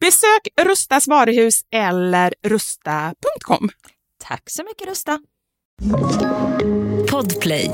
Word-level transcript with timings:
Besök 0.00 0.66
Rustas 0.68 1.08
varuhus 1.08 1.60
eller 1.70 2.34
rusta.com. 2.42 3.68
Tack 4.18 4.50
så 4.50 4.62
mycket 4.64 4.88
Rusta. 4.88 5.20
Podplay. 7.10 7.70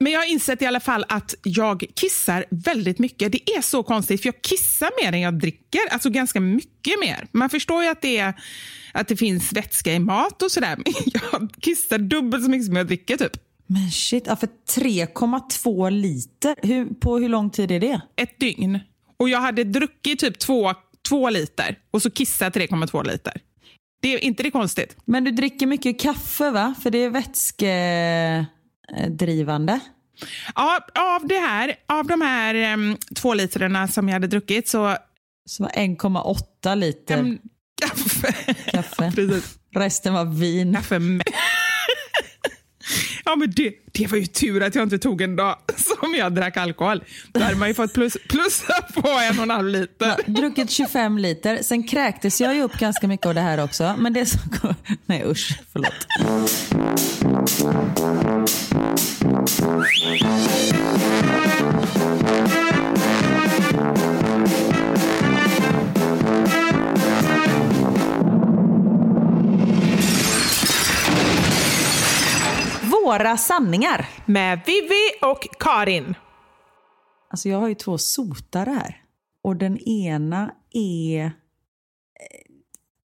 Men 0.00 0.12
jag 0.12 0.20
har 0.20 0.26
insett 0.26 0.62
i 0.62 0.66
alla 0.66 0.80
fall 0.80 1.04
att 1.08 1.34
jag 1.42 1.84
kissar 1.94 2.44
väldigt 2.50 2.98
mycket. 2.98 3.32
Det 3.32 3.50
är 3.50 3.62
så 3.62 3.82
konstigt, 3.82 4.22
för 4.22 4.28
jag 4.28 4.42
kissar 4.42 4.90
mer 5.04 5.12
än 5.12 5.20
jag 5.20 5.38
dricker. 5.38 5.80
Alltså 5.90 6.10
ganska 6.10 6.40
mycket 6.40 7.00
mer. 7.00 7.26
Man 7.32 7.50
förstår 7.50 7.82
ju 7.82 7.88
att 7.88 8.02
det, 8.02 8.18
är, 8.18 8.34
att 8.92 9.08
det 9.08 9.16
finns 9.16 9.52
vätska 9.52 9.92
i 9.92 9.98
mat 9.98 10.42
och 10.42 10.52
sådär, 10.52 10.76
men 10.76 10.94
jag 11.04 11.48
kissar 11.60 11.98
dubbelt 11.98 12.44
så 12.44 12.50
mycket 12.50 12.66
som 12.66 12.76
jag 12.76 12.86
dricker 12.86 13.16
typ. 13.16 13.32
Men 13.66 13.90
shit, 13.90 14.24
ja, 14.26 14.36
för 14.36 14.48
3,2 14.70 15.90
liter, 15.90 16.56
hur, 16.62 16.86
på 16.86 17.18
hur 17.18 17.28
lång 17.28 17.50
tid 17.50 17.70
är 17.70 17.80
det? 17.80 18.00
Ett 18.16 18.40
dygn. 18.40 18.80
Och 19.16 19.28
jag 19.28 19.40
hade 19.40 19.64
druckit 19.64 20.20
typ 20.20 20.38
två, 20.38 20.74
två 21.08 21.30
liter 21.30 21.78
och 21.90 22.02
så 22.02 22.10
kissat 22.10 22.56
3,2 22.56 23.06
liter. 23.06 23.40
Det 24.02 24.14
är 24.14 24.18
inte 24.18 24.42
det 24.42 24.50
konstigt? 24.50 24.96
Men 25.04 25.24
du 25.24 25.30
dricker 25.30 25.66
mycket 25.66 26.00
kaffe 26.00 26.50
va? 26.50 26.74
För 26.82 26.90
det 26.90 26.98
är 26.98 27.10
vätskedrivande. 27.10 29.80
Ja, 30.54 30.86
av, 30.94 31.26
det 31.26 31.38
här, 31.38 31.74
av 31.86 32.06
de 32.06 32.20
här 32.20 32.54
em, 32.54 32.96
två 33.14 33.34
litrarna 33.34 33.88
som 33.88 34.08
jag 34.08 34.12
hade 34.12 34.26
druckit 34.26 34.68
så... 34.68 34.96
Så 35.46 35.62
var 35.62 35.70
1,8 35.70 36.76
liter 36.76 37.18
em, 37.18 37.38
kaffe. 37.80 38.54
kaffe. 38.70 39.12
Resten 39.74 40.14
var 40.14 40.24
vin. 40.24 40.74
Kaffe 40.74 40.98
med. 40.98 41.22
Ja, 43.24 43.36
men 43.36 43.50
det, 43.50 43.74
det 43.92 44.06
var 44.06 44.18
ju 44.18 44.26
tur 44.26 44.62
att 44.62 44.74
jag 44.74 44.82
inte 44.82 44.98
tog 44.98 45.22
en 45.22 45.36
dag 45.36 45.56
som 45.76 46.14
jag 46.14 46.34
drack 46.34 46.56
alkohol. 46.56 47.04
Då 47.32 47.40
hade 47.40 47.56
man 47.56 47.68
ju 47.68 47.74
fått 47.74 47.92
plus, 47.92 48.16
plussa 48.28 48.82
på 48.94 49.08
en 49.08 49.38
och 49.38 49.42
en 49.42 49.50
halv 49.50 49.68
liter. 49.68 50.16
Druckit 50.26 50.70
25 50.70 51.18
liter. 51.18 51.62
Sen 51.62 51.82
kräktes 51.82 52.40
jag 52.40 52.54
ju 52.54 52.62
upp 52.62 52.78
ganska 52.78 53.08
mycket 53.08 53.26
av 53.26 53.34
det 53.34 53.40
här 53.40 53.64
också. 53.64 53.94
Men 53.98 54.12
det 54.12 54.26
som... 54.26 54.40
Nej 55.06 55.24
usch, 55.26 55.58
förlåt. 55.72 56.06
Våra 73.04 73.36
sanningar. 73.36 74.08
Med 74.26 74.60
Vivi 74.66 75.10
och 75.22 75.48
Karin. 75.60 76.14
Alltså 77.30 77.48
jag 77.48 77.58
har 77.60 77.68
ju 77.68 77.74
två 77.74 77.98
sotare 77.98 78.70
här. 78.70 79.02
Och 79.44 79.56
den 79.56 79.78
ena 79.78 80.50
är... 80.72 81.24
eh, 81.24 81.30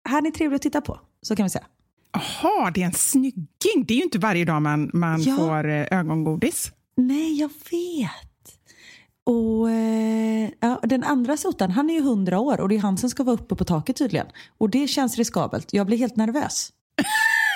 Han 0.09 0.27
är 0.27 0.31
trevlig 0.31 0.57
att 0.57 0.63
titta 0.63 0.81
på, 0.81 1.01
så 1.23 1.37
kan 1.37 1.45
vi 1.47 1.51
säga. 1.51 1.65
Jaha, 2.13 2.71
det 2.71 2.83
är 2.83 2.87
en 2.87 2.93
snygging. 2.93 3.85
Det 3.89 3.95
är 3.95 3.99
ju 3.99 4.03
inte 4.03 4.19
varje 4.19 4.45
dag 4.45 4.63
man, 4.63 4.91
man 4.95 5.23
Ja. 5.23 5.37
får 5.37 5.69
eh, 5.69 5.99
ögongodis. 5.99 6.73
Nej, 6.97 7.41
jag 7.41 7.49
vet. 7.71 8.59
Och 9.25 9.71
eh, 9.71 10.51
ja, 10.61 10.81
Den 10.83 11.05
andra 11.05 11.37
sotaren, 11.37 11.71
han 11.71 11.91
är 11.91 11.95
ju 11.95 12.01
100 12.01 12.39
år 12.39 12.61
och 12.61 12.69
det 12.69 12.75
är 12.77 12.81
han 12.81 12.99
som 12.99 13.11
ska 13.11 13.23
vara 13.25 13.35
uppe 13.35 13.55
på 13.57 13.65
taket 13.65 13.97
tydligen. 13.97 14.27
Och 14.59 14.71
det 14.71 14.89
känns 14.89 15.17
riskabelt. 15.19 15.73
Jag 15.73 15.87
blir 15.87 15.99
helt 15.99 16.17
nervös. 16.17 16.73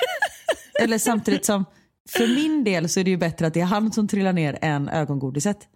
Eller 0.83 0.99
samtidigt 0.99 1.45
som, 1.45 1.64
för 2.09 2.26
min 2.35 2.64
del 2.64 2.88
så 2.88 3.00
är 3.00 3.04
det 3.04 3.11
ju 3.11 3.16
bättre 3.16 3.47
att 3.47 3.54
det 3.54 3.61
är 3.61 3.64
han 3.64 3.92
som 3.92 4.09
trillar 4.09 4.33
ner 4.33 4.59
än 4.61 4.88
ögongodiset. 4.88 5.59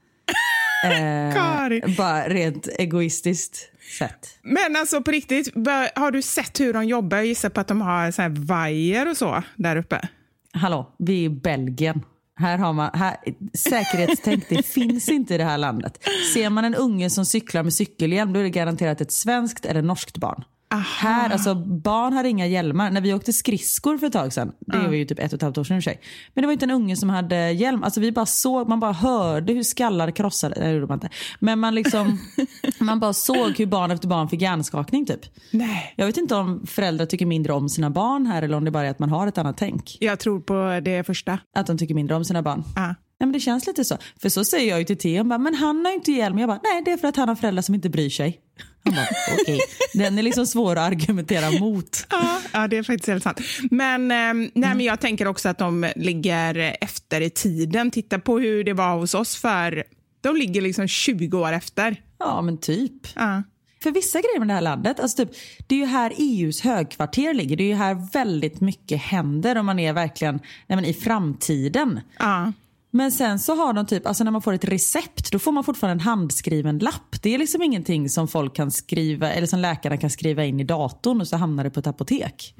Eh, 0.85 1.97
bara 1.97 2.28
rent 2.28 2.69
egoistiskt 2.78 3.71
sett. 3.99 4.38
Men 4.43 4.76
alltså 4.76 5.02
på 5.02 5.11
riktigt, 5.11 5.54
har 5.95 6.11
du 6.11 6.23
sett 6.23 6.61
hur 6.61 6.73
de 6.73 6.85
jobbar? 6.85 7.16
Jag 7.16 7.26
gissar 7.26 7.49
på 7.49 7.61
att 7.61 7.69
de 7.69 7.81
har 7.81 8.11
så 8.11 8.23
här 8.23 8.28
vajer 8.28 9.11
och 9.11 9.16
så 9.16 9.43
där 9.57 9.76
uppe. 9.76 10.09
Hallå, 10.52 10.95
vi 10.99 11.21
är 11.21 11.25
i 11.25 11.28
Belgien. 11.28 12.02
Här 12.37 12.59
har 12.59 12.73
man, 12.73 12.90
här, 12.95 13.16
säkerhetstänk 13.54 14.45
det 14.49 14.66
finns 14.66 15.09
inte 15.09 15.35
i 15.35 15.38
det 15.38 15.45
här 15.45 15.59
landet. 15.59 15.99
Ser 16.35 16.50
man 16.50 16.64
en 16.64 16.75
unge 16.75 17.11
som 17.11 17.26
cyklar 17.26 17.62
med 17.62 17.75
cykelhjälm 17.75 18.33
då 18.33 18.40
är 18.40 18.45
det 18.45 18.50
garanterat 18.50 19.00
ett 19.00 19.12
svenskt 19.12 19.64
eller 19.64 19.83
norskt 19.83 20.19
barn. 20.19 20.45
Här, 20.76 21.31
alltså 21.31 21.54
barn 21.54 22.12
har 22.12 22.25
inga 22.25 22.47
hjälmar. 22.47 22.90
När 22.90 23.00
vi 23.00 23.14
åkte 23.14 23.33
skridskor 23.33 23.99
för 23.99 24.07
ett 24.07 24.12
tag 24.12 24.33
sedan, 24.33 24.52
det 24.61 24.78
var 24.78 24.93
ju 24.93 25.04
typ 25.04 25.19
ett 25.19 25.33
och 25.33 25.37
ett 25.37 25.43
halvt 25.43 25.59
år 25.59 25.64
sedan 25.64 25.76
i 25.76 25.81
och 25.81 25.85
för 25.85 25.90
sig. 25.90 26.00
Men 26.35 26.43
det 26.43 26.47
var 26.47 26.52
inte 26.52 26.66
en 26.66 26.71
unge 26.71 26.97
som 26.97 27.11
hade 27.11 27.50
hjälm. 27.52 27.83
Alltså 27.85 28.00
vi 28.00 28.12
bara 28.12 28.26
såg, 28.26 28.69
man 28.69 28.81
bara 28.81 28.93
hörde 28.93 29.52
hur 29.52 29.62
skallar 29.62 30.11
krossade, 30.11 30.54
det 30.61 30.71
gjorde 30.71 30.87
man 30.87 30.97
inte. 30.97 31.09
Men 31.38 31.59
man 31.59 31.75
liksom, 31.75 32.19
man 32.78 33.00
bara 33.00 33.12
såg 33.12 33.59
hur 33.59 33.66
barn 33.66 33.90
efter 33.90 34.09
barn 34.09 34.28
fick 34.28 34.43
hjärnskakning 34.43 35.07
typ. 35.07 35.21
Nej. 35.50 35.95
Jag 35.97 36.07
vet 36.07 36.16
inte 36.16 36.35
om 36.35 36.66
föräldrar 36.66 37.07
tycker 37.07 37.26
mindre 37.26 37.52
om 37.52 37.69
sina 37.69 37.90
barn 37.90 38.26
här 38.26 38.43
eller 38.43 38.57
om 38.57 38.64
det 38.64 38.71
bara 38.71 38.87
är 38.87 38.90
att 38.90 38.99
man 38.99 39.11
har 39.11 39.26
ett 39.26 39.38
annat 39.38 39.57
tänk. 39.57 39.97
Jag 40.00 40.19
tror 40.19 40.40
på 40.40 40.81
det 40.85 41.04
första. 41.07 41.38
Att 41.54 41.66
de 41.66 41.78
tycker 41.78 41.95
mindre 41.95 42.16
om 42.16 42.25
sina 42.25 42.43
barn. 42.43 42.64
Ja. 42.76 42.95
Ja, 43.25 43.26
men 43.26 43.33
det 43.33 43.40
känns 43.40 43.66
lite 43.66 43.85
så. 43.85 43.99
För 44.23 44.28
så 44.28 44.45
säger 44.45 44.71
jag 44.71 44.78
ju 44.78 44.85
till 44.85 44.99
Theo, 44.99 45.25
men 45.25 45.54
han 45.54 45.85
har 45.85 45.93
ju 45.93 45.97
inte 45.97 46.12
hjälm. 46.12 46.38
Jag 46.38 46.49
bara, 46.49 46.61
nej 46.62 46.83
det 46.85 46.90
är 46.90 46.97
för 46.97 47.09
att 47.09 47.16
han 47.16 47.28
har 47.28 47.37
föräldrar 47.37 47.62
som 47.62 47.75
inte 47.75 47.88
bryr 47.88 48.11
sig. 48.11 48.40
Han 48.85 48.95
bara, 48.95 49.07
okej. 49.40 49.61
Den 49.95 50.19
är 50.19 50.23
liksom 50.23 50.47
svår 50.47 50.73
att 50.76 50.93
argumentera 50.93 51.61
mot. 51.61 52.07
Ja, 52.11 52.40
ja, 52.52 52.69
det 52.69 52.76
är 52.76 52.83
faktiskt 52.83 53.09
helt 53.09 53.23
sant. 53.23 53.40
Men, 53.71 54.11
ehm, 54.11 54.50
nej, 54.54 54.75
men 54.75 54.81
jag 54.81 55.00
tänker 55.00 55.26
också 55.26 55.49
att 55.49 55.59
de 55.59 55.93
ligger 55.97 56.76
efter 56.81 57.21
i 57.21 57.31
tiden. 57.31 57.90
Titta 57.90 58.19
på 58.19 58.38
hur 58.38 58.64
det 58.64 58.73
var 58.73 58.97
hos 58.97 59.14
oss 59.14 59.37
för 59.37 59.85
De 60.21 60.37
ligger 60.37 60.61
liksom 60.61 60.88
20 60.88 61.38
år 61.38 61.52
efter. 61.52 61.97
Ja, 62.19 62.43
men 62.43 62.59
typ. 62.59 63.07
Ja. 63.14 63.43
För 63.83 63.90
vissa 63.90 64.21
grejer 64.21 64.38
med 64.38 64.49
det 64.49 64.54
här 64.54 64.61
landet, 64.61 65.00
alltså 65.00 65.16
typ, 65.16 65.37
det 65.66 65.75
är 65.75 65.78
ju 65.78 65.85
här 65.85 66.12
EUs 66.19 66.61
högkvarter 66.61 67.35
ligger. 67.35 67.57
Det 67.57 67.64
är 67.64 67.69
ju 67.69 67.75
här 67.75 68.09
väldigt 68.12 68.61
mycket 68.61 69.02
händer 69.02 69.57
om 69.57 69.66
man 69.66 69.78
är 69.78 69.93
verkligen 69.93 70.35
nej 70.66 70.76
men, 70.76 70.85
i 70.85 70.95
framtiden. 70.95 72.00
Ja. 72.19 72.52
Men 72.97 73.13
sen 73.13 73.39
så 73.39 73.55
har 73.55 73.73
de 73.73 73.87
typ, 73.87 74.07
alltså 74.07 74.25
när 74.25 74.31
man 74.31 74.43
får 74.43 74.53
ett 74.53 74.65
recept, 74.65 75.33
då 75.33 75.39
får 75.39 75.53
man 75.53 75.65
fortfarande 75.65 76.03
en 76.03 76.07
handskriven 76.07 76.79
lapp. 76.79 77.23
Det 77.23 77.35
är 77.35 77.39
liksom 77.39 77.63
ingenting 77.63 78.09
som 78.09 78.29
folk 78.29 78.57
kan 78.57 78.71
skriva, 78.71 79.33
eller 79.33 79.47
som 79.47 79.59
läkarna 79.59 79.97
kan 79.97 80.11
skriva 80.11 80.45
in 80.45 80.61
i 80.61 80.65
datorn 80.65 81.21
och 81.21 81.29
så 81.29 81.37
hamnar 81.37 81.65
det 81.65 81.71
på 81.71 81.81
ett 81.81 81.87
apotek. 81.87 82.55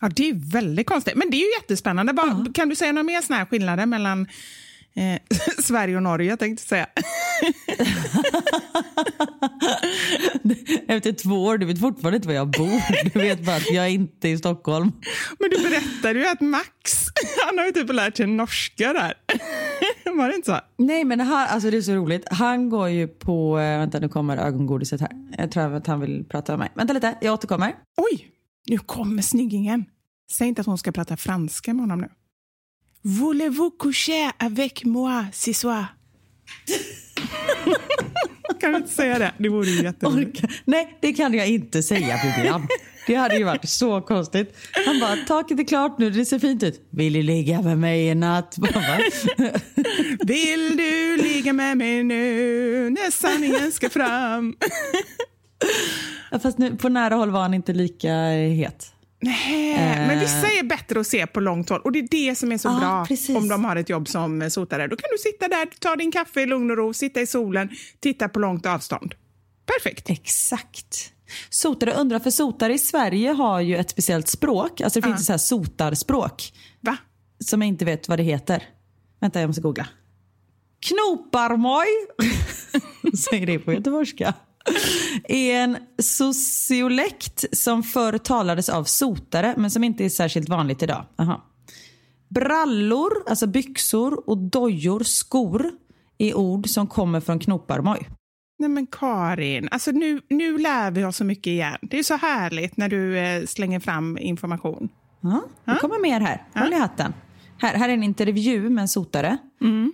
Ja, 0.00 0.08
det 0.08 0.28
är 0.28 0.52
väldigt 0.52 0.86
konstigt. 0.86 1.14
Men 1.16 1.30
det 1.30 1.36
är 1.36 1.40
ju 1.40 1.52
jättespännande. 1.60 2.12
Bara, 2.12 2.46
Kan 2.54 2.68
du 2.68 2.76
säga 2.76 2.92
några 2.92 3.02
mer 3.02 3.20
såna 3.20 3.38
här 3.38 3.46
skillnader 3.46 3.86
mellan 3.86 4.26
eh, 4.96 5.18
Sverige 5.62 5.96
och 5.96 6.02
Norge? 6.02 6.36
tänkte 6.36 6.62
jag 6.62 6.68
säga. 6.68 6.86
Efter 10.88 11.12
två 11.12 11.44
år, 11.44 11.58
du 11.58 11.66
vet 11.66 11.80
fortfarande 11.80 12.16
inte 12.16 12.28
var 12.28 12.34
jag 12.34 12.50
bor. 12.50 13.04
Du 13.12 13.20
vet 13.20 13.46
bara 13.46 13.56
att 13.56 13.70
jag 13.70 13.84
är 13.84 13.88
inte 13.88 14.28
i 14.28 14.38
Stockholm. 14.38 14.92
Men 15.38 15.50
du 15.50 15.56
berättade 15.62 16.18
ju 16.18 16.26
att 16.26 16.40
Max, 16.40 17.06
han 17.46 17.58
har 17.58 17.66
ju 17.66 17.72
typ 17.72 17.92
lärt 17.92 18.16
sig 18.16 18.26
norska 18.26 18.92
där. 18.92 19.14
Var 20.16 20.28
det 20.28 20.34
inte 20.34 20.50
så? 20.50 20.60
Nej 20.78 21.04
men 21.04 21.20
han, 21.20 21.48
alltså 21.48 21.70
det 21.70 21.76
är 21.76 21.82
så 21.82 21.94
roligt. 21.94 22.24
Han 22.30 22.68
går 22.70 22.88
ju 22.88 23.08
på, 23.08 23.58
eh, 23.58 23.78
vänta 23.78 23.98
nu 23.98 24.08
kommer 24.08 24.36
ögongodiset 24.36 25.00
här. 25.00 25.10
Jag 25.38 25.50
tror 25.50 25.74
att 25.74 25.86
han 25.86 26.00
vill 26.00 26.24
prata 26.24 26.52
med 26.52 26.58
mig. 26.58 26.70
Vänta 26.74 26.92
lite, 26.92 27.18
jag 27.20 27.34
återkommer. 27.34 27.74
Oj, 27.96 28.28
nu 28.66 28.78
kommer 28.78 29.22
snyggingen. 29.22 29.84
Säg 30.30 30.48
inte 30.48 30.60
att 30.60 30.66
hon 30.66 30.78
ska 30.78 30.92
prata 30.92 31.16
franska 31.16 31.74
med 31.74 31.80
honom 31.82 32.00
nu. 32.00 32.08
Voulez-vous 33.08 33.70
coucher 33.70 34.30
avec 34.40 34.84
moi 34.84 35.26
ce 35.32 35.52
soir? 35.52 35.94
kan 38.60 38.72
du 38.72 38.76
inte 38.76 38.92
säga 38.92 39.18
det? 39.18 39.32
Det 39.38 39.48
vore 39.48 39.66
ju 39.66 39.82
jätteroligt. 39.82 40.42
Nej, 40.64 40.98
det 41.00 41.12
kan 41.12 41.34
jag 41.34 41.48
inte 41.48 41.82
säga 41.82 42.20
Bibian. 42.24 42.68
Det 43.06 43.14
hade 43.14 43.36
ju 43.36 43.44
varit 43.44 43.68
så 43.68 44.00
konstigt. 44.00 44.56
Han 44.86 45.00
bara, 45.00 45.16
taket 45.16 45.60
är 45.60 45.64
klart 45.64 45.98
nu, 45.98 46.10
det 46.10 46.24
ser 46.24 46.38
fint 46.38 46.62
ut. 46.62 46.88
Vill 46.90 47.12
du 47.12 47.22
ligga 47.22 47.62
med 47.62 47.78
mig 47.78 48.06
i 48.06 48.14
natt? 48.14 48.56
Vill 50.26 50.76
du 50.76 51.16
ligga 51.16 51.52
med 51.52 51.76
mig 51.76 52.04
nu 52.04 52.90
när 52.90 53.10
sanningen 53.10 53.72
ska 53.72 53.90
fram? 53.90 54.56
Fast 56.42 56.58
nu, 56.58 56.76
på 56.76 56.88
nära 56.88 57.14
håll 57.14 57.30
var 57.30 57.40
han 57.40 57.54
inte 57.54 57.72
lika 57.72 58.12
het. 58.34 58.95
Nej, 59.20 59.76
men 60.06 60.20
vissa 60.20 60.46
är 60.46 60.62
bättre 60.62 61.00
att 61.00 61.06
se 61.06 61.26
på 61.26 61.40
långt 61.40 61.68
håll 61.70 61.80
och 61.80 61.92
det 61.92 61.98
är 61.98 62.08
det 62.10 62.34
som 62.34 62.52
är 62.52 62.58
så 62.58 62.68
Ja, 62.68 62.78
bra 62.80 63.06
precis. 63.06 63.36
om 63.36 63.48
de 63.48 63.64
har 63.64 63.76
ett 63.76 63.88
jobb 63.88 64.08
som 64.08 64.50
sotare. 64.50 64.86
Då 64.88 64.96
kan 64.96 65.08
du 65.12 65.18
sitta 65.18 65.48
där, 65.48 65.66
ta 65.80 65.96
din 65.96 66.12
kaffe 66.12 66.42
i 66.42 66.46
lugn 66.46 66.70
och 66.70 66.76
ro, 66.76 66.92
sitta 66.94 67.20
i 67.20 67.26
solen, 67.26 67.68
titta 68.00 68.28
på 68.28 68.38
långt 68.38 68.66
avstånd. 68.66 69.14
Perfekt. 69.66 70.10
Exakt. 70.10 71.12
Sotare 71.50 71.92
undrar, 71.94 72.18
för 72.18 72.30
sotare 72.30 72.74
i 72.74 72.78
Sverige 72.78 73.30
har 73.30 73.60
ju 73.60 73.76
ett 73.76 73.90
speciellt 73.90 74.28
språk. 74.28 74.80
Alltså 74.80 75.00
det 75.00 75.06
finns 75.06 75.20
ett 75.20 75.26
så 75.26 75.32
här 75.32 75.38
sotarspråk 75.38 76.52
Va? 76.80 76.96
som 77.44 77.62
jag 77.62 77.68
inte 77.68 77.84
vet 77.84 78.08
vad 78.08 78.18
det 78.18 78.22
heter. 78.22 78.62
Vänta, 79.20 79.40
jag 79.40 79.46
måste 79.48 79.62
googla. 79.62 79.88
Knoparmoj, 80.88 81.86
säger 83.30 83.46
det 83.46 83.58
på 83.58 83.72
göteborgska, 83.72 84.34
är 85.24 85.54
en 85.54 85.76
sociolekt 85.98 87.44
som 87.52 87.82
förr 87.82 88.18
talades 88.18 88.68
av 88.68 88.84
sotare 88.84 89.54
men 89.56 89.70
som 89.70 89.84
inte 89.84 90.04
är 90.04 90.08
särskilt 90.08 90.48
vanligt 90.48 90.82
idag. 90.82 91.04
Aha. 91.18 91.44
Brallor, 92.28 93.12
alltså 93.28 93.46
byxor 93.46 94.28
och 94.30 94.38
dojor, 94.38 95.00
skor 95.00 95.70
är 96.18 96.34
ord 96.34 96.68
som 96.68 96.86
kommer 96.86 97.20
från 97.20 97.38
knoparmoj. 97.38 98.08
Nej 98.58 98.68
men 98.68 98.86
Karin, 98.86 99.68
alltså 99.70 99.90
nu, 99.90 100.20
nu 100.28 100.58
lär 100.58 100.90
vi 100.90 101.04
oss 101.04 101.16
så 101.16 101.24
mycket 101.24 101.46
igen. 101.46 101.78
Det 101.82 101.98
är 101.98 102.02
så 102.02 102.16
härligt 102.16 102.76
när 102.76 102.88
du 102.88 103.18
eh, 103.18 103.44
slänger 103.44 103.80
fram 103.80 104.18
information. 104.18 104.88
Ja, 105.20 105.42
det 105.64 105.78
kommer 105.80 106.02
mer 106.02 106.20
här. 106.20 106.44
Håll 106.54 106.72
i 106.72 106.76
hatten. 106.76 107.12
Här, 107.58 107.74
här 107.74 107.88
är 107.88 107.92
en 107.92 108.02
intervju 108.02 108.70
med 108.70 108.82
en 108.82 108.88
sotare. 108.88 109.38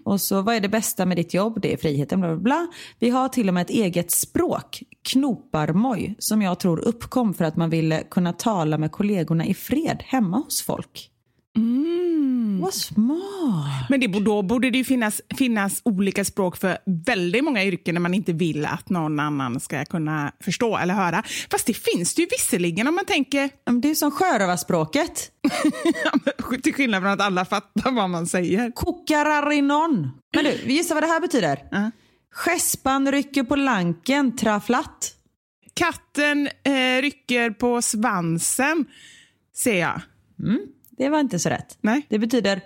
Och 0.04 0.20
så 0.20 0.42
vad 0.42 0.54
är 0.54 0.60
det 0.60 0.68
bästa 0.68 1.06
med 1.06 1.16
ditt 1.16 1.34
jobb? 1.34 1.58
Det 1.62 1.72
är 1.72 1.76
friheten, 1.76 2.20
bla 2.20 2.28
bla 2.28 2.38
bla. 2.42 2.66
Vi 2.98 3.10
har 3.10 3.28
till 3.28 3.48
och 3.48 3.54
med 3.54 3.62
ett 3.62 3.70
eget 3.70 4.10
språk, 4.10 4.82
knoparmoj, 5.12 6.14
som 6.18 6.42
jag 6.42 6.58
tror 6.60 6.80
uppkom 6.80 7.34
för 7.34 7.44
att 7.44 7.56
man 7.56 7.70
ville 7.70 8.02
kunna 8.02 8.32
tala 8.32 8.78
med 8.78 8.92
kollegorna 8.92 9.46
i 9.46 9.54
fred 9.54 10.02
hemma 10.06 10.36
hos 10.36 10.62
folk. 10.62 11.11
Vad 12.62 12.74
smart. 12.74 13.86
Men 13.88 14.00
det, 14.00 14.06
då 14.06 14.42
borde 14.42 14.70
det 14.70 14.84
finnas, 14.84 15.20
finnas 15.38 15.82
olika 15.84 16.24
språk 16.24 16.56
för 16.56 16.78
väldigt 17.06 17.44
många 17.44 17.64
yrken 17.64 17.94
när 17.94 18.00
man 18.00 18.14
inte 18.14 18.32
vill 18.32 18.66
att 18.66 18.90
någon 18.90 19.20
annan 19.20 19.60
ska 19.60 19.84
kunna 19.84 20.32
förstå 20.40 20.76
eller 20.76 20.94
höra. 20.94 21.22
Fast 21.50 21.66
det 21.66 21.74
finns 21.74 22.14
det 22.14 22.22
ju 22.22 22.28
visserligen 22.30 22.88
om 22.88 22.94
man 22.94 23.04
tänker, 23.04 23.50
Det 23.82 23.90
är 23.90 23.94
som 23.94 24.10
sjörövarspråket. 24.10 25.30
till 26.62 26.74
skillnad 26.74 27.02
från 27.02 27.12
att 27.12 27.20
alla 27.20 27.44
fattar 27.44 27.90
vad 27.90 28.10
man 28.10 28.26
säger. 28.26 28.70
Kokararinon. 28.70 30.10
Men 30.34 30.44
du, 30.44 30.72
gissa 30.72 30.94
vad 30.94 31.02
det 31.02 31.06
här 31.06 31.20
betyder? 31.20 31.58
Ja. 31.70 31.90
Skäspan 32.34 33.12
rycker 33.12 33.42
på 33.42 33.56
lanken, 33.56 34.36
traflatt. 34.36 35.12
Katten 35.74 36.48
eh, 36.64 37.02
rycker 37.02 37.50
på 37.50 37.82
svansen, 37.82 38.84
ser 39.56 39.80
jag. 39.80 40.00
Det 41.02 41.08
var 41.08 41.20
inte 41.20 41.38
så 41.38 41.48
rätt. 41.48 41.78
Nej. 41.80 42.06
Det 42.08 42.18
betyder 42.18 42.60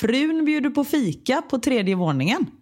frun 0.00 0.44
bjuder 0.44 0.70
på 0.70 0.84
fika 0.84 1.42
på 1.50 1.58
tredje 1.58 1.94
våningen. 1.94 2.46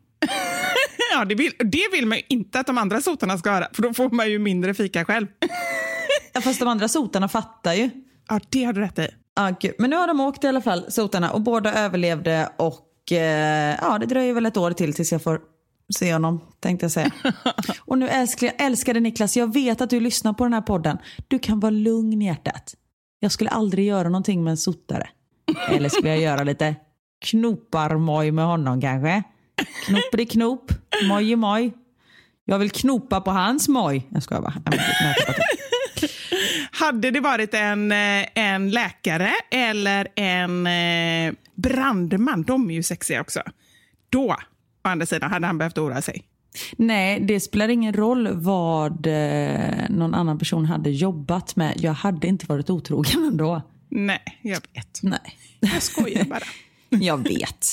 Ja, 1.12 1.25
det 1.25 1.34
vill, 1.34 1.52
det 1.58 1.84
vill 1.92 2.06
man 2.06 2.18
ju 2.18 2.25
inte 2.28 2.60
att 2.60 2.66
de 2.66 2.78
andra 2.78 3.00
sotarna 3.00 3.38
ska 3.38 3.50
höra, 3.50 3.68
för 3.72 3.82
då 3.82 3.94
får 3.94 4.10
man 4.10 4.30
ju 4.30 4.38
mindre 4.38 4.75
fika 4.75 5.04
själv. 5.04 5.26
Ja, 6.32 6.40
fast 6.40 6.58
de 6.60 6.68
andra 6.68 6.88
sotarna 6.88 7.28
fattar 7.28 7.75
ju. 7.75 7.90
Ja, 8.28 8.40
det 8.49 8.64
har 8.64 8.72
du 8.72 8.80
rätt 8.80 8.99
i. 8.99 9.08
Gud. 9.60 9.75
Men 9.78 9.90
nu 9.90 9.96
har 9.96 10.06
de 10.06 10.20
åkt 10.20 10.44
i 10.44 10.46
alla 10.46 10.60
fall, 10.60 10.84
sotarna, 10.88 11.30
och 11.30 11.40
båda 11.40 11.75
överlevde 11.75 12.49
och 12.56 13.12
eh, 13.12 13.76
ja, 13.80 13.99
det 13.99 14.06
dröjer 14.06 14.34
väl 14.34 14.46
ett 14.46 14.56
år 14.56 14.70
till 14.70 14.94
tills 14.94 15.12
jag 15.12 15.22
får 15.22 15.40
se 15.94 16.12
honom, 16.12 16.40
tänkte 16.60 16.84
jag 16.84 16.92
säga. 16.92 17.10
och 17.80 17.99
nu 17.99 18.08
älskar, 18.08 18.52
älskade 18.58 19.00
Niklas, 19.00 19.37
jag 19.37 19.54
vet 19.54 19.80
att 19.80 19.90
du 19.90 20.00
lyssnar 20.00 20.32
på 20.32 20.44
den 20.44 20.52
här 20.52 20.60
podden. 20.60 20.99
Du 21.28 21.38
kan 21.38 21.60
vara 21.60 21.70
lugn 21.70 22.22
i 22.22 22.26
hjärtat. 22.26 22.75
Jag 23.20 23.32
skulle 23.32 23.50
aldrig 23.50 23.87
göra 23.87 24.08
någonting 24.08 24.44
med 24.44 24.50
en 24.50 24.56
sotare. 24.56 25.08
Eller 25.69 25.88
skulle 25.88 26.09
jag 26.09 26.21
göra 26.21 26.45
lite 26.45 26.75
knoparmoj 27.25 28.30
med 28.30 28.45
honom 28.45 28.80
kanske? 28.80 29.23
Knopperi-knop, 29.87 30.73
moj-moj. 31.09 31.73
Jag 32.45 32.59
vill 32.59 32.71
knopa 32.71 33.21
på 33.21 33.30
hans 33.30 33.69
moj. 33.69 34.07
Jag 34.11 34.23
skojar 34.23 34.42
bara. 34.42 34.54
Hade 36.73 37.11
det 37.11 37.21
varit 37.21 37.54
en, 37.54 37.92
eh, 37.92 38.26
en 38.35 38.71
läkare 38.71 39.30
eller 39.50 40.09
en 40.14 40.66
eh, 40.66 41.35
brandman, 41.54 42.42
de 42.42 42.71
är 42.71 42.75
ju 42.75 42.83
sexiga 42.83 43.21
också, 43.21 43.40
då, 44.11 44.26
å 44.85 44.88
andra 44.88 45.07
sidan, 45.07 45.30
hade 45.30 45.47
han 45.47 45.59
behövt 45.59 45.78
oroa 45.78 46.02
sig. 46.02 46.23
Nej, 46.76 47.21
det 47.21 47.40
spelar 47.40 47.69
ingen 47.69 47.95
roll 47.95 48.28
vad 48.33 49.07
eh, 49.07 49.88
någon 49.88 50.14
annan 50.14 50.38
person 50.38 50.64
hade 50.64 50.90
jobbat 50.90 51.57
med. 51.57 51.75
Jag 51.76 51.92
hade 51.92 52.26
inte 52.26 52.47
varit 52.47 52.71
otrogen 52.71 53.25
ändå. 53.25 53.62
Nej, 53.90 54.38
jag 54.42 54.61
vet. 54.75 55.00
Nej, 55.02 55.38
Jag 55.61 55.82
skojar 55.82 56.25
bara. 56.25 56.40
jag 56.88 57.28
vet. 57.28 57.66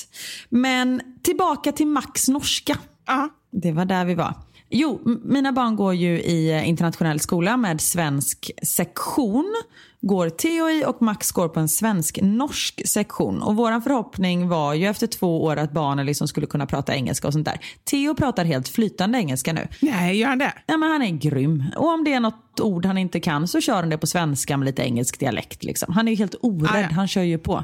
Men 0.49 1.01
tillbaka 1.21 1.71
till 1.71 1.87
Max 1.87 2.27
norska. 2.27 2.77
Ja, 3.05 3.29
Det 3.51 3.71
var 3.71 3.85
där 3.85 4.05
vi 4.05 4.13
var. 4.15 4.33
Jo, 4.69 5.01
mina 5.23 5.51
barn 5.51 5.75
går 5.75 5.93
ju 5.93 6.19
i 6.21 6.51
eh, 6.51 6.69
internationell 6.69 7.19
skola 7.19 7.57
med 7.57 7.81
svensk 7.81 8.51
sektion. 8.63 9.55
Går 10.01 10.29
Theo 10.29 10.69
i 10.69 10.85
och 10.85 11.01
Max 11.01 11.31
går 11.31 11.47
på 11.49 11.59
en 11.59 11.67
svensk-norsk 11.69 12.87
sektion. 12.87 13.41
Och 13.41 13.55
vår 13.55 13.81
förhoppning 13.81 14.47
var 14.49 14.73
ju 14.73 14.85
efter 14.87 15.07
två 15.07 15.43
år 15.43 15.57
att 15.57 15.71
barnen 15.71 16.05
liksom 16.05 16.27
skulle 16.27 16.47
kunna 16.47 16.65
prata 16.65 16.95
engelska 16.95 17.27
och 17.27 17.33
sånt 17.33 17.45
där. 17.45 17.59
Theo 17.83 18.15
pratar 18.15 18.45
helt 18.45 18.67
flytande 18.67 19.17
engelska 19.17 19.53
nu. 19.53 19.67
nej, 19.81 20.17
gör 20.17 20.27
han 20.29 20.37
det? 20.37 20.53
Ja, 20.65 20.77
men 20.77 20.91
han 20.91 21.01
är 21.01 21.09
grym. 21.11 21.63
Och 21.75 21.93
om 21.93 22.03
det 22.03 22.13
är 22.13 22.19
något 22.19 22.59
ord 22.61 22.85
han 22.85 22.97
inte 22.97 23.19
kan 23.19 23.47
så 23.47 23.61
kör 23.61 23.75
han 23.75 23.89
det 23.89 23.97
på 23.97 24.07
svenska 24.07 24.57
med 24.57 24.65
lite 24.65 24.81
engelsk 24.81 25.19
dialekt. 25.19 25.63
Liksom. 25.63 25.93
Han 25.93 26.07
är 26.07 26.15
helt 26.15 26.35
orädd, 26.41 26.75
Ah, 26.75 26.79
ja. 26.81 26.87
han 26.95 27.07
kör 27.07 27.21
ju 27.23 27.37
på. 27.37 27.63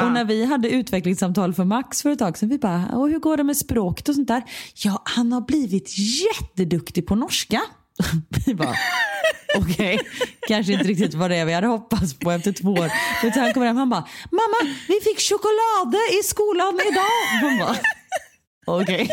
Och 0.00 0.12
när 0.12 0.24
vi 0.24 0.44
hade 0.44 0.70
utvecklingssamtal 0.70 1.54
för 1.54 1.64
Max 1.64 2.02
för 2.02 2.10
ett 2.10 2.18
tag 2.18 2.38
sedan, 2.38 2.48
vi 2.48 2.58
bara, 2.58 2.86
och 2.92 3.08
hur 3.08 3.18
går 3.18 3.36
det 3.36 3.44
med 3.44 3.56
språket 3.56 4.08
och 4.08 4.14
sånt 4.14 4.28
där? 4.28 4.42
Ja, 4.74 5.02
han 5.04 5.32
har 5.32 5.40
blivit 5.40 5.94
jätteduktig 5.98 7.06
på 7.06 7.14
norska. 7.14 7.60
Vi 8.46 8.54
bara, 8.54 8.74
okej, 9.54 9.98
kanske 10.48 10.72
inte 10.72 10.84
riktigt 10.84 11.14
var 11.14 11.28
det 11.28 11.44
vi 11.44 11.52
hade 11.52 11.66
hoppats 11.66 12.14
på 12.18 12.30
efter 12.30 12.52
två 12.52 12.68
år. 12.70 12.90
Utan 13.24 13.42
han 13.42 13.52
kommer 13.52 13.66
hem 13.66 13.76
han 13.76 13.90
bara, 13.90 14.08
mamma, 14.30 14.74
vi 14.88 15.00
fick 15.00 15.20
choklad 15.20 15.94
i 16.20 16.22
skolan 16.24 16.80
idag. 16.90 17.58
Bara, 17.58 17.76
okej. 18.82 19.10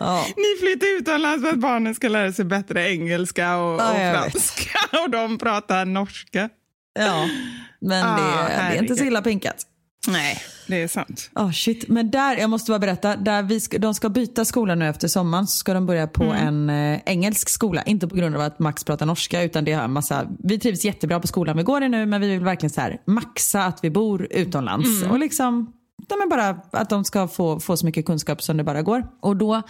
Ja. 0.00 0.26
Ni 0.36 0.56
flyttar 0.60 0.86
utomlands 0.98 1.44
för 1.44 1.52
att 1.52 1.58
barnen 1.58 1.94
ska 1.94 2.08
lära 2.08 2.32
sig 2.32 2.44
bättre 2.44 2.90
engelska 2.90 3.56
och, 3.56 3.80
Ja, 3.80 3.92
och 3.92 4.00
jag 4.00 4.12
vet. 4.12 4.32
franska 4.32 4.78
och 5.04 5.10
de 5.10 5.38
pratar 5.38 5.84
norska. 5.84 6.48
Ja, 6.98 7.28
men 7.80 8.06
Ah, 8.06 8.16
det, 8.16 8.48
det 8.48 8.52
är 8.54 8.82
inte 8.82 8.96
så 8.96 9.04
illa 9.04 9.22
pinkat. 9.22 9.56
Nej, 10.08 10.42
det 10.66 10.82
är 10.82 10.88
sant. 10.88 11.30
Oh, 11.34 11.52
shit. 11.52 11.88
Men 11.88 12.10
där, 12.10 12.36
jag 12.36 12.50
måste 12.50 12.70
bara 12.70 12.78
berätta, 12.78 13.16
där 13.16 13.42
vi 13.42 13.60
ska, 13.60 13.78
de 13.78 13.94
ska 13.94 14.08
byta 14.08 14.44
skola 14.44 14.74
nu 14.74 14.88
efter 14.88 15.08
sommaren 15.08 15.46
så 15.46 15.56
ska 15.56 15.74
de 15.74 15.86
börja 15.86 16.06
på 16.06 16.24
en 16.24 16.70
eh, 16.70 17.00
engelsk 17.06 17.48
skola. 17.48 17.82
Inte 17.82 18.08
på 18.08 18.16
grund 18.16 18.34
av 18.34 18.40
att 18.40 18.58
Max 18.58 18.84
pratar 18.84 19.06
norska 19.06 19.42
utan 19.42 19.64
det 19.64 19.72
har 19.72 19.82
en 19.84 19.92
massa, 19.92 20.26
vi 20.44 20.58
trivs 20.58 20.84
jättebra 20.84 21.20
på 21.20 21.26
skolan 21.26 21.56
vi 21.56 21.62
går 21.62 21.82
i 21.82 21.88
nu 21.88 22.06
men 22.06 22.20
vi 22.20 22.28
vill 22.28 22.40
verkligen 22.40 22.70
så 22.70 22.80
här 22.80 23.00
maxa 23.04 23.64
att 23.64 23.84
vi 23.84 23.90
bor 23.90 24.26
utomlands. 24.30 25.02
Och 25.10 25.18
liksom, 25.18 25.72
ja, 26.08 26.16
men 26.16 26.28
bara 26.28 26.48
att 26.70 26.90
de 26.90 27.04
ska 27.04 27.28
få, 27.28 27.60
få 27.60 27.76
så 27.76 27.86
mycket 27.86 28.06
kunskap 28.06 28.42
som 28.42 28.56
det 28.56 28.64
bara 28.64 28.82
går. 28.82 29.06
Och 29.20 29.36
då 29.36 29.62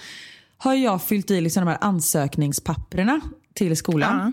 har 0.58 0.74
jag 0.74 1.02
fyllt 1.02 1.30
i 1.30 1.40
liksom 1.40 1.64
de 1.64 1.70
här 1.70 1.78
ansökningspapperna 1.80 3.20
till 3.54 3.76
skolan. 3.76 4.18
Ja. 4.18 4.32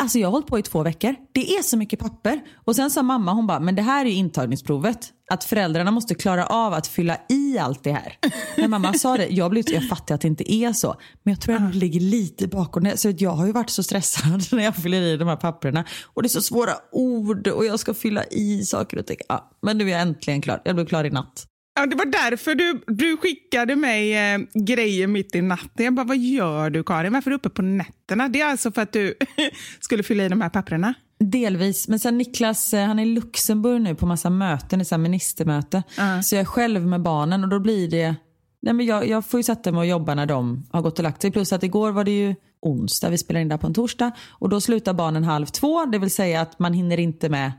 Alltså 0.00 0.18
jag 0.18 0.28
har 0.28 0.32
hållit 0.32 0.46
på 0.46 0.58
i 0.58 0.62
två 0.62 0.82
veckor. 0.82 1.14
Det 1.32 1.54
är 1.54 1.62
så 1.62 1.76
mycket 1.76 1.98
papper. 1.98 2.40
Och 2.64 2.76
sen 2.76 2.90
sa 2.90 3.02
mamma, 3.02 3.32
hon 3.32 3.46
bara, 3.46 3.60
men 3.60 3.74
det 3.74 3.82
här 3.82 4.04
är 4.04 4.08
ju 4.08 4.14
intagningsprovet. 4.14 5.10
Att 5.30 5.44
föräldrarna 5.44 5.90
måste 5.90 6.14
klara 6.14 6.46
av 6.46 6.72
att 6.72 6.86
fylla 6.86 7.18
i 7.28 7.58
allt 7.58 7.84
det 7.84 7.92
här. 7.92 8.18
När 8.56 8.68
mamma 8.68 8.92
sa 8.94 9.16
det, 9.16 9.26
jag, 9.26 9.50
blev, 9.50 9.64
jag 9.66 9.88
fattar 9.88 10.14
att 10.14 10.20
det 10.20 10.28
inte 10.28 10.54
är 10.54 10.72
så. 10.72 10.96
Men 11.22 11.32
jag 11.32 11.40
tror 11.40 11.54
jag 11.54 11.62
nog 11.62 11.74
ligger 11.74 12.00
lite 12.00 12.48
bakom 12.48 12.84
det. 12.84 12.96
Så 12.96 13.12
jag 13.18 13.30
har 13.30 13.46
ju 13.46 13.52
varit 13.52 13.70
så 13.70 13.82
stressad 13.82 14.44
när 14.52 14.64
jag 14.64 14.76
fyller 14.76 15.02
i 15.02 15.16
de 15.16 15.28
här 15.28 15.36
papperna. 15.36 15.84
Och 16.14 16.22
det 16.22 16.26
är 16.26 16.28
så 16.30 16.42
svåra 16.42 16.72
ord 16.92 17.48
och 17.48 17.64
jag 17.64 17.80
ska 17.80 17.94
fylla 17.94 18.24
i 18.24 18.64
saker 18.64 18.98
och 18.98 19.06
ting. 19.06 19.18
Ja, 19.28 19.50
men 19.62 19.78
nu 19.78 19.84
är 19.84 19.88
jag 19.88 20.00
äntligen 20.00 20.42
klar. 20.42 20.62
Jag 20.64 20.74
blev 20.74 20.86
klar 20.86 21.04
i 21.04 21.10
natt. 21.10 21.46
Ja, 21.74 21.86
det 21.86 21.96
var 21.96 22.06
därför 22.06 22.54
du, 22.54 22.82
du 22.86 23.16
skickade 23.16 23.76
mig 23.76 24.32
eh, 24.34 24.38
grejer 24.54 25.06
mitt 25.06 25.34
i 25.34 25.42
natten. 25.42 25.84
Jag 25.84 25.94
bara, 25.94 26.06
vad 26.06 26.18
gör 26.18 26.70
du 26.70 26.84
Karin? 26.84 27.12
Varför 27.12 27.30
är 27.30 27.32
du 27.32 27.36
uppe 27.36 27.50
på 27.50 27.62
nätterna? 27.62 28.28
Det 28.28 28.40
är 28.40 28.46
alltså 28.46 28.72
för 28.72 28.82
att 28.82 28.92
du 28.92 29.14
skulle 29.80 30.02
fylla 30.02 30.24
i 30.24 30.28
de 30.28 30.40
här 30.40 30.48
papperna? 30.48 30.94
Delvis, 31.18 31.88
men 31.88 31.98
sen 31.98 32.18
Niklas 32.18 32.74
eh, 32.74 32.86
han 32.86 32.98
är 32.98 33.02
i 33.02 33.06
Luxemburg 33.06 33.82
nu 33.82 33.94
på 33.94 34.06
massa 34.06 34.30
möten, 34.30 34.80
i 34.80 34.84
så 34.84 34.94
här 34.94 35.02
ministermöte. 35.02 35.82
Så 36.22 36.34
jag 36.34 36.40
är 36.40 36.44
själv 36.44 36.86
med 36.86 37.02
barnen 37.02 37.44
och 37.44 37.50
då 37.50 37.60
blir 37.60 37.88
det, 37.90 38.14
nej 38.62 38.74
men 38.74 38.86
jag, 38.86 39.08
jag 39.08 39.26
får 39.26 39.40
ju 39.40 39.44
sätta 39.44 39.72
mig 39.72 39.78
och 39.78 39.86
jobba 39.86 40.14
när 40.14 40.26
de 40.26 40.66
har 40.70 40.82
gått 40.82 40.98
och 40.98 41.02
lagt 41.02 41.22
sig. 41.22 41.30
Plus 41.30 41.52
att 41.52 41.62
igår 41.62 41.90
var 41.92 42.04
det 42.04 42.10
ju 42.10 42.34
onsdag, 42.60 43.10
vi 43.10 43.18
spelar 43.18 43.40
in 43.40 43.48
där 43.48 43.58
på 43.58 43.66
en 43.66 43.74
torsdag. 43.74 44.10
Och 44.30 44.48
då 44.48 44.60
slutar 44.60 44.94
barnen 44.94 45.24
halv 45.24 45.46
två, 45.46 45.84
det 45.84 45.98
vill 45.98 46.10
säga 46.10 46.40
att 46.40 46.58
man 46.58 46.72
hinner 46.72 47.00
inte 47.00 47.28
med 47.28 47.52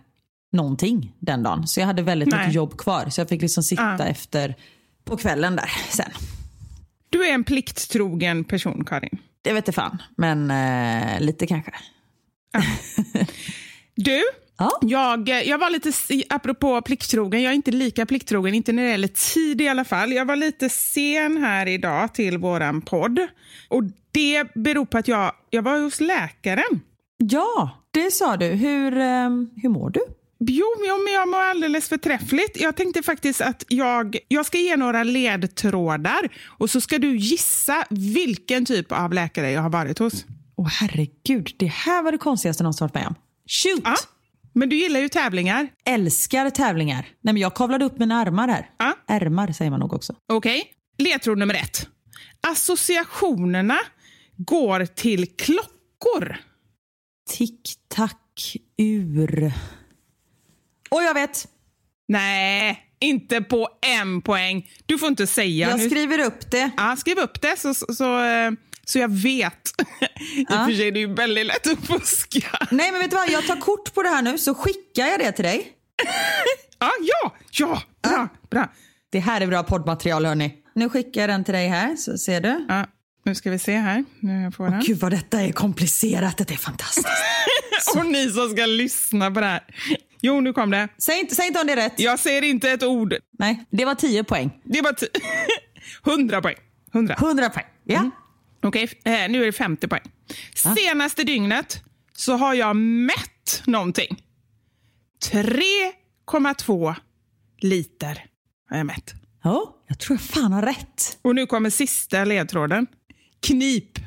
någonting 0.54 1.14
den 1.20 1.44
dagen. 1.44 1.68
Så 1.68 1.80
jag 1.80 1.88
hade 1.88 2.02
väldigt 2.02 2.30
Nej. 2.30 2.40
mycket 2.40 2.54
jobb 2.56 2.78
kvar. 2.78 3.10
Så 3.10 3.22
jag 3.22 3.30
fick 3.30 3.42
liksom 3.42 3.64
sitta 3.64 3.96
Ja. 4.00 4.06
efter 4.06 4.56
på 5.06 5.18
kvällen 5.18 5.56
där 5.56 5.72
sen. 5.90 6.10
Du 7.10 7.26
är 7.28 7.34
en 7.34 7.44
plikttrogen 7.44 8.44
person, 8.44 8.86
Karin. 8.86 9.18
Det 9.42 9.54
vet 9.54 9.68
jag 9.68 9.76
fan, 9.76 10.02
men 10.18 10.52
eh, 10.52 11.20
lite 11.22 11.48
kanske. 11.48 11.72
Du, 13.96 14.22
Ja. 14.58 14.72
jag, 14.82 15.30
jag 15.30 15.58
var 15.58 15.70
lite, 15.70 15.92
apropå 16.30 16.82
plikttrogen, 16.82 17.42
jag 17.42 17.52
är 17.52 17.56
inte 17.56 17.72
lika 17.72 18.06
plikttrogen, 18.06 18.54
inte 18.54 18.72
när 18.72 18.84
det 18.84 18.90
gäller 18.90 19.34
tid 19.34 19.62
i 19.62 19.68
alla 19.68 19.86
fall. 19.86 20.12
Jag 20.12 20.26
var 20.26 20.36
lite 20.36 20.70
sen 20.70 21.38
här 21.38 21.68
idag 21.68 22.14
till 22.14 22.38
våran 22.38 22.82
podd. 22.82 23.20
Och 23.70 23.84
det 24.12 24.54
beror 24.56 24.86
på 24.86 24.98
att 24.98 25.08
jag, 25.08 25.32
jag 25.50 25.62
var 25.62 25.80
hos 25.80 26.00
läkaren. 26.02 26.80
Ja, 27.18 27.70
det 27.92 28.12
sa 28.14 28.38
du. 28.38 28.46
Hur, 28.46 28.98
eh, 28.98 29.30
hur 29.56 29.70
mår 29.70 29.90
du? 29.90 30.00
Jo, 30.48 30.66
jo, 30.88 31.04
men 31.04 31.14
jag 31.14 31.30
mår 31.30 31.42
alldeles 31.42 31.90
förträffligt. 31.90 32.62
Jag 32.62 32.76
tänkte 32.76 33.04
faktiskt 33.04 33.42
att 33.42 33.66
jag, 33.68 34.18
jag 34.28 34.46
ska 34.46 34.58
ge 34.58 34.78
några 34.78 35.04
ledtrådar 35.04 36.30
och 36.48 36.70
så 36.70 36.82
ska 36.82 36.98
du 36.98 37.18
gissa 37.18 37.86
vilken 37.90 38.66
typ 38.66 38.92
av 38.92 39.14
läkare 39.14 39.52
jag 39.52 39.62
har 39.62 39.70
varit 39.70 40.00
hos. 40.00 40.26
Åh 40.56 40.68
herregud, 40.68 41.56
det 41.58 41.66
här 41.66 42.04
var 42.04 42.12
det 42.12 42.18
konstigaste 42.18 42.64
någonsin 42.64 42.86
varit 42.86 42.94
med 42.94 43.08
om. 43.08 43.16
Shoot! 43.48 43.82
Ja, 43.84 43.96
men 44.54 44.70
du 44.70 44.76
gillar 44.76 45.00
ju 45.00 45.10
tävlingar. 45.10 45.68
Älskar 45.86 46.50
tävlingar. 46.50 47.06
Nej, 47.22 47.34
men 47.34 47.38
jag 47.38 47.56
kavlade 47.56 47.86
upp 47.86 48.00
mina 48.00 48.16
armar 48.16 48.48
här. 48.48 48.70
Ja. 48.78 48.94
Ärmar 49.08 49.52
säger 49.52 49.72
man 49.72 49.80
nog 49.80 49.94
också. 49.94 50.16
Okej, 50.34 50.64
ledtråd 50.98 51.38
nummer 51.38 51.54
ett. 51.54 51.88
Associationerna 52.48 53.78
går 54.38 54.86
till 54.86 55.28
klockor. 55.28 56.38
Tick, 57.30 57.62
tack, 57.88 58.56
ur. 58.78 59.54
Och 60.94 61.04
jag 61.04 61.14
vet. 61.14 61.48
Nej, 62.08 62.80
inte 63.00 63.42
på 63.42 63.70
en 63.82 64.22
poäng. 64.22 64.70
Du 64.86 64.98
får 64.98 65.08
inte 65.10 65.28
säga. 65.28 65.70
Jag 65.70 65.80
Nu- 65.80 65.90
skriver 65.90 66.20
upp 66.20 66.52
det. 66.52 66.72
Ja, 66.78 66.96
skriv 66.96 67.20
upp 67.20 67.42
det 67.42 67.60
så, 67.60 67.74
så, 67.74 67.94
så, 67.94 68.24
eh, 68.24 68.52
så 68.86 69.00
jag 69.00 69.12
vet. 69.12 69.72
I 70.38 70.44
och 70.44 70.48
för 70.50 70.76
sig 70.76 70.88
är 70.88 70.92
det 70.92 71.00
ju 71.00 71.14
väldigt 71.14 71.46
lätt 71.46 71.68
att 71.68 71.88
fuska. 71.88 72.68
Nej, 72.72 72.92
men 72.92 73.02
vet 73.02 73.10
du 73.12 73.16
vad? 73.18 73.30
Jag 73.30 73.48
tar 73.48 73.56
kort 73.62 73.94
på 73.94 74.04
det 74.04 74.10
här 74.10 74.22
nu 74.22 74.38
så 74.38 74.56
skickar 74.56 75.06
jag 75.08 75.20
det 75.20 75.32
till 75.32 75.46
dig. 75.46 75.72
Ja, 76.80 76.92
ja, 77.02 77.34
ja, 77.52 77.82
bra, 78.10 78.28
bra. 78.52 78.74
Det 79.12 79.20
här 79.20 79.42
är 79.42 79.48
bra 79.48 79.64
poddmaterial 79.64 80.26
hörni. 80.26 80.54
Nu 80.76 80.90
skickar 80.90 81.22
jag 81.22 81.30
den 81.30 81.44
till 81.44 81.54
dig 81.54 81.68
här 81.68 81.96
så 81.96 82.18
ser 82.18 82.42
du. 82.42 82.66
Ja, 82.70 82.86
nu 83.26 83.36
ska 83.36 83.52
vi 83.52 83.60
se 83.60 83.76
här. 83.76 84.06
Nu 84.20 84.42
jag 84.44 84.56
får 84.56 84.70
den. 84.70 84.82
Gud 84.86 84.98
vad 85.00 85.12
detta 85.12 85.42
är 85.42 85.52
komplicerat. 85.52 86.38
Det 86.38 86.52
är 86.52 86.58
fantastiskt. 86.58 87.08
Och 87.96 88.06
ni 88.06 88.30
som 88.32 88.50
ska 88.50 88.66
lyssna 88.66 89.32
på 89.32 89.40
det 89.40 89.46
här. 89.46 89.64
Jo, 90.26 90.42
nu 90.42 90.54
kom 90.54 90.72
det. 90.72 90.88
säg, 90.98 91.20
inte, 91.20 91.36
säg 91.36 91.48
inte 91.48 91.60
om 91.60 91.68
det 91.68 91.74
är 91.74 91.78
rätt. 91.78 92.00
Jag 92.00 92.20
säger 92.20 92.42
inte 92.44 92.72
ett 92.72 92.84
ord. 92.84 93.14
Nej, 93.40 93.66
det 93.70 93.86
var 93.86 93.96
10 93.96 94.24
poäng. 94.24 94.62
Det 94.64 94.82
var 94.82 94.94
t- 94.94 95.06
100 96.08 96.42
poäng. 96.42 96.56
100. 96.94 97.16
100 97.20 97.50
poäng. 97.50 97.66
Ja. 97.84 98.10
Okej, 98.64 98.84
eh, 99.06 99.12
nu 99.30 99.42
är 99.42 99.46
det 99.46 99.52
50 99.52 99.88
poäng. 99.88 100.02
Senaste 100.78 101.24
dygnet 101.24 101.84
så 102.16 102.34
har 102.38 102.54
jag 102.54 102.76
mätt 102.76 103.64
någonting. 103.66 104.24
3,2 105.32 106.96
liter 107.62 108.26
har 108.70 108.78
jag 108.78 108.86
mätt. 108.86 109.14
Ja, 109.44 109.76
jag 109.88 110.00
tror 110.00 110.18
jag 110.20 110.22
fan 110.22 110.54
har 110.54 110.62
rätt. 110.62 111.18
Och 111.22 111.36
nu 111.36 111.46
kommer 111.46 111.70
sista 111.70 112.26
ledtråden. 112.26 112.88
Knip. 113.40 114.00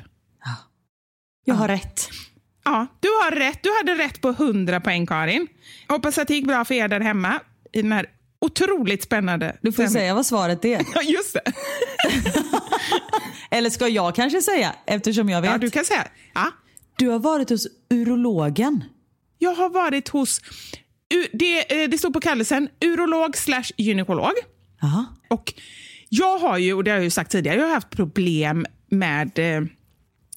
Jag 1.45 1.55
har 1.55 1.67
rätt. 1.67 2.09
Ja, 2.67 2.87
du 2.99 3.07
har 3.07 3.31
rätt. 3.31 3.59
Du 3.63 3.69
hade 3.77 4.03
rätt 4.03 4.21
på 4.21 4.29
100 4.29 4.81
poäng, 4.81 5.05
Karin. 5.07 5.47
Hoppas 5.87 6.17
att 6.17 6.27
det 6.27 6.35
gick 6.35 6.45
bra 6.47 6.65
för 6.65 6.75
er 6.75 6.87
där 6.87 6.99
hemma 6.99 7.39
i 7.73 7.81
den 7.81 7.91
här 7.91 8.05
otroligt 8.41 9.03
spännande... 9.03 9.57
Du 9.61 9.71
får 9.71 9.87
säga 9.87 10.13
vad 10.13 10.25
svaret 10.25 10.65
är. 10.65 10.85
Ja, 10.95 11.01
just 11.01 11.33
det. 11.33 11.51
Eller 13.57 13.69
ska 13.69 13.87
jag 13.87 14.15
kanske 14.15 14.41
säga 14.41 14.75
eftersom 14.85 15.29
jag 15.29 15.41
vet. 15.41 15.51
Ja, 15.51 15.57
du 15.57 15.69
kan 15.69 15.85
säga. 15.85 16.07
Ja, 16.33 16.51
Du 16.97 17.07
har 17.09 17.19
varit 17.19 17.49
hos 17.49 17.67
urologen. 17.89 18.83
jag 19.37 19.55
har 19.55 19.69
varit 19.69 20.09
hos... 20.09 20.41
Det, 21.33 21.83
eh, 21.83 21.89
det 21.89 21.97
står 21.97 22.09
på 22.09 22.19
kallelsen 22.19 22.69
urolog 22.85 23.37
slash 23.37 23.65
gynekolog. 23.77 24.31
Jaha. 24.81 25.05
Och 25.29 25.53
jag 26.09 26.37
har 26.39 26.57
ju, 26.57 26.73
och 26.73 26.83
det 26.83 26.91
har 26.91 26.99
jag 26.99 27.11
sagt 27.11 27.31
tidigare, 27.31 27.57
jag 27.59 27.65
har 27.67 27.73
haft 27.73 27.89
problem 27.89 28.65
med 28.89 29.39
eh, 29.39 29.63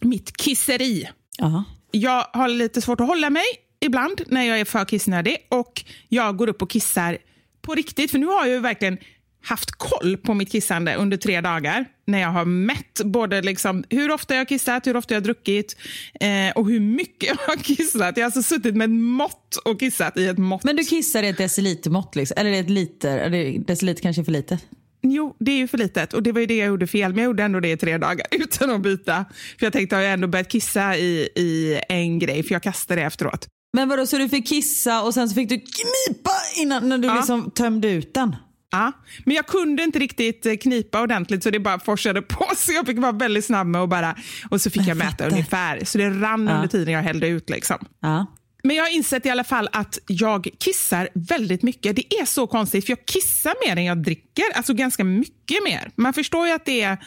mitt 0.01 0.37
kisseri. 0.37 1.09
Jaha. 1.39 1.65
Jag 1.91 2.27
har 2.33 2.49
lite 2.49 2.81
svårt 2.81 3.01
att 3.01 3.07
hålla 3.07 3.31
mig 3.31 3.45
ibland 3.81 4.23
när 4.27 4.45
jag 4.45 4.61
är 4.61 4.65
för 4.65 4.85
kissnödig 4.85 5.37
och 5.49 5.85
jag 6.09 6.37
går 6.37 6.49
upp 6.49 6.63
och 6.63 6.71
kissar 6.71 7.19
på 7.63 7.75
riktigt. 7.75 8.11
För 8.11 8.19
nu 8.19 8.27
har 8.27 8.47
jag 8.47 8.55
ju 8.55 8.59
verkligen 8.59 8.99
haft 9.43 9.71
koll 9.71 10.17
på 10.17 10.35
mitt 10.35 10.53
kissande 10.53 10.95
under 10.95 11.17
tre 11.17 11.41
dagar 11.41 11.85
när 12.07 12.21
jag 12.21 12.29
har 12.29 12.45
mätt 12.45 13.01
både 13.05 13.43
liksom 13.43 13.85
hur 13.91 14.11
ofta 14.11 14.35
jag 14.35 14.41
har 14.41 14.45
kissat, 14.45 14.87
hur 14.87 14.97
ofta 14.97 15.15
jag 15.15 15.21
har 15.21 15.25
druckit 15.25 15.77
eh, 16.21 16.51
och 16.55 16.69
hur 16.69 16.81
mycket 16.81 17.29
jag 17.29 17.37
har 17.37 17.57
kissat. 17.57 18.17
Jag 18.17 18.23
har 18.23 18.25
alltså 18.25 18.43
suttit 18.43 18.77
med 18.77 18.85
ett 18.85 18.91
mått 18.91 19.57
och 19.65 19.81
kissat 19.81 20.17
i 20.17 20.27
ett 20.27 20.39
mått. 20.39 20.65
Men 20.65 20.77
du 20.77 20.85
kissar 20.85 21.23
i 21.23 21.29
ett 21.29 21.39
decilitermått 21.39 22.17
liksom? 22.17 22.35
Eller 22.39 22.53
ett 22.53 22.71
liter? 22.71 23.19
Eller 23.19 23.59
deciliter 23.59 24.03
kanske 24.03 24.23
är 24.23 24.25
för 24.25 24.33
lite? 24.33 24.59
Jo, 25.03 25.37
det 25.41 25.53
är 25.53 25.57
ju 25.57 25.69
för 25.69 25.79
litet 25.79 26.13
och 26.15 26.23
det 26.23 26.33
var 26.33 26.41
ju 26.41 26.47
det 26.47 26.57
jag 26.57 26.69
gjorde 26.69 26.87
fel, 26.87 27.11
men 27.15 27.19
jag 27.19 27.25
gjorde 27.29 27.43
ändå 27.43 27.61
det 27.61 27.71
i 27.71 27.77
tre 27.77 27.99
dagar 27.99 28.27
utan 28.31 28.71
att 28.71 28.81
byta. 28.83 29.25
För 29.59 29.67
jag 29.67 29.73
tänkte, 29.73 29.97
har 29.97 30.03
jag 30.03 30.13
ändå 30.13 30.29
börjat 30.29 30.49
kissa 30.49 30.97
i, 30.97 31.29
i 31.37 31.81
en 31.89 32.19
grej, 32.19 32.43
för 32.43 32.53
jag 32.55 32.63
kastade 32.63 33.01
det 33.01 33.05
efteråt. 33.07 33.47
Men 33.73 33.89
vadå, 33.89 34.07
så 34.07 34.19
du 34.19 34.29
fick 34.29 34.49
kissa 34.49 35.03
och 35.03 35.15
sen 35.15 35.29
så 35.29 35.35
fick 35.35 35.49
du 35.49 35.57
knipa 35.59 36.31
innan 36.63 36.89
när 36.89 36.99
du 36.99 37.09
Ja. 37.09 37.15
liksom 37.15 37.51
tömde 37.51 37.91
ut 37.91 38.15
den? 38.15 38.37
Ja, 38.73 38.93
men 39.25 39.37
jag 39.37 39.47
kunde 39.47 39.83
inte 39.83 39.99
riktigt 39.99 40.47
eh, 40.47 40.55
knipa 40.57 41.03
ordentligt 41.03 41.43
så 41.43 41.51
det 41.51 41.59
bara 41.61 41.81
forsade 41.81 42.23
på. 42.23 42.47
Så 42.57 42.73
jag 42.73 42.87
fick 42.87 42.99
vara 42.99 43.13
väldigt 43.13 43.45
snabb 43.45 43.67
med 43.67 43.81
att 43.81 43.89
bara... 43.89 44.17
Och 44.51 44.61
så 44.61 44.71
fick 44.71 44.83
jag, 44.87 44.97
mäta 44.97 45.11
fattar. 45.11 45.31
ungefär. 45.31 45.85
Så 45.85 45.99
det 45.99 46.11
rann 46.11 46.49
under 46.49 46.67
tiden 46.69 46.95
jag 46.95 47.03
hällde 47.03 47.29
ut. 47.29 47.51
liksom. 47.51 47.77
Ja. 48.01 48.27
Men 48.63 48.77
jag 48.77 48.85
har 48.85 48.91
insett 48.91 49.27
i 49.27 49.31
alla 49.31 49.45
fall 49.45 49.69
att 49.73 49.99
jag 50.07 50.49
kissar 50.59 51.09
väldigt 51.15 51.63
mycket. 51.63 51.97
Det 51.97 52.15
är 52.15 52.25
så 52.25 52.47
konstigt, 52.47 52.87
för 52.87 52.91
jag 52.93 53.07
kissar 53.07 53.55
mer 53.67 53.77
än 53.77 53.85
jag 53.85 54.03
dricker. 54.03 54.45
Alltså 54.55 54.75
ganska 54.75 55.05
mycket 55.05 55.65
mer. 55.65 55.91
Man 55.97 56.13
förstår 56.13 56.47
ju 56.47 56.53
att 56.53 56.65
det, 56.65 56.83
är, 56.83 56.99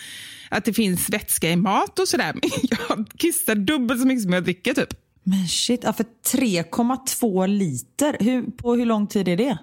att 0.50 0.66
det 0.66 0.74
finns 0.74 1.10
vätska 1.10 1.50
i 1.50 1.56
mat 1.56 2.00
och 2.00 2.08
sådär. 2.08 2.34
Men 2.42 2.50
jag 2.70 3.08
kissar 3.18 3.56
dubbelt 3.56 4.02
så 4.02 4.08
mycket 4.08 4.24
som 4.24 4.34
jag 4.34 4.44
dricker 4.44 4.74
typ. 4.74 4.94
Men 5.24 5.48
shit, 5.48 5.82
ja, 5.84 5.94
för 5.94 6.06
3,2 6.26 7.48
liter. 7.48 8.18
Hur, 8.20 8.44
på 8.44 8.76
hur 8.76 8.86
lång 8.86 9.08
tid 9.08 9.28
är 9.28 9.38
det? 9.38 9.58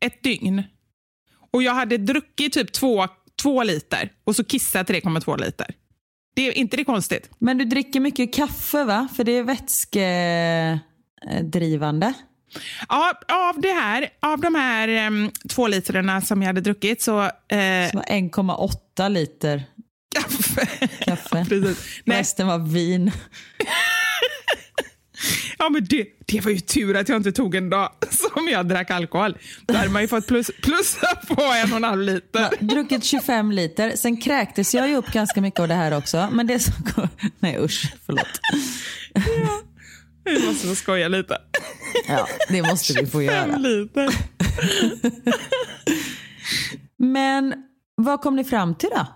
Ett 0.00 0.22
dygn. 0.22 0.62
Och 1.50 1.62
jag 1.62 1.74
hade 1.74 1.96
druckit 1.96 2.52
typ 2.52 2.72
två, 2.72 3.06
två 3.42 3.62
liter 3.62 4.12
och 4.24 4.36
så 4.36 4.44
kissat 4.44 4.88
3,2 4.88 5.40
liter. 5.40 5.74
Det 6.34 6.48
är 6.48 6.52
inte 6.52 6.76
det 6.76 6.84
konstigt? 6.84 7.30
Men 7.38 7.58
du 7.58 7.64
dricker 7.64 8.00
mycket 8.00 8.34
kaffe 8.34 8.84
va? 8.84 9.08
För 9.16 9.24
det 9.24 9.32
är 9.32 9.42
vätskedrivande. 11.24 12.12
Ja, 12.88 13.12
av, 13.28 13.60
det 13.60 13.72
här, 13.72 14.08
av 14.20 14.40
de 14.40 14.54
här 14.54 15.06
um, 15.06 15.30
två 15.48 15.66
litrarna 15.66 16.20
som 16.20 16.42
jag 16.42 16.46
hade 16.46 16.60
druckit 16.60 17.02
så... 17.02 17.20
Uh, 17.22 17.28
1,8 17.52 19.08
liter 19.08 19.62
kaffe. 20.14 20.66
kaffe. 21.04 21.44
Precis. 21.48 22.00
Resten 22.04 22.46
var 22.46 22.58
vin. 22.58 23.12
Ja, 25.58 25.68
men 25.68 25.84
det, 25.84 26.06
det 26.26 26.40
var 26.40 26.50
ju 26.50 26.60
tur 26.60 26.96
att 26.96 27.08
jag 27.08 27.16
inte 27.16 27.32
tog 27.32 27.54
en 27.54 27.70
dag 27.70 27.90
som 28.10 28.48
jag 28.48 28.68
drack 28.68 28.90
alkohol. 28.90 29.38
Då 29.66 29.74
hade 29.74 29.90
man 29.90 30.02
ju 30.02 30.08
fått 30.08 30.26
plus, 30.26 30.50
plussa 30.62 31.14
på 31.28 31.42
en 31.42 31.70
och 31.70 31.76
en 31.76 31.84
halv 31.84 32.02
liter. 32.02 32.40
Ja, 32.40 32.50
druckit 32.60 33.04
25 33.04 33.52
liter. 33.52 33.96
Sen 33.96 34.16
kräktes 34.16 34.74
jag 34.74 34.88
ju 34.88 34.96
upp 34.96 35.12
ganska 35.12 35.40
mycket 35.40 35.60
av 35.60 35.68
det 35.68 35.74
här 35.74 35.96
också. 35.96 36.28
Men 36.32 36.46
det 36.46 36.58
så... 36.58 36.72
Nej 37.38 37.58
usch, 37.58 37.94
förlåt. 38.06 38.40
Ja, 39.14 39.62
vi 40.26 40.46
måste 40.46 40.66
få 40.66 40.74
skoja 40.74 41.08
lite. 41.08 41.38
Ja, 42.08 42.28
det 42.48 42.62
måste 42.62 43.00
vi 43.00 43.06
få 43.06 43.22
göra. 43.22 43.56
liter. 43.56 44.08
Men 46.98 47.54
vad 47.94 48.20
kom 48.20 48.36
ni 48.36 48.44
fram 48.44 48.74
till 48.74 48.90
då? 48.90 49.06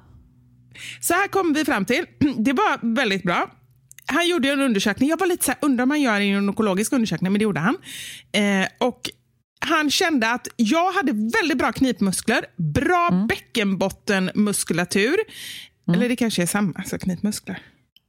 Så 1.00 1.14
här 1.14 1.28
kom 1.28 1.52
vi 1.52 1.64
fram 1.64 1.84
till. 1.84 2.06
Det 2.38 2.52
var 2.52 2.94
väldigt 2.94 3.22
bra 3.22 3.50
han 4.12 4.28
gjorde 4.28 4.52
en 4.52 4.60
undersökning. 4.60 5.08
Jag 5.08 5.18
var 5.18 5.26
lite 5.26 5.44
så 5.44 5.50
här, 5.50 5.58
undrar 5.62 5.82
om 5.82 5.90
han 5.90 6.00
gör 6.00 6.20
en 6.20 6.28
gynekologisk 6.28 6.92
undersökning, 6.92 7.32
men 7.32 7.38
det 7.38 7.42
gjorde 7.42 7.60
han. 7.60 7.76
Eh, 8.32 8.68
och 8.78 9.00
han 9.60 9.90
kände 9.90 10.30
att 10.30 10.48
jag 10.56 10.92
hade 10.92 11.12
väldigt 11.12 11.58
bra 11.58 11.72
knipmuskler, 11.72 12.44
bra 12.56 13.08
mm. 13.12 13.26
bäckenbottenmuskulatur. 13.26 15.16
Mm. 15.88 15.98
Eller 16.00 16.08
det 16.08 16.16
kanske 16.16 16.42
är 16.42 16.46
samma, 16.46 16.72
alltså 16.76 16.98
knipmuskler. 16.98 17.62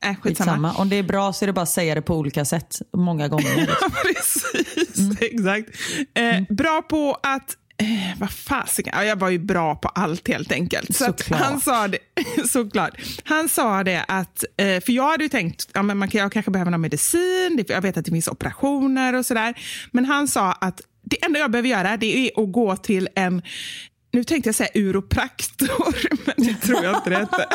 Äh, 0.05 0.15
skitsamma. 0.21 0.73
Om 0.73 0.89
det 0.89 0.95
är 0.95 1.03
bra 1.03 1.33
så 1.33 1.45
är 1.45 1.47
det 1.47 1.53
bara 1.53 1.61
att 1.61 1.69
säga 1.69 1.95
det 1.95 2.01
på 2.01 2.15
olika 2.15 2.45
sätt, 2.45 2.81
många 2.93 3.27
gånger. 3.27 3.69
precis. 4.03 4.99
Mm. 4.99 5.17
Exakt. 5.21 5.69
Eh, 6.13 6.23
mm. 6.23 6.45
bra 6.49 6.81
på 6.81 7.17
att 7.23 7.57
Eh, 7.81 8.19
vad 8.19 8.31
fasiken, 8.31 8.93
ja, 8.95 9.03
jag 9.03 9.15
var 9.15 9.29
ju 9.29 9.39
bra 9.39 9.75
på 9.75 9.87
allt 9.87 10.27
helt 10.27 10.51
enkelt. 10.51 10.95
Så 10.95 11.13
han 11.29 11.61
sa 11.61 11.87
det, 11.87 11.99
såklart. 12.49 12.93
Han 13.23 13.49
sa 13.49 13.83
det 13.83 14.05
att, 14.07 14.43
eh, 14.57 14.81
för 14.81 14.91
jag 14.91 15.11
hade 15.11 15.23
ju 15.23 15.29
tänkt, 15.29 15.69
ja, 15.73 15.83
men 15.83 15.97
man 15.97 16.09
kan, 16.09 16.21
jag 16.21 16.31
kanske 16.31 16.51
behöver 16.51 16.71
någon 16.71 16.81
medicin, 16.81 17.65
jag 17.67 17.81
vet 17.81 17.97
att 17.97 18.05
det 18.05 18.11
finns 18.11 18.27
operationer 18.27 19.13
och 19.13 19.25
sådär. 19.25 19.53
Men 19.91 20.05
han 20.05 20.27
sa 20.27 20.51
att 20.51 20.81
det 21.03 21.25
enda 21.25 21.39
jag 21.39 21.51
behöver 21.51 21.69
göra 21.69 21.97
det 21.97 22.27
är 22.27 22.43
att 22.43 22.51
gå 22.51 22.75
till 22.75 23.09
en 23.15 23.41
nu 24.13 24.23
tänkte 24.23 24.47
jag 24.47 24.55
säga 24.55 24.69
uropraktor, 24.73 25.95
men 26.25 26.47
det 26.47 26.55
tror 26.55 26.83
jag 26.83 26.95
inte 26.95 27.09
det 27.09 27.17
hette. 27.17 27.47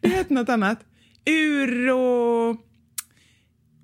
Det 0.00 0.08
hette 0.08 0.34
något 0.34 0.48
annat. 0.48 0.78
Uro... 1.26 2.56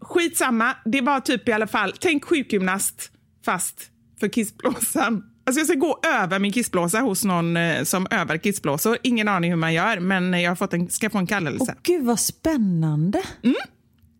Skitsamma, 0.01 0.77
det 0.85 1.01
var 1.01 1.21
typ 1.21 1.49
i 1.49 1.53
alla 1.53 1.67
fall, 1.67 1.95
tänk 2.01 2.25
sjukgymnast 2.25 3.11
fast 3.45 3.91
för 4.21 4.29
kissblåsan. 4.29 5.23
Alltså 5.47 5.61
jag 5.61 5.67
ska 5.67 5.77
gå 5.77 6.01
över 6.07 6.39
min 6.39 6.53
kissblåsa 6.53 7.01
hos 7.01 7.25
någon 7.25 7.57
eh, 7.57 7.85
som 7.85 8.07
övar 8.11 8.37
kissblåsor. 8.37 8.99
Ingen 9.03 9.29
aning 9.29 9.51
hur 9.51 9.57
man 9.57 9.75
gör, 9.75 10.01
men 10.01 10.41
jag 10.41 10.51
har 10.51 10.57
fått 10.57 10.75
en, 10.75 10.91
ska 10.91 11.11
få 11.11 11.19
en 11.19 11.27
kallelse. 11.27 11.75
Åh, 11.77 11.81
gud 11.83 12.05
vad 12.05 12.21
spännande. 12.21 13.23
Mm. 13.43 13.57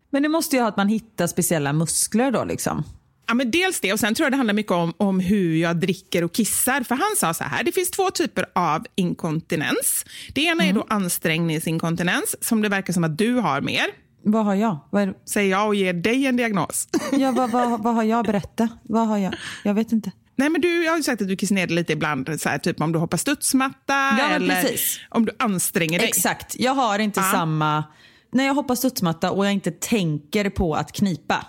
Men 0.09 0.23
det 0.23 0.29
måste 0.29 0.55
ju 0.55 0.61
ha 0.61 0.69
att 0.69 0.77
man 0.77 0.87
hittar 0.87 1.27
speciella 1.27 1.73
muskler 1.73 2.31
då 2.31 2.43
liksom. 2.43 2.83
Ja, 3.29 3.35
men 3.35 3.51
dels 3.51 3.79
det, 3.79 3.93
och 3.93 3.99
sen 3.99 4.15
tror 4.15 4.25
jag 4.25 4.33
det 4.33 4.37
handlar 4.37 4.53
mycket 4.53 4.71
om, 4.71 4.93
om 4.97 5.19
hur 5.19 5.55
jag 5.55 5.79
dricker 5.79 6.23
och 6.23 6.33
kissar. 6.33 6.83
För 6.83 6.95
han 6.95 7.15
sa 7.17 7.33
så 7.33 7.43
här, 7.43 7.63
det 7.63 7.71
finns 7.71 7.91
två 7.91 8.11
typer 8.11 8.45
av 8.55 8.85
inkontinens. 8.95 10.05
Det 10.33 10.41
ena 10.41 10.63
mm. 10.63 10.69
är 10.69 10.79
då 10.79 10.85
ansträngningsinkontinens, 10.89 12.35
som 12.41 12.61
det 12.61 12.69
verkar 12.69 12.93
som 12.93 13.03
att 13.03 13.17
du 13.17 13.33
har 13.33 13.61
mer. 13.61 13.85
Vad 14.23 14.45
har 14.45 14.55
jag? 14.55 14.79
Vad. 14.89 15.13
Säger 15.29 15.51
jag 15.51 15.67
och 15.67 15.75
ger 15.75 15.93
dig 15.93 16.25
en 16.25 16.37
diagnos. 16.37 16.87
Ja, 17.11 17.31
vad, 17.31 17.51
vad, 17.51 17.83
vad 17.83 17.95
har 17.95 18.03
jag? 18.03 18.25
Berätta. 18.25 18.69
Vad 18.83 19.07
har 19.07 19.17
jag? 19.17 19.35
Jag 19.63 19.73
vet 19.73 19.91
inte. 19.91 20.11
Nej, 20.35 20.49
men 20.49 20.61
du, 20.61 20.83
jag 20.83 20.91
har 20.91 20.97
ju 20.97 21.03
sagt 21.03 21.21
att 21.21 21.27
du 21.27 21.35
kissar 21.35 21.55
ner 21.55 21.67
lite 21.67 21.93
ibland, 21.93 22.41
så 22.41 22.49
här, 22.49 22.57
typ 22.57 22.81
om 22.81 22.91
du 22.91 22.99
hoppar 22.99 23.17
studsmatta 23.17 23.93
ja, 24.19 24.29
eller 24.29 24.61
precis. 24.61 24.99
om 25.09 25.25
du 25.25 25.31
anstränger 25.39 25.99
dig. 25.99 26.07
Exakt. 26.07 26.55
Jag 26.59 26.73
har 26.73 26.99
inte 26.99 27.19
ja. 27.19 27.31
samma... 27.31 27.83
När 28.31 28.45
jag 28.45 28.53
hoppar 28.53 28.75
studsmatta 28.75 29.31
och 29.31 29.45
jag 29.45 29.53
inte 29.53 29.71
tänker 29.71 30.49
på 30.49 30.75
att 30.75 30.91
knipa, 30.91 31.45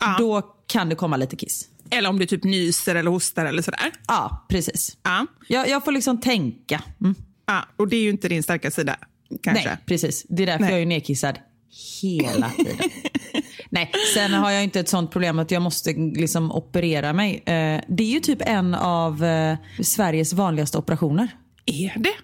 ja. 0.00 0.16
då 0.18 0.53
kan 0.66 0.88
det 0.88 0.94
komma 0.94 1.16
lite 1.16 1.36
kiss. 1.36 1.68
Eller 1.90 2.08
om 2.08 2.18
du 2.18 2.26
typ 2.26 2.44
nyser 2.44 2.94
eller 2.94 3.10
hostar 3.10 3.46
eller 3.46 3.62
sådär. 3.62 3.92
Ja, 4.06 4.46
precis. 4.48 4.96
Ja. 5.02 5.26
Jag, 5.48 5.68
jag 5.68 5.84
får 5.84 5.92
liksom 5.92 6.20
tänka. 6.20 6.82
Mm. 7.00 7.14
Ja, 7.46 7.64
och 7.76 7.88
det 7.88 7.96
är 7.96 8.00
ju 8.00 8.10
inte 8.10 8.28
din 8.28 8.42
starka 8.42 8.70
sida. 8.70 8.96
Kanske. 9.42 9.68
Nej, 9.68 9.78
precis. 9.86 10.26
Det 10.28 10.42
är 10.42 10.46
därför 10.46 10.64
Nej. 10.64 10.72
jag 10.72 10.82
är 10.82 10.86
nedkissad 10.86 11.38
hela 12.02 12.50
tiden. 12.50 12.90
Nej, 13.70 13.92
sen 14.14 14.32
har 14.32 14.50
jag 14.50 14.64
inte 14.64 14.80
ett 14.80 14.88
sånt 14.88 15.10
problem 15.10 15.38
att 15.38 15.50
jag 15.50 15.62
måste 15.62 15.92
liksom 15.92 16.52
operera 16.52 17.12
mig. 17.12 17.34
Eh, 17.46 17.80
det 17.88 18.02
är 18.04 18.10
ju 18.10 18.20
typ 18.20 18.38
en 18.40 18.74
av 18.74 19.24
eh, 19.24 19.56
Sveriges 19.82 20.32
vanligaste 20.32 20.78
operationer. 20.78 21.28
Är 21.66 21.92
det? 21.98 22.14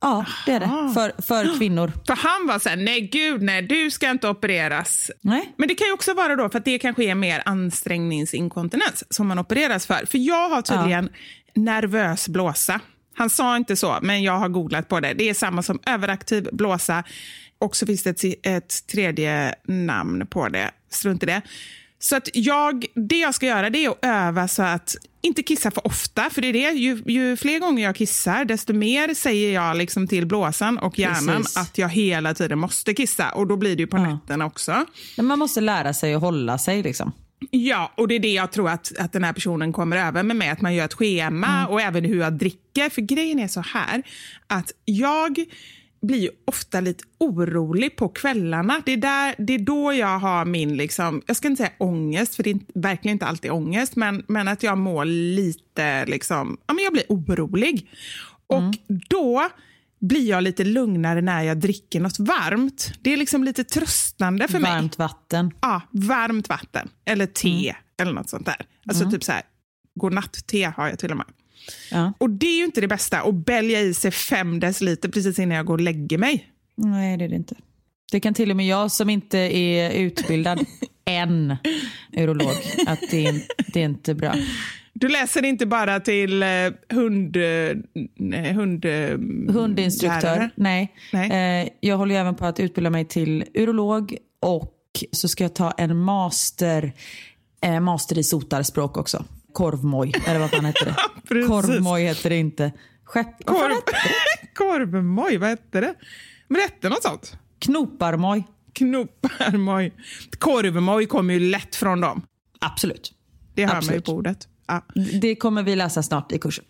Ja, 0.00 0.24
det 0.46 0.52
är 0.52 0.60
det. 0.60 0.94
För, 0.94 1.22
för 1.22 1.58
kvinnor. 1.58 1.92
För 2.06 2.16
han 2.16 2.46
var 2.46 2.58
så 2.58 2.68
här, 2.68 2.76
nej 2.76 3.00
gud 3.00 3.42
nej, 3.42 3.62
du 3.62 3.90
ska 3.90 4.10
inte 4.10 4.28
opereras. 4.28 5.10
Nej. 5.20 5.52
Men 5.56 5.68
det 5.68 5.74
kan 5.74 5.86
ju 5.86 5.92
också 5.92 6.14
vara 6.14 6.36
då 6.36 6.48
för 6.48 6.58
att 6.58 6.64
det 6.64 6.78
kanske 6.78 7.04
är 7.04 7.14
mer 7.14 7.42
ansträngningsinkontinens 7.44 9.04
som 9.10 9.26
man 9.26 9.38
opereras 9.38 9.86
för. 9.86 10.06
För 10.06 10.18
jag 10.18 10.48
har 10.48 10.62
tydligen 10.62 11.10
ja. 11.52 11.62
nervös 11.62 12.28
blåsa. 12.28 12.80
Han 13.14 13.30
sa 13.30 13.56
inte 13.56 13.76
så, 13.76 13.98
men 14.02 14.22
jag 14.22 14.38
har 14.38 14.48
googlat 14.48 14.88
på 14.88 15.00
det. 15.00 15.14
Det 15.14 15.28
är 15.28 15.34
samma 15.34 15.62
som 15.62 15.78
överaktiv 15.86 16.48
blåsa. 16.52 17.04
Och 17.58 17.76
så 17.76 17.86
finns 17.86 18.02
det 18.02 18.10
ett, 18.10 18.46
ett 18.46 18.86
tredje 18.86 19.54
namn 19.64 20.26
på 20.26 20.48
det. 20.48 20.70
Strunt 20.90 21.22
i 21.22 21.26
det. 21.26 21.42
Så 22.02 22.16
att 22.16 22.28
jag, 22.34 22.86
det 22.94 23.18
jag 23.18 23.34
ska 23.34 23.46
göra 23.46 23.70
det 23.70 23.84
är 23.84 23.90
att 23.90 23.98
öva 24.02 24.48
så 24.48 24.62
att 24.62 24.96
inte 25.22 25.42
kissa 25.42 25.70
för 25.70 25.86
ofta. 25.86 26.30
För 26.30 26.42
det 26.42 26.48
är 26.48 26.52
det, 26.52 26.70
ju, 26.70 27.02
ju 27.06 27.36
fler 27.36 27.58
gånger 27.58 27.84
jag 27.84 27.96
kissar, 27.96 28.44
desto 28.44 28.72
mer 28.72 29.14
säger 29.14 29.54
jag 29.54 29.76
liksom 29.76 30.08
till 30.08 30.26
blåsan 30.26 30.78
och 30.78 30.98
hjärnan 30.98 31.42
Precis. 31.42 31.56
att 31.56 31.78
jag 31.78 31.88
hela 31.88 32.34
tiden 32.34 32.58
måste 32.58 32.94
kissa. 32.94 33.30
Och 33.30 33.46
då 33.46 33.56
blir 33.56 33.76
det 33.76 33.80
ju 33.80 33.86
på 33.86 33.96
ja. 33.96 34.14
nätterna 34.14 34.46
också. 34.46 34.84
Men 35.16 35.26
man 35.26 35.38
måste 35.38 35.60
lära 35.60 35.94
sig 35.94 36.14
att 36.14 36.20
hålla 36.20 36.58
sig. 36.58 36.82
liksom. 36.82 37.12
Ja, 37.50 37.92
och 37.96 38.08
det 38.08 38.14
är 38.14 38.20
det 38.20 38.32
jag 38.32 38.52
tror 38.52 38.68
att, 38.70 38.92
att 38.98 39.12
den 39.12 39.24
här 39.24 39.32
personen 39.32 39.72
kommer 39.72 39.96
över 39.96 40.22
med 40.22 40.36
mig, 40.36 40.48
att 40.48 40.60
man 40.60 40.74
gör 40.74 40.84
ett 40.84 40.94
schema 40.94 41.58
mm. 41.58 41.66
och 41.66 41.80
även 41.80 42.04
hur 42.04 42.20
jag 42.20 42.32
dricker. 42.32 42.88
För 42.90 43.00
grejen 43.02 43.38
är 43.38 43.48
så 43.48 43.60
här, 43.60 44.02
att 44.46 44.72
jag 44.84 45.44
blir 46.02 46.18
ju 46.18 46.30
ofta 46.44 46.80
lite 46.80 47.04
orolig 47.18 47.96
på 47.96 48.08
kvällarna. 48.08 48.82
Det 48.86 48.92
är, 48.92 48.96
där, 48.96 49.34
det 49.38 49.54
är 49.54 49.58
då 49.58 49.92
jag 49.92 50.18
har 50.18 50.44
min, 50.44 50.76
liksom, 50.76 51.22
jag 51.26 51.36
ska 51.36 51.48
inte 51.48 51.62
säga 51.62 51.72
ångest, 51.78 52.34
för 52.34 52.42
det 52.42 52.50
är 52.50 52.58
verkligen 52.74 53.14
inte 53.14 53.26
alltid 53.26 53.50
ångest, 53.50 53.96
men, 53.96 54.24
men 54.28 54.48
att 54.48 54.62
jag 54.62 54.78
mår 54.78 55.04
lite, 55.04 56.06
liksom, 56.06 56.56
ja, 56.66 56.74
men 56.74 56.84
jag 56.84 56.92
blir 56.92 57.04
orolig. 57.08 57.90
Mm. 58.52 58.68
Och 58.68 58.74
då 59.08 59.48
blir 60.00 60.28
jag 60.28 60.42
lite 60.42 60.64
lugnare 60.64 61.20
när 61.20 61.42
jag 61.42 61.58
dricker 61.58 62.00
något 62.00 62.18
varmt. 62.18 62.92
Det 63.00 63.12
är 63.12 63.16
liksom 63.16 63.44
lite 63.44 63.64
tröstande 63.64 64.48
för 64.48 64.52
varmt 64.52 64.62
mig. 64.62 64.72
Varmt 64.72 64.98
vatten. 64.98 65.52
Ja, 65.60 65.82
varmt 65.90 66.48
vatten. 66.48 66.88
Eller 67.04 67.26
te 67.26 67.68
mm. 67.68 67.82
eller 68.02 68.12
något 68.12 68.28
sånt 68.28 68.46
där. 68.46 68.66
Alltså 68.86 69.02
mm. 69.02 69.12
typ 69.12 69.24
så 69.24 69.32
här, 69.32 69.42
godnatt-te 69.94 70.72
har 70.76 70.88
jag 70.88 70.98
till 70.98 71.10
och 71.10 71.16
med. 71.16 71.26
Ja. 71.90 72.12
Och 72.18 72.30
det 72.30 72.46
är 72.46 72.58
ju 72.58 72.64
inte 72.64 72.80
det 72.80 72.88
bästa, 72.88 73.20
att 73.20 73.34
bälja 73.34 73.80
i 73.80 73.94
sig 73.94 74.10
fem 74.10 74.60
deciliter 74.60 75.08
precis 75.08 75.38
innan 75.38 75.56
jag 75.56 75.66
går 75.66 75.74
och 75.74 75.80
lägger 75.80 76.18
mig. 76.18 76.46
Nej, 76.76 77.16
det 77.16 77.24
är 77.24 77.28
det 77.28 77.36
inte. 77.36 77.54
Det 78.12 78.20
kan 78.20 78.34
till 78.34 78.50
och 78.50 78.56
med 78.56 78.66
jag 78.66 78.90
som 78.90 79.10
inte 79.10 79.38
är 79.38 79.90
utbildad 79.90 80.66
än 81.04 81.56
urolog, 82.12 82.56
att 82.86 83.00
det 83.10 83.26
är, 83.26 83.42
det 83.72 83.80
är 83.80 83.84
inte 83.84 84.14
bra. 84.14 84.34
Du 84.92 85.08
läser 85.08 85.44
inte 85.44 85.66
bara 85.66 86.00
till 86.00 86.42
eh, 86.42 86.48
hund, 86.88 87.36
hund, 88.54 88.84
hundinstruktör? 89.48 90.22
Lärare. 90.22 90.50
Nej. 90.54 90.94
Nej. 91.12 91.62
Eh, 91.62 91.68
jag 91.80 91.96
håller 91.96 92.14
även 92.14 92.34
på 92.34 92.46
att 92.46 92.60
utbilda 92.60 92.90
mig 92.90 93.04
till 93.04 93.44
urolog 93.54 94.16
och 94.40 94.76
så 95.12 95.28
ska 95.28 95.44
jag 95.44 95.54
ta 95.54 95.70
en 95.70 95.96
master, 95.96 96.92
eh, 97.60 97.80
master 97.80 98.18
i 98.18 98.24
sotarspråk 98.24 98.96
också. 98.96 99.24
Korvmoj, 99.52 100.12
eller 100.26 100.40
vad 100.40 100.50
fan 100.50 100.64
heter 100.64 100.84
det? 100.84 101.46
Korvmoj 101.46 102.02
heter 102.02 102.30
det 102.30 102.36
inte. 102.36 102.72
Skepp... 103.04 103.44
Korv... 103.44 103.72
Korvmoj, 104.54 105.36
vad 105.36 105.48
hette 105.48 105.80
det? 105.80 105.94
Men 106.48 106.54
det 106.56 106.62
hette 106.62 106.88
något 106.88 107.02
sånt? 107.02 107.36
Knoparmoj. 107.58 108.44
Knoparmoj. 108.72 109.92
Korvmoj 110.38 111.06
kommer 111.06 111.34
ju 111.34 111.40
lätt 111.40 111.76
från 111.76 112.00
dem. 112.00 112.22
Absolut. 112.60 113.12
Det 113.54 113.66
hör 113.66 113.76
Absolut. 113.76 113.88
man 113.88 113.96
ju 113.96 114.02
på 114.02 114.12
ordet. 114.12 114.48
Ja. 114.66 114.84
Det 115.20 115.36
kommer 115.36 115.62
vi 115.62 115.76
läsa 115.76 116.02
snart 116.02 116.32
i 116.32 116.38
kursen. 116.38 116.64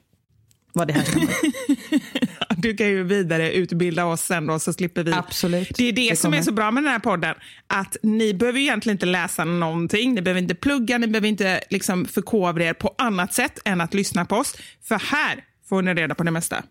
Vad 0.72 0.88
det 0.88 0.92
här 0.92 1.04
Du 2.62 2.76
kan 2.76 2.86
ju 2.86 3.02
vidareutbilda 3.02 4.04
oss 4.04 4.20
sen 4.20 4.46
då, 4.46 4.58
så 4.58 4.72
slipper 4.72 5.04
vi. 5.04 5.12
Absolut. 5.12 5.72
Det 5.76 5.88
är 5.88 5.92
det, 5.92 6.10
det 6.10 6.16
som 6.16 6.34
är 6.34 6.42
så 6.42 6.52
bra 6.52 6.70
med 6.70 6.82
den 6.82 6.92
här 6.92 6.98
podden. 6.98 7.34
Att 7.66 7.96
ni 8.02 8.34
behöver 8.34 8.58
egentligen 8.58 8.94
inte 8.94 9.06
läsa 9.06 9.44
någonting. 9.44 10.14
Ni 10.14 10.22
behöver 10.22 10.40
inte 10.40 10.54
plugga, 10.54 10.98
ni 10.98 11.06
behöver 11.06 11.28
inte 11.28 11.60
liksom 11.70 12.04
förkovra 12.04 12.64
er 12.64 12.72
på 12.72 12.94
annat 12.98 13.34
sätt 13.34 13.58
än 13.64 13.80
att 13.80 13.94
lyssna 13.94 14.24
på 14.24 14.36
oss. 14.36 14.56
För 14.82 14.98
här 14.98 15.44
får 15.68 15.82
ni 15.82 15.94
reda 15.94 16.14
på 16.14 16.22
det 16.22 16.30
mesta. 16.30 16.62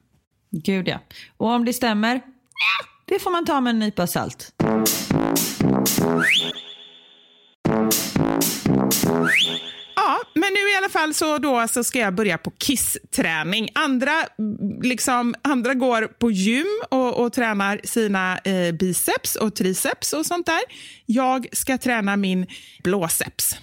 Gud 0.51 0.87
ja. 0.87 0.99
Och 1.37 1.47
om 1.47 1.65
det 1.65 1.73
stämmer, 1.73 2.21
det 3.05 3.19
får 3.19 3.31
man 3.31 3.45
ta 3.45 3.61
med 3.61 3.71
en 3.71 3.79
nypa 3.79 4.07
salt. 4.07 4.53
Ja, 9.99 10.19
men 10.33 10.53
nu 10.53 10.59
i 10.59 10.77
alla 10.77 10.89
fall 10.89 11.13
så, 11.13 11.37
då, 11.37 11.67
så 11.67 11.83
ska 11.83 11.99
jag 11.99 12.15
börja 12.15 12.37
på 12.37 12.51
kissträning. 12.51 13.69
Andra, 13.75 14.11
liksom, 14.81 15.35
andra 15.41 15.73
går 15.73 16.07
på 16.07 16.31
gym 16.31 16.81
och, 16.89 17.17
och 17.17 17.33
tränar 17.33 17.81
sina 17.83 18.37
eh, 18.37 18.71
biceps 18.71 19.35
och 19.35 19.55
triceps 19.55 20.13
och 20.13 20.25
sånt 20.25 20.45
där. 20.45 20.61
Jag 21.05 21.47
ska 21.51 21.77
träna 21.77 22.17
min 22.17 22.47
blåceps. 22.83 23.55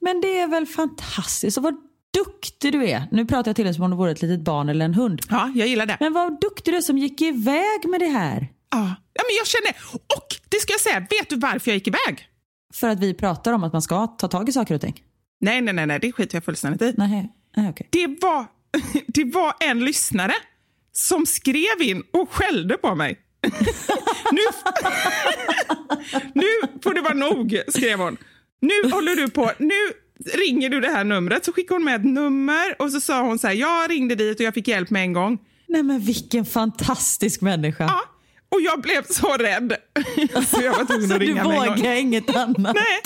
Men 0.00 0.20
det 0.20 0.38
är 0.38 0.48
väl 0.48 0.66
fantastiskt. 0.66 1.56
Och 1.56 1.62
vad 1.62 1.74
duktig 2.14 2.72
du 2.72 2.88
är. 2.88 3.08
Nu 3.10 3.26
pratar 3.26 3.48
jag 3.48 3.56
till 3.56 3.64
dig 3.64 3.74
som 3.74 3.84
om 3.84 3.90
du 3.90 3.96
vore 3.96 4.10
ett 4.10 4.22
litet 4.22 4.40
barn 4.40 4.68
eller 4.68 4.84
en 4.84 4.94
hund. 4.94 5.20
Ja, 5.30 5.52
jag 5.54 5.68
gillar 5.68 5.86
det. 5.86 5.96
Men 6.00 6.12
vad 6.12 6.40
duktig 6.40 6.74
du 6.74 6.78
är 6.78 6.82
som 6.82 6.98
gick 6.98 7.20
iväg 7.20 7.88
med 7.88 8.00
det 8.00 8.08
här. 8.08 8.48
Ja, 8.70 8.94
ja 9.12 9.22
men 9.28 9.36
jag 9.38 9.46
känner... 9.46 9.76
Och 9.92 10.26
det 10.48 10.60
ska 10.60 10.72
jag 10.72 10.80
säga, 10.80 11.00
vet 11.00 11.30
du 11.30 11.36
varför 11.36 11.70
jag 11.70 11.74
gick 11.74 11.88
iväg? 11.88 12.28
För 12.74 12.88
att 12.88 13.00
vi 13.00 13.14
pratar 13.14 13.52
om 13.52 13.64
att 13.64 13.72
man 13.72 13.82
ska 13.82 14.06
ta 14.06 14.28
tag 14.28 14.48
i 14.48 14.52
saker 14.52 14.74
och 14.74 14.80
ting. 14.80 15.02
Nej, 15.40 15.60
nej, 15.60 15.74
nej, 15.74 15.86
nej 15.86 15.98
det 16.00 16.12
skiter 16.12 16.36
jag 16.36 16.44
fullständigt 16.44 16.82
i. 16.82 16.94
Nej, 16.96 17.32
nej 17.56 17.70
okay. 17.70 17.86
det, 17.90 18.06
var, 18.06 18.46
det 19.06 19.24
var 19.24 19.54
en 19.60 19.84
lyssnare 19.84 20.34
som 20.92 21.26
skrev 21.26 21.82
in 21.82 22.02
och 22.12 22.32
skällde 22.32 22.76
på 22.76 22.94
mig. 22.94 23.20
nu, 24.32 24.40
nu 26.34 26.46
får 26.82 26.94
det 26.94 27.00
vara 27.00 27.14
nog, 27.14 27.60
skrev 27.68 27.98
hon. 27.98 28.16
Nu 28.60 28.90
håller 28.90 29.16
du 29.16 29.30
på. 29.30 29.52
Nu 29.58 29.74
ringer 30.34 30.70
du 30.70 30.80
det 30.80 30.88
här 30.88 31.04
numret. 31.04 31.44
Så 31.44 31.52
skickade 31.52 31.74
hon 31.74 31.84
med 31.84 31.94
ett 31.94 32.04
nummer 32.04 32.82
och 32.82 32.92
så 32.92 33.00
sa 33.00 33.22
hon 33.22 33.38
så 33.38 33.46
här, 33.46 33.54
jag 33.54 33.90
ringde 33.90 34.14
dit 34.14 34.40
och 34.40 34.46
jag 34.46 34.54
fick 34.54 34.68
hjälp 34.68 34.90
med 34.90 35.02
en 35.02 35.12
gång. 35.12 35.38
Nej 35.68 35.82
men 35.82 36.00
vilken 36.00 36.44
fantastisk 36.44 37.40
människa. 37.40 37.84
Ja, 37.84 38.00
och 38.48 38.60
jag 38.60 38.80
blev 38.80 39.02
så 39.02 39.36
rädd. 39.36 39.76
så 40.46 40.62
jag 40.62 40.76
var 40.76 40.84
tvungen 40.84 41.12
att 41.12 41.18
ringa 41.18 41.42
du 41.42 41.48
vågar 41.48 41.94
inget 41.94 42.36
annat. 42.36 42.74
Nej. 42.74 43.02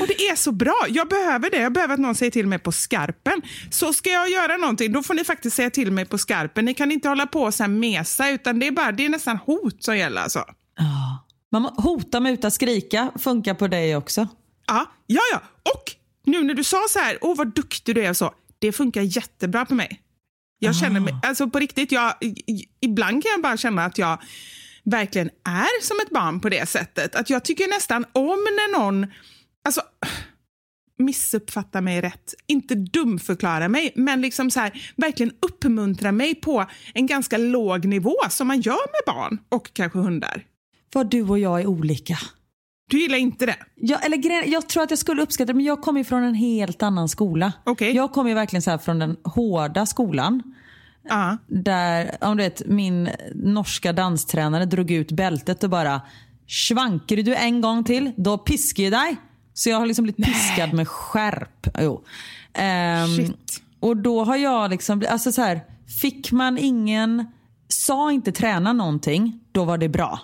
Och 0.00 0.06
det 0.06 0.28
är 0.28 0.36
så 0.36 0.52
bra. 0.52 0.86
Jag 0.88 1.08
behöver 1.08 1.50
det. 1.50 1.56
Jag 1.56 1.72
behöver 1.72 1.94
att 1.94 2.00
någon 2.00 2.14
säger 2.14 2.30
till 2.32 2.46
mig 2.46 2.58
på 2.58 2.72
skarpen. 2.72 3.42
Så 3.70 3.92
ska 3.92 4.10
jag 4.10 4.30
göra 4.30 4.56
någonting, 4.56 4.92
då 4.92 5.02
får 5.02 5.14
ni 5.14 5.24
faktiskt 5.24 5.56
säga 5.56 5.70
till 5.70 5.92
mig 5.92 6.04
på 6.04 6.18
skarpen. 6.18 6.64
Ni 6.64 6.74
kan 6.74 6.92
inte 6.92 7.08
hålla 7.08 7.26
på 7.26 7.42
och 7.42 7.54
så 7.54 7.62
här 7.62 7.70
mesa, 7.70 8.30
utan 8.30 8.58
det 8.58 8.66
är, 8.66 8.70
bara, 8.72 8.92
det 8.92 9.04
är 9.04 9.08
nästan 9.08 9.36
hot 9.36 9.84
som 9.84 9.98
gäller. 9.98 10.22
Alltså. 10.22 10.44
Ja. 10.78 11.24
Man 11.52 11.64
hota, 11.64 12.20
muta, 12.20 12.50
skrika 12.50 13.10
funkar 13.18 13.54
på 13.54 13.68
dig 13.68 13.96
också. 13.96 14.28
Ja, 14.66 14.92
ja, 15.06 15.22
ja. 15.32 15.42
Och 15.74 15.92
nu 16.26 16.42
när 16.42 16.54
du 16.54 16.64
sa 16.64 16.78
så 16.88 16.98
här, 16.98 17.18
åh 17.20 17.36
vad 17.36 17.54
duktig 17.54 17.94
du 17.94 18.04
är 18.04 18.12
så, 18.12 18.34
det 18.58 18.72
funkar 18.72 19.02
jättebra 19.02 19.64
på 19.64 19.74
mig. 19.74 20.02
Jag 20.58 20.76
känner 20.76 21.00
mig, 21.00 21.14
alltså 21.22 21.50
på 21.50 21.58
riktigt, 21.58 21.92
jag, 21.92 22.14
ibland 22.80 23.22
kan 23.22 23.30
jag 23.30 23.42
bara 23.42 23.56
känna 23.56 23.84
att 23.84 23.98
jag 23.98 24.22
verkligen 24.84 25.30
är 25.44 25.82
som 25.82 26.00
ett 26.00 26.10
barn 26.10 26.40
på 26.40 26.48
det 26.48 26.68
sättet. 26.68 27.14
Att 27.14 27.30
jag 27.30 27.44
tycker 27.44 27.68
nästan 27.68 28.04
om 28.12 28.38
när 28.44 28.78
någon, 28.78 29.06
alltså 29.68 29.82
missuppfattar 30.98 31.80
mig 31.80 32.00
rätt, 32.00 32.34
inte 32.46 32.74
dumförklara 32.74 33.68
mig, 33.68 33.92
men 33.94 34.20
liksom 34.20 34.50
så 34.50 34.60
här, 34.60 34.92
verkligen 34.96 35.32
uppmuntra 35.40 36.12
mig 36.12 36.34
på 36.34 36.66
en 36.94 37.06
ganska 37.06 37.38
låg 37.38 37.84
nivå 37.84 38.16
som 38.30 38.46
man 38.46 38.60
gör 38.60 38.72
med 38.72 39.14
barn 39.14 39.38
och 39.48 39.70
kanske 39.72 39.98
hundar. 39.98 40.44
Vad 40.94 41.10
du 41.10 41.22
och 41.22 41.38
jag 41.38 41.60
är 41.60 41.66
olika. 41.66 42.18
Du 42.90 43.00
gillar 43.00 43.18
inte 43.18 43.46
det? 43.46 43.56
Jag, 43.74 44.04
eller, 44.06 44.48
jag 44.48 44.68
tror 44.68 44.82
att 44.82 44.90
jag 44.90 44.98
skulle 44.98 45.22
uppskatta 45.22 45.46
det, 45.46 45.54
men 45.54 45.64
jag 45.64 45.82
kommer 45.82 46.04
från 46.04 46.22
en 46.22 46.34
helt 46.34 46.82
annan 46.82 47.08
skola. 47.08 47.52
Okej. 47.64 47.96
Jag 47.96 48.12
kommer 48.12 48.34
verkligen 48.34 48.62
så 48.62 48.78
från 48.78 48.98
den 48.98 49.16
hårda 49.24 49.86
skolan. 49.86 50.42
Ja. 51.08 51.36
Där 51.46 52.16
om 52.20 52.36
du 52.36 52.42
vet, 52.42 52.66
min 52.66 53.10
norska 53.34 53.92
danstränare 53.92 54.64
drog 54.64 54.90
ut 54.90 55.12
bältet 55.12 55.64
och 55.64 55.70
bara 55.70 56.00
Svanker 56.48 57.16
du 57.16 57.34
en 57.34 57.60
gång 57.60 57.84
till, 57.84 58.12
då 58.16 58.38
piskar 58.38 58.82
jag 58.82 58.92
dig. 58.92 59.16
Så 59.58 59.70
jag 59.70 59.78
har 59.78 59.86
liksom 59.86 60.02
blivit 60.02 60.24
piskad 60.26 60.72
med 60.72 60.88
skärp. 60.88 61.66
Jo. 61.78 62.04
Ehm, 62.52 63.16
Shit. 63.16 63.62
och 63.80 63.96
då 63.96 64.24
har 64.24 64.36
jag 64.36 64.70
liksom, 64.70 65.04
alltså 65.08 65.32
så 65.32 65.42
här, 65.42 65.60
fick 66.00 66.32
man 66.32 66.58
ingen, 66.58 67.26
sa 67.68 68.12
inte 68.12 68.32
träna 68.32 68.72
någonting, 68.72 69.40
då 69.52 69.64
var 69.64 69.78
det 69.78 69.88
bra. 69.88 70.20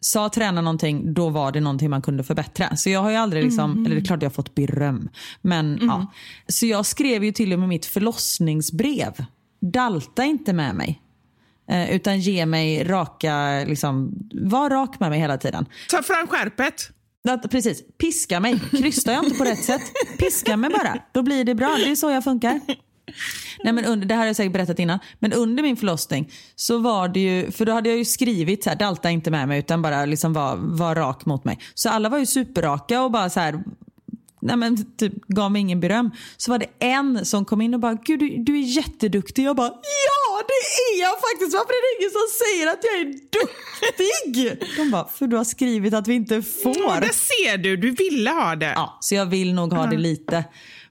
Sa 0.00 0.28
träna 0.28 0.60
någonting, 0.60 1.14
då 1.14 1.28
var 1.28 1.52
det 1.52 1.60
någonting 1.60 1.90
man 1.90 2.02
kunde 2.02 2.24
förbättra. 2.24 2.76
Så 2.76 2.90
jag 2.90 3.02
har 3.02 3.10
ju 3.10 3.16
aldrig 3.16 3.44
liksom, 3.44 3.86
eller 3.86 3.96
det 3.96 4.00
är 4.00 4.04
klart 4.04 4.22
jag 4.22 4.30
har 4.30 4.34
fått 4.34 4.54
beröm. 4.54 5.08
Men 5.42 5.78
ja. 5.82 6.12
Så 6.48 6.66
jag 6.66 6.86
skrev 6.86 7.24
ju 7.24 7.32
till 7.32 7.52
och 7.52 7.58
med 7.58 7.68
mitt 7.68 7.86
förlossningsbrev. 7.86 9.24
Dalta 9.60 10.24
inte 10.24 10.52
med 10.52 10.74
mig. 10.74 11.00
Eh, 11.68 11.90
utan 11.90 12.20
ge 12.20 12.46
mig 12.46 12.84
raka, 12.84 13.64
liksom, 13.66 14.12
var 14.34 14.70
rak 14.70 15.00
med 15.00 15.10
mig 15.10 15.20
hela 15.20 15.38
tiden. 15.38 15.66
Ta 15.90 16.02
fram 16.02 16.26
skärpet. 16.26 16.90
Att, 17.28 17.50
precis, 17.50 17.82
piska 17.98 18.40
mig. 18.40 18.60
Krystar 18.70 19.12
jag 19.12 19.24
inte 19.24 19.38
på 19.38 19.44
rätt 19.44 19.64
sätt, 19.64 19.82
piska 20.18 20.56
mig 20.56 20.70
bara. 20.70 20.98
Då 21.12 21.22
blir 21.22 21.44
det 21.44 21.54
bra. 21.54 21.76
Det 21.76 21.90
är 21.90 21.96
så 21.96 22.10
jag 22.10 22.24
funkar. 22.24 22.60
Nej, 23.64 23.72
men 23.72 23.84
under, 23.84 24.06
det 24.06 24.14
här 24.14 24.20
har 24.20 24.26
jag 24.26 24.36
säkert 24.36 24.52
berättat 24.52 24.78
innan. 24.78 24.98
Men 25.18 25.32
under 25.32 25.62
min 25.62 25.76
förlossning 25.76 26.30
så 26.54 26.78
var 26.78 27.08
det 27.08 27.20
ju, 27.20 27.50
för 27.50 27.66
då 27.66 27.72
hade 27.72 27.88
jag 27.88 27.98
ju 27.98 28.04
skrivit 28.04 28.64
så 28.64 28.70
här, 28.70 28.76
dalta 28.76 29.10
inte 29.10 29.30
med 29.30 29.48
mig 29.48 29.58
utan 29.58 29.82
bara 29.82 30.04
liksom 30.04 30.32
var, 30.32 30.56
var 30.56 30.94
rak 30.94 31.26
mot 31.26 31.44
mig. 31.44 31.58
Så 31.74 31.88
alla 31.88 32.08
var 32.08 32.18
ju 32.18 32.26
superraka 32.26 33.02
och 33.02 33.10
bara 33.10 33.30
så 33.30 33.40
här, 33.40 33.62
nej 34.44 34.56
men 34.56 34.96
typ 34.96 35.12
gav 35.28 35.52
mig 35.52 35.60
ingen 35.60 35.80
beröm. 35.80 36.10
Så 36.36 36.50
var 36.50 36.58
det 36.58 36.66
en 36.78 37.24
som 37.24 37.44
kom 37.44 37.60
in 37.60 37.74
och 37.74 37.80
bara, 37.80 37.94
gud 37.94 38.18
du, 38.20 38.36
du 38.44 38.54
är 38.58 38.62
jätteduktig. 38.76 39.44
Jag 39.44 39.56
bara, 39.56 39.68
ja 39.68 40.42
det 40.48 40.60
är 40.94 41.00
jag 41.00 41.10
faktiskt. 41.20 41.54
Varför 41.54 41.72
är 41.72 41.82
det 41.84 42.02
ingen 42.02 42.10
som 42.10 42.28
säger 42.42 42.66
att 42.72 42.80
jag 42.82 43.00
är 43.00 43.04
duktig? 43.38 44.68
De 44.76 44.90
bara, 44.90 45.08
för 45.08 45.26
du 45.26 45.36
har 45.36 45.44
skrivit 45.44 45.94
att 45.94 46.08
vi 46.08 46.14
inte 46.14 46.34
Ja, 46.34 46.42
får. 46.42 47.00
där 47.00 47.08
ser 47.12 47.58
du, 47.58 47.76
du 47.76 47.90
ville 47.90 48.30
ha 48.30 48.56
det. 48.56 48.72
Ja, 48.76 48.98
så 49.00 49.14
jag 49.14 49.26
vill 49.26 49.54
nog 49.54 49.72
ha 49.72 49.86
det 49.86 49.96
lite. 49.96 50.44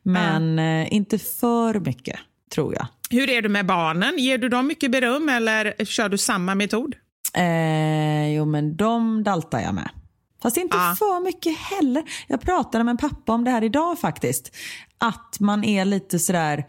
Men 0.03 0.59
eh, 0.59 0.93
inte 0.93 1.19
för 1.19 1.79
mycket, 1.79 2.19
tror 2.53 2.73
jag. 2.75 2.87
Hur 3.09 3.29
är 3.29 3.41
du 3.41 3.49
med 3.49 3.65
barnen? 3.65 4.17
Ger 4.17 4.37
du 4.37 4.49
dem 4.49 4.67
mycket 4.67 4.91
beröm 4.91 5.29
eller 5.29 5.85
kör 5.85 6.09
du 6.09 6.17
samma 6.17 6.55
metod? 6.55 6.95
Eh, 7.35 8.35
jo, 8.35 8.45
men 8.45 8.75
de 8.77 9.23
daltar 9.23 9.59
jag 9.59 9.73
med. 9.75 9.89
Fast 10.43 10.57
inte 10.57 10.77
Ja. 10.77 10.95
för 10.99 11.23
mycket 11.23 11.57
heller. 11.57 12.03
Jag 12.27 12.41
pratade 12.41 12.83
med 12.83 12.91
en 12.91 12.97
pappa 12.97 13.33
om 13.33 13.43
det 13.43 13.51
här 13.51 13.63
idag 13.63 13.99
faktiskt. 13.99 14.55
Att 14.97 15.37
man 15.39 15.63
är 15.63 15.85
lite 15.85 16.19
sådär, 16.19 16.65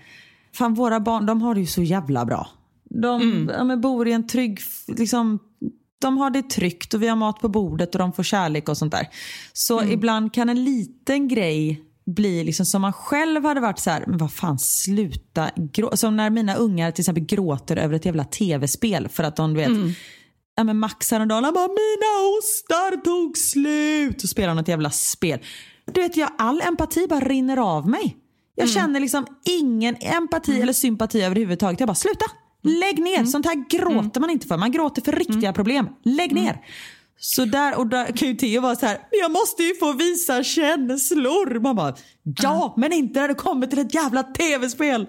fan 0.55 0.75
våra 0.75 1.01
barn 1.01 1.27
de 1.27 1.43
har 1.43 1.55
det 1.55 1.61
ju 1.61 1.67
så 1.67 1.83
jävla 1.83 2.25
bra. 2.25 2.49
De, 2.91 3.51
ja, 3.57 3.65
men 3.65 3.81
bor 3.81 4.09
i 4.09 4.13
en 4.13 4.27
trygg, 4.27 4.61
liksom, 4.87 5.39
de 6.01 6.19
har 6.19 6.31
det 6.31 6.51
tryggt 6.51 6.95
och 6.95 7.03
vi 7.03 7.09
har 7.09 7.17
mat 7.17 7.41
på 7.41 7.49
bordet 7.49 7.95
och 7.95 7.99
de 7.99 8.13
får 8.13 8.23
kärlek 8.23 8.69
och 8.69 8.77
sånt 8.77 8.93
där. 8.93 9.09
Så 9.53 9.85
ibland 9.85 10.35
kan 10.35 10.49
en 10.49 10.65
liten 10.65 11.29
grej 11.29 11.83
bli 12.07 12.45
liksom 12.45 12.67
som 12.67 12.83
man 12.83 12.93
själv 12.93 13.45
hade 13.45 13.61
varit 13.61 13.79
så 13.79 13.91
här, 13.91 14.05
men 14.07 14.19
vad 14.19 14.33
fan 14.33 14.59
sluta 14.59 15.51
grå-" 15.57 15.97
Som 15.97 16.17
när 16.17 16.31
mina 16.31 16.55
ungar 16.55 16.91
till 16.91 17.03
exempel 17.03 17.25
gråter 17.25 17.77
över 17.77 17.97
ett 17.97 18.05
jävla 18.05 18.25
tv-spel 18.25 19.09
för 19.09 19.23
att 19.25 19.37
de 19.37 19.55
du 19.55 19.61
vet 19.61 19.97
Ja, 20.57 20.65
men 20.65 20.79
Max 20.79 21.11
häromdagen, 21.11 21.45
han 21.45 21.55
bara 21.55 21.69
mina 21.69 22.39
ostar 22.39 22.97
tog 23.05 23.39
slut 23.39 24.23
och 24.23 24.29
spelar 24.29 24.55
något 24.55 24.69
jävla 24.69 24.91
spel. 24.91 25.39
Du 25.93 26.01
vet 26.01 26.17
jag, 26.17 26.31
all 26.39 26.61
empati 26.61 27.07
bara 27.09 27.21
rinner 27.21 27.57
av 27.57 27.89
mig. 27.89 28.17
Jag 28.57 28.69
känner 28.69 29.01
liksom 29.01 29.27
ingen 29.45 29.97
empati 30.01 30.61
eller 30.61 30.73
sympati 30.73 31.23
överhuvudtaget. 31.23 31.81
Jag 31.81 31.87
bara 31.87 31.95
sluta, 31.95 32.25
lägg 32.63 33.03
ner. 33.03 33.25
Sånt 33.25 33.47
här 33.47 33.69
gråter 33.69 34.21
man 34.21 34.31
inte 34.31 34.47
för. 34.47 34.57
Man 34.57 34.73
gråter 34.73 35.03
för 35.03 35.13
riktiga 35.13 35.53
problem. 35.53 35.89
Lägg 36.05 36.35
ner. 36.35 36.61
Så 37.19 37.45
där, 37.45 37.79
och 37.79 37.87
där 37.87 38.07
kan 38.07 38.29
ju 38.29 38.35
Theo 38.35 38.61
vara 38.61 38.77
så 38.77 38.87
här, 38.87 38.99
"Men 39.11 39.21
jag 39.21 39.31
måste 39.33 39.63
ju 39.63 39.75
få 39.75 39.93
visa 39.93 40.43
känslor. 40.45 41.61
Man 41.61 41.77
bara, 41.77 41.95
ja 42.43 42.75
men 42.77 42.93
inte 42.93 43.21
när 43.21 43.29
det 43.29 43.35
kommer 43.35 43.67
till 43.67 43.79
ett 43.79 43.95
jävla 43.95 44.23
tv-spel. 44.23 45.07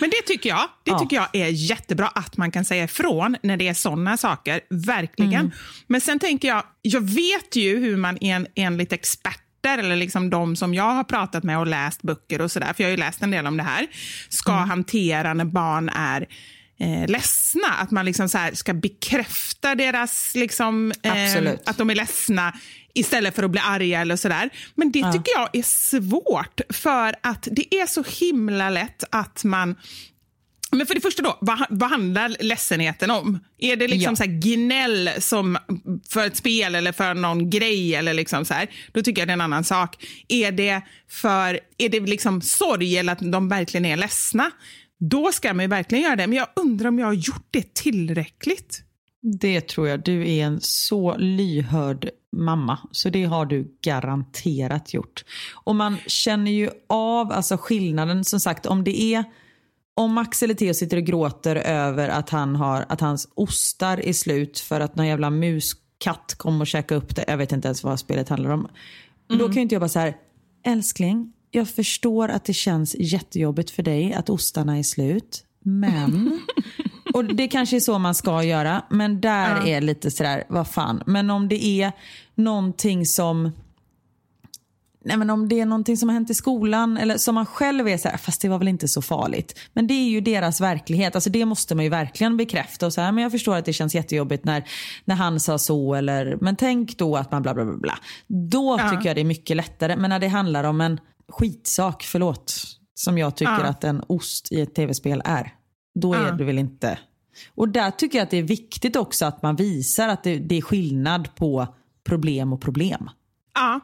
Men 0.00 0.10
det 0.10 0.22
tycker 0.26 0.48
jag 0.48 0.68
det 0.84 0.90
Ja. 0.90 0.98
tycker 0.98 1.16
jag 1.16 1.28
är 1.32 1.46
jättebra 1.48 2.08
att 2.08 2.36
man 2.36 2.50
kan 2.50 2.64
säga 2.64 2.84
ifrån 2.84 3.36
när 3.42 3.56
det 3.56 3.68
är 3.68 3.74
såna 3.74 4.16
saker. 4.16 4.60
Verkligen. 4.70 5.52
Men 5.86 6.00
sen 6.00 6.18
tänker 6.18 6.48
jag, 6.48 6.62
jag 6.82 7.00
vet 7.00 7.56
ju 7.56 7.78
hur 7.78 7.96
man 7.96 8.18
en, 8.20 8.46
enligt 8.54 8.92
experter 8.92 9.78
eller 9.78 9.96
liksom 9.96 10.30
de 10.30 10.56
som 10.56 10.74
jag 10.74 10.90
har 10.94 11.04
pratat 11.04 11.44
med 11.44 11.58
och 11.58 11.66
läst 11.66 12.02
böcker 12.02 12.40
och 12.40 12.50
sådär, 12.50 12.72
för 12.72 12.82
jag 12.82 12.88
har 12.88 12.90
ju 12.90 12.96
läst 12.96 13.22
en 13.22 13.30
del 13.30 13.46
om 13.46 13.56
det 13.56 13.62
här, 13.62 13.86
ska 14.28 14.52
hantera 14.52 15.34
när 15.34 15.44
barn 15.44 15.88
är 15.88 16.26
eh, 16.80 17.08
ledsna. 17.08 17.68
Att 17.78 17.90
man 17.90 18.04
liksom 18.04 18.28
så 18.28 18.38
ska 18.52 18.74
bekräfta 18.74 19.74
deras, 19.74 20.32
liksom, 20.34 20.92
eh, 21.02 21.52
att 21.66 21.78
de 21.78 21.90
är 21.90 21.94
ledsna 21.94 22.52
istället 22.98 23.34
för 23.34 23.42
att 23.42 23.50
bli 23.50 23.60
arga 23.64 24.00
eller 24.00 24.16
sådär. 24.16 24.50
Men 24.74 24.92
det 24.92 25.12
tycker 25.12 25.32
jag 25.36 25.48
är 25.52 25.62
svårt 25.62 26.60
för 26.70 27.14
att 27.20 27.48
det 27.52 27.74
är 27.74 27.86
så 27.86 28.04
himla 28.20 28.70
lätt 28.70 29.04
att 29.10 29.44
man 29.44 29.76
men 30.70 30.86
för 30.86 30.94
det 30.94 31.00
första, 31.00 31.22
då, 31.22 31.38
vad, 31.40 31.66
vad 31.70 31.90
handlar 31.90 32.36
ledsenheten 32.40 33.10
om? 33.10 33.38
Är 33.58 33.76
det 33.76 33.88
liksom 33.88 34.12
Ja. 34.12 34.16
så 34.16 34.22
här 34.22 34.40
gnäll 34.40 35.10
som 35.18 35.58
för 36.08 36.26
ett 36.26 36.36
spel 36.36 36.74
eller 36.74 36.92
för 36.92 37.14
någon 37.14 37.50
grej? 37.50 37.94
Eller 37.94 38.14
liksom 38.14 38.44
så 38.44 38.54
här, 38.54 38.70
då 38.92 39.02
tycker 39.02 39.22
jag 39.22 39.28
det 39.28 39.32
är 39.32 39.34
en 39.34 39.40
annan 39.40 39.64
sak. 39.64 40.06
Är 40.28 40.52
det, 40.52 40.82
för, 41.10 41.60
är 41.78 41.88
det 41.88 42.00
liksom 42.00 42.42
sorg 42.42 42.98
eller 42.98 43.12
att 43.12 43.32
de 43.32 43.48
verkligen 43.48 43.84
är 43.84 43.96
ledsna? 43.96 44.50
Då 45.10 45.32
ska 45.32 45.54
man 45.54 45.68
verkligen 45.68 46.04
göra 46.04 46.16
det. 46.16 46.26
Men 46.26 46.38
jag 46.38 46.48
undrar 46.56 46.88
om 46.88 46.98
jag 46.98 47.06
har 47.06 47.12
gjort 47.12 47.48
det 47.50 47.74
tillräckligt. 47.74 48.82
Det 49.32 49.60
tror 49.60 49.88
jag. 49.88 50.02
Du 50.02 50.28
är 50.30 50.44
en 50.44 50.60
så 50.60 51.16
lyhörd 51.16 52.10
mamma. 52.32 52.78
Så 52.90 53.10
det 53.10 53.24
har 53.24 53.46
du 53.46 53.76
garanterat 53.82 54.94
gjort. 54.94 55.24
Och 55.54 55.76
man 55.76 55.96
känner 56.06 56.50
ju 56.50 56.70
av 56.86 57.32
alltså 57.32 57.56
skillnaden. 57.56 58.24
Som 58.24 58.40
sagt, 58.40 58.66
om 58.66 58.84
det 58.84 59.02
är 59.02 59.24
om 59.94 60.12
Max 60.12 60.42
eller 60.42 60.54
Theo 60.54 60.74
sitter 60.74 60.96
och 60.96 61.02
gråter 61.02 61.56
över 61.56 62.08
att, 62.08 62.30
han 62.30 62.56
har, 62.56 62.86
att 62.88 63.00
hans 63.00 63.28
ostar 63.34 64.00
är 64.00 64.12
slut 64.12 64.58
för 64.58 64.80
att 64.80 64.96
någon 64.96 65.06
jävla 65.06 65.30
muskatt 65.30 66.34
kom 66.36 66.60
och 66.60 66.66
käkade 66.66 66.98
upp 66.98 67.16
det. 67.16 67.24
Jag 67.28 67.36
vet 67.36 67.52
inte 67.52 67.68
ens 67.68 67.84
vad 67.84 68.00
spelet 68.00 68.28
handlar 68.28 68.50
om. 68.50 68.68
Mm. 69.30 69.38
Då 69.38 69.46
kan 69.46 69.54
ju 69.54 69.62
inte 69.62 69.74
jag 69.74 69.82
bara 69.82 69.88
så 69.88 69.98
här, 69.98 70.16
älskling, 70.66 71.32
jag 71.50 71.68
förstår 71.68 72.28
att 72.28 72.44
det 72.44 72.52
känns 72.52 72.96
jättejobbigt 72.98 73.70
för 73.70 73.82
dig 73.82 74.12
att 74.12 74.30
ostarna 74.30 74.78
är 74.78 74.82
slut. 74.82 75.44
Men, 75.64 76.40
och 77.16 77.24
det 77.24 77.48
kanske 77.48 77.76
är 77.76 77.80
så 77.80 77.98
man 77.98 78.14
ska 78.14 78.42
göra, 78.42 78.82
men 78.90 79.20
där 79.20 79.56
ja. 79.56 79.66
är 79.66 79.80
lite 79.80 80.10
sådär, 80.10 80.44
vad 80.48 80.68
fan. 80.68 81.02
Men 81.06 81.30
om 81.30 81.48
det 81.48 81.64
är 81.64 81.92
någonting 82.34 83.06
som 83.06 83.52
Nej, 85.04 85.16
men 85.16 85.30
om 85.30 85.48
det 85.48 85.60
är 85.60 85.66
någonting 85.66 85.96
som 85.96 86.08
har 86.08 86.14
hänt 86.14 86.30
i 86.30 86.34
skolan 86.34 86.96
eller 86.96 87.16
som 87.16 87.34
man 87.34 87.46
själv 87.46 87.88
är 87.88 87.98
så 87.98 88.08
här, 88.08 88.16
fast 88.16 88.42
det 88.42 88.48
var 88.48 88.58
väl 88.58 88.68
inte 88.68 88.88
så 88.88 89.02
farligt. 89.02 89.58
Men 89.72 89.86
det 89.86 89.94
är 89.94 90.08
ju 90.08 90.20
deras 90.20 90.60
verklighet. 90.60 91.14
Alltså 91.14 91.30
det 91.30 91.44
måste 91.44 91.74
man 91.74 91.84
ju 91.84 91.90
verkligen 91.90 92.36
bekräfta. 92.36 92.86
Och 92.86 92.92
så 92.92 93.00
här, 93.00 93.12
men 93.12 93.22
jag 93.22 93.32
förstår 93.32 93.56
att 93.56 93.64
det 93.64 93.72
känns 93.72 93.94
jättejobbigt 93.94 94.44
när, 94.44 94.68
när 95.04 95.14
han 95.14 95.40
sa 95.40 95.58
så. 95.58 95.94
Eller, 95.94 96.38
men 96.40 96.56
tänk 96.56 96.98
då 96.98 97.16
att 97.16 97.32
man 97.32 97.42
bla 97.42 97.54
bla 97.54 97.64
bla. 97.64 97.76
bla. 97.76 97.98
Då 98.26 98.76
ja. 98.80 98.90
tycker 98.90 99.06
jag 99.06 99.16
det 99.16 99.20
är 99.20 99.24
mycket 99.24 99.56
lättare. 99.56 99.96
Men 99.96 100.10
när 100.10 100.18
det 100.18 100.28
handlar 100.28 100.64
om 100.64 100.80
en 100.80 101.00
skitsak, 101.28 102.02
förlåt, 102.02 102.54
som 102.94 103.18
jag 103.18 103.36
tycker 103.36 103.60
ja. 103.60 103.64
att 103.64 103.84
en 103.84 104.02
ost 104.06 104.52
i 104.52 104.60
ett 104.60 104.74
tv-spel 104.74 105.22
är. 105.24 105.52
Då 106.00 106.14
är 106.14 106.26
ja. 106.26 106.32
det 106.32 106.44
väl 106.44 106.58
inte... 106.58 106.98
Och 107.54 107.68
där 107.68 107.90
tycker 107.90 108.18
jag 108.18 108.24
att 108.24 108.30
det 108.30 108.36
är 108.36 108.42
viktigt 108.42 108.96
också 108.96 109.24
att 109.24 109.42
man 109.42 109.56
visar 109.56 110.08
att 110.08 110.24
det, 110.24 110.38
det 110.38 110.56
är 110.56 110.62
skillnad 110.62 111.34
på 111.34 111.74
problem 112.04 112.52
och 112.52 112.60
problem. 112.60 113.10
Ja, 113.54 113.80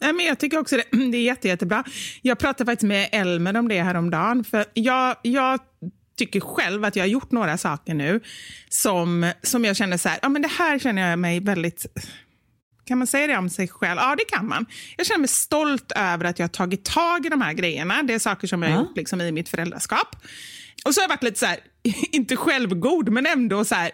men 0.00 0.26
jag 0.26 0.38
tycker 0.38 0.58
också 0.58 0.76
det, 0.76 0.84
det 1.10 1.18
är 1.18 1.22
jätte, 1.22 1.48
jättebra. 1.48 1.84
Jag 2.22 2.38
pratade 2.38 2.70
faktiskt 2.70 2.88
med 2.88 3.08
Elmer 3.12 3.56
om 3.56 3.68
det 3.68 3.82
häromdagen. 3.82 4.44
För 4.44 4.64
jag, 4.74 5.16
jag 5.22 5.60
tycker 6.16 6.40
själv 6.40 6.84
att 6.84 6.96
jag 6.96 7.02
har 7.02 7.08
gjort 7.08 7.30
några 7.30 7.58
saker 7.58 7.94
nu 7.94 8.20
som, 8.68 9.32
som 9.42 9.64
jag 9.64 9.76
känner 9.76 9.96
så 9.96 10.08
här, 10.08 10.18
ja 10.22 10.28
men 10.28 10.42
det 10.42 10.48
här 10.48 10.78
känner 10.78 11.10
jag 11.10 11.18
mig 11.18 11.40
väldigt 11.40 11.86
kan 12.84 12.98
man 12.98 13.06
säga 13.06 13.26
det 13.26 13.36
om 13.36 13.50
sig 13.50 13.68
själv? 13.68 13.98
Ja, 14.00 14.14
det 14.18 14.24
kan 14.24 14.48
man. 14.48 14.66
Jag 14.96 15.06
känner 15.06 15.18
mig 15.18 15.28
stolt 15.28 15.92
över 15.96 16.24
att 16.24 16.38
jag 16.38 16.44
har 16.44 16.48
tagit 16.48 16.84
tag 16.84 17.26
i 17.26 17.28
de 17.28 17.40
här 17.40 17.52
grejerna. 17.52 18.02
Det 18.02 18.14
är 18.14 18.18
saker 18.18 18.46
som 18.46 18.62
jag 18.62 18.70
har 18.70 18.76
ja. 18.76 18.82
gjort 18.82 18.96
liksom, 18.96 19.20
i 19.20 19.32
mitt 19.32 19.48
föräldraskap. 19.48 20.16
Och 20.84 20.94
så 20.94 21.00
har 21.00 21.04
jag 21.04 21.08
varit 21.08 21.22
lite 21.22 21.38
så 21.38 21.46
här, 21.46 21.58
inte 22.12 22.36
självgod, 22.36 23.08
men 23.08 23.26
ändå 23.26 23.64
så 23.64 23.74
här, 23.74 23.90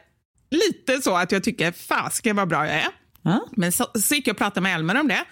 lite 0.50 1.02
så 1.02 1.16
att 1.16 1.32
jag 1.32 1.44
tycker, 1.44 1.72
fasken 1.72 2.36
vad 2.36 2.48
bra 2.48 2.66
jag 2.66 2.74
är. 2.74 2.88
Ja. 3.22 3.48
Men 3.52 3.72
så, 3.72 3.86
så 3.94 4.14
gick 4.14 4.26
jag 4.26 4.34
och 4.34 4.38
pratade 4.38 4.60
med 4.60 4.74
Elmer 4.74 5.00
om 5.00 5.08
det. 5.08 5.24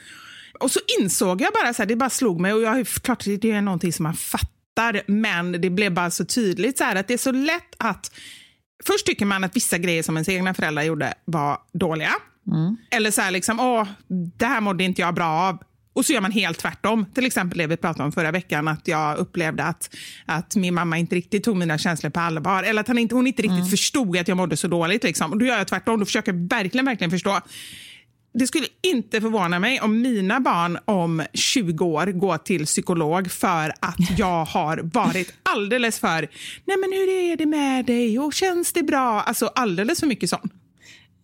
Och 0.60 0.70
så 0.70 0.80
insåg 1.00 1.40
jag 1.40 1.52
bara, 1.52 1.74
så 1.74 1.82
här, 1.82 1.88
det 1.88 1.96
bara 1.96 2.10
slog 2.10 2.40
mig, 2.40 2.52
och 2.52 2.62
jag, 2.62 2.86
klart 2.86 3.24
det 3.24 3.50
är 3.50 3.62
någonting 3.62 3.92
som 3.92 4.02
man 4.02 4.14
fattar, 4.14 5.02
men 5.06 5.52
det 5.52 5.70
blev 5.70 5.94
bara 5.94 6.10
så 6.10 6.24
tydligt 6.24 6.78
så 6.78 6.84
här, 6.84 6.96
att 6.96 7.08
det 7.08 7.14
är 7.14 7.18
så 7.18 7.32
lätt 7.32 7.74
att 7.76 8.10
Först 8.84 9.06
tycker 9.06 9.26
man 9.26 9.44
att 9.44 9.56
vissa 9.56 9.78
grejer 9.78 10.02
som 10.02 10.16
ens 10.16 10.28
egna 10.28 10.54
föräldrar 10.54 10.82
gjorde 10.82 11.14
var 11.24 11.58
dåliga. 11.72 12.12
Mm. 12.46 12.76
Eller 12.90 13.10
så 13.10 13.20
här, 13.20 13.30
liksom, 13.30 13.60
åh, 13.60 13.88
det 14.38 14.46
här 14.46 14.60
mådde 14.60 14.84
inte 14.84 15.00
jag 15.00 15.14
bra 15.14 15.26
av. 15.26 15.62
Och 15.92 16.06
så 16.06 16.12
gör 16.12 16.20
man 16.20 16.32
helt 16.32 16.58
tvärtom. 16.58 17.06
Till 17.14 17.26
exempel 17.26 17.58
det 17.58 17.66
vi 17.66 17.76
pratade 17.76 18.04
om 18.04 18.12
förra 18.12 18.30
veckan, 18.30 18.68
att 18.68 18.88
jag 18.88 19.18
upplevde 19.18 19.64
att, 19.64 19.96
att 20.26 20.56
min 20.56 20.74
mamma 20.74 20.98
inte 20.98 21.14
riktigt 21.14 21.44
tog 21.44 21.56
mina 21.56 21.78
känslor 21.78 22.10
på 22.10 22.20
allvar. 22.20 22.62
Eller 22.62 22.80
att 22.80 22.88
han 22.88 22.98
inte, 22.98 23.14
hon 23.14 23.26
inte 23.26 23.42
riktigt 23.42 23.58
mm. 23.58 23.70
förstod 23.70 24.16
att 24.16 24.28
jag 24.28 24.36
mådde 24.36 24.56
så 24.56 24.68
dåligt. 24.68 25.04
Liksom. 25.04 25.32
Och 25.32 25.38
då 25.38 25.46
gör 25.46 25.58
jag 25.58 25.68
tvärtom, 25.68 26.00
då 26.00 26.06
försöker 26.06 26.32
jag 26.32 26.48
verkligen, 26.48 26.86
verkligen 26.86 27.10
förstå. 27.10 27.40
Det 28.34 28.46
skulle 28.46 28.66
inte 28.82 29.20
förvåna 29.20 29.58
mig 29.58 29.80
om 29.80 30.00
mina 30.00 30.40
barn 30.40 30.78
om 30.84 31.22
20 31.32 31.84
år 31.84 32.06
går 32.06 32.38
till 32.38 32.66
psykolog 32.66 33.30
för 33.30 33.72
att 33.80 34.18
jag 34.18 34.44
har 34.44 34.80
varit 34.82 35.34
alldeles 35.42 35.98
för, 35.98 36.28
nej 36.64 36.76
men 36.76 36.92
hur 36.92 37.08
är 37.08 37.36
det 37.36 37.46
med 37.46 37.84
dig 37.84 38.18
och 38.18 38.32
känns 38.32 38.72
det 38.72 38.82
bra? 38.82 39.20
Alltså 39.20 39.46
alldeles 39.46 40.00
för 40.00 40.06
mycket 40.06 40.30
sånt. 40.30 40.52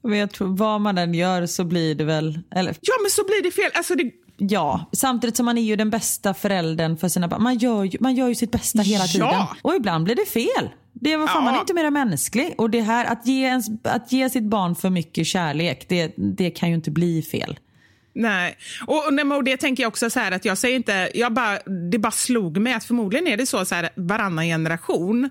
Men 0.03 0.19
jag 0.19 0.33
tror 0.33 0.57
vad 0.57 0.81
man 0.81 0.99
än 0.99 1.15
gör 1.15 1.47
så 1.47 1.65
blir 1.65 1.95
det 1.95 2.05
väl... 2.05 2.41
Eller... 2.55 2.77
Ja, 2.81 2.95
men 3.03 3.11
så 3.11 3.25
blir 3.25 3.43
det 3.43 3.51
fel. 3.51 3.71
Alltså 3.75 3.95
det... 3.95 4.11
Ja, 4.41 4.91
samtidigt 4.93 5.37
som 5.37 5.47
man 5.47 5.59
är 5.59 5.63
ju 5.63 5.77
den 5.77 5.91
bästa 5.91 6.35
föräldern 6.35 6.97
för 6.97 7.09
sina 7.09 7.29
barn. 7.29 7.43
Man 7.43 7.59
gör 7.59 7.85
ju, 7.85 7.99
man 8.01 8.15
gör 8.15 8.29
ju 8.29 8.35
sitt 8.35 8.51
bästa 8.51 8.83
hela 8.83 9.05
ja. 9.05 9.09
tiden. 9.09 9.47
Och 9.63 9.75
ibland 9.75 10.05
blir 10.05 10.15
det 10.15 10.27
fel. 10.27 10.71
Det 10.93 11.13
är, 11.13 11.19
ja. 11.19 11.41
Man 11.41 11.55
är 11.55 11.61
inte 11.61 11.75
mer 11.75 11.91
mänsklig. 11.91 12.55
Och 12.59 12.71
det 12.71 12.81
här 12.81 13.05
att 13.05 13.27
ge, 13.27 13.43
ens, 13.43 13.67
att 13.85 14.13
ge 14.13 14.31
sitt 14.31 14.45
barn 14.45 14.75
för 14.75 14.91
mycket 14.91 15.27
kärlek, 15.27 15.87
det, 15.89 16.15
det 16.17 16.51
kan 16.51 16.69
ju 16.69 16.75
inte 16.75 16.91
bli 16.91 17.23
fel. 17.23 17.59
Nej, 18.15 18.57
och, 18.87 19.35
och 19.37 19.45
det 19.45 19.57
tänker 19.57 19.83
jag 19.83 19.89
också 19.89 20.11
så 20.11 20.21
här 20.21 20.33
att 20.33 20.45
jag 20.45 20.59
säger 20.59 20.77
inte, 20.77 21.11
jag 21.15 21.33
bara, 21.33 21.59
det 21.91 21.99
bara 21.99 22.11
slog 22.11 22.59
mig 22.59 22.73
att 22.73 22.85
förmodligen 22.85 23.27
är 23.27 23.37
det 23.37 23.47
så, 23.47 23.65
så 23.65 23.75
här 23.75 23.91
varannan 23.95 24.45
generation 24.45 25.31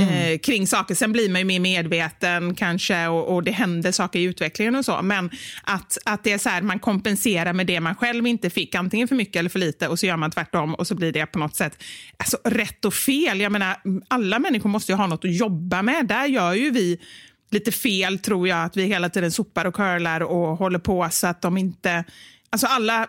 Mm. 0.00 0.32
Eh, 0.32 0.38
kring 0.38 0.66
saker. 0.66 0.94
Sen 0.94 1.12
blir 1.12 1.28
man 1.28 1.40
ju 1.40 1.44
mer 1.44 1.60
medveten 1.60 2.54
kanske 2.54 3.06
och, 3.06 3.34
och, 3.34 3.42
det 3.42 3.50
händer 3.50 3.92
saker 3.92 4.18
i 4.18 4.22
utvecklingen 4.22 4.74
och 4.74 4.84
så. 4.84 5.02
Men 5.02 5.30
att, 5.62 5.98
att 6.04 6.24
det 6.24 6.32
är 6.32 6.38
så 6.38 6.48
här, 6.48 6.62
man 6.62 6.78
kompenserar 6.78 7.52
med 7.52 7.66
det 7.66 7.80
man 7.80 7.94
själv 7.94 8.26
inte 8.26 8.50
fick, 8.50 8.74
antingen 8.74 9.08
för 9.08 9.14
mycket 9.14 9.36
eller 9.36 9.50
för 9.50 9.58
lite 9.58 9.88
och 9.88 9.98
så 9.98 10.06
gör 10.06 10.16
man 10.16 10.30
tvärtom 10.30 10.74
och 10.74 10.86
så 10.86 10.94
blir 10.94 11.12
det 11.12 11.26
på 11.26 11.38
något 11.38 11.56
sätt 11.56 11.82
alltså, 12.16 12.38
rätt 12.44 12.84
och 12.84 12.94
fel. 12.94 13.40
Jag 13.40 13.52
menar, 13.52 13.76
alla 14.08 14.38
människor 14.38 14.70
måste 14.70 14.92
ju 14.92 14.96
ha 14.96 15.06
något 15.06 15.24
att 15.24 15.36
jobba 15.36 15.82
med. 15.82 16.06
Där 16.06 16.26
gör 16.26 16.54
ju 16.54 16.70
vi 16.70 16.98
lite 17.50 17.72
fel 17.72 18.18
tror 18.18 18.48
jag, 18.48 18.64
att 18.64 18.76
vi 18.76 18.84
hela 18.84 19.08
tiden 19.08 19.32
sopar 19.32 19.64
och 19.64 19.74
curlar 19.74 20.20
och 20.20 20.56
håller 20.56 20.78
på 20.78 21.08
så 21.10 21.26
att 21.26 21.42
de 21.42 21.58
inte 21.58 22.04
Alltså 22.50 22.66
alla, 22.66 23.08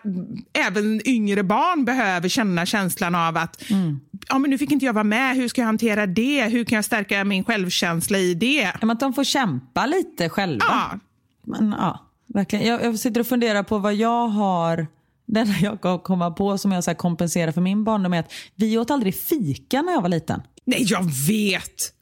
även 0.52 1.08
yngre 1.08 1.42
barn 1.42 1.84
behöver 1.84 2.28
känna 2.28 2.66
känslan 2.66 3.14
av 3.14 3.36
att 3.36 3.70
mm. 3.70 4.00
ja, 4.28 4.38
men 4.38 4.50
nu 4.50 4.58
fick 4.58 4.72
inte 4.72 4.86
jag 4.86 4.92
vara 4.92 5.04
med, 5.04 5.36
hur 5.36 5.48
ska 5.48 5.60
jag 5.60 5.66
hantera 5.66 6.06
det? 6.06 6.44
Hur 6.44 6.64
kan 6.64 6.76
jag 6.76 6.84
stärka 6.84 7.24
min 7.24 7.44
självkänsla 7.44 8.18
i 8.18 8.34
det? 8.34 8.72
Ja, 8.80 8.92
att 8.92 9.00
de 9.00 9.14
får 9.14 9.24
kämpa 9.24 9.86
lite 9.86 10.28
själva. 10.28 10.64
Ja. 10.68 10.98
Men, 11.46 11.74
ja, 11.78 12.06
verkligen. 12.26 12.66
Jag, 12.66 12.84
jag 12.84 12.98
sitter 12.98 13.20
och 13.20 13.26
funderar 13.26 13.62
på 13.62 13.78
vad 13.78 13.94
jag 13.94 14.28
har 14.28 14.86
det 15.28 15.40
enda 15.40 15.54
jag 15.60 15.80
kan 15.80 15.98
komma 15.98 16.30
på 16.30 16.58
som 16.58 16.72
jag 16.72 16.84
så 16.84 16.94
kompenserar 16.94 17.52
för 17.52 17.60
min 17.60 17.84
barndom 17.84 18.12
är 18.12 18.20
att 18.20 18.32
vi 18.54 18.78
åt 18.78 18.90
aldrig 18.90 19.14
fika 19.14 19.82
när 19.82 19.92
jag 19.92 20.02
var 20.02 20.08
liten. 20.08 20.42
Nej, 20.64 20.84
jag 20.86 21.04
vet! 21.28 21.92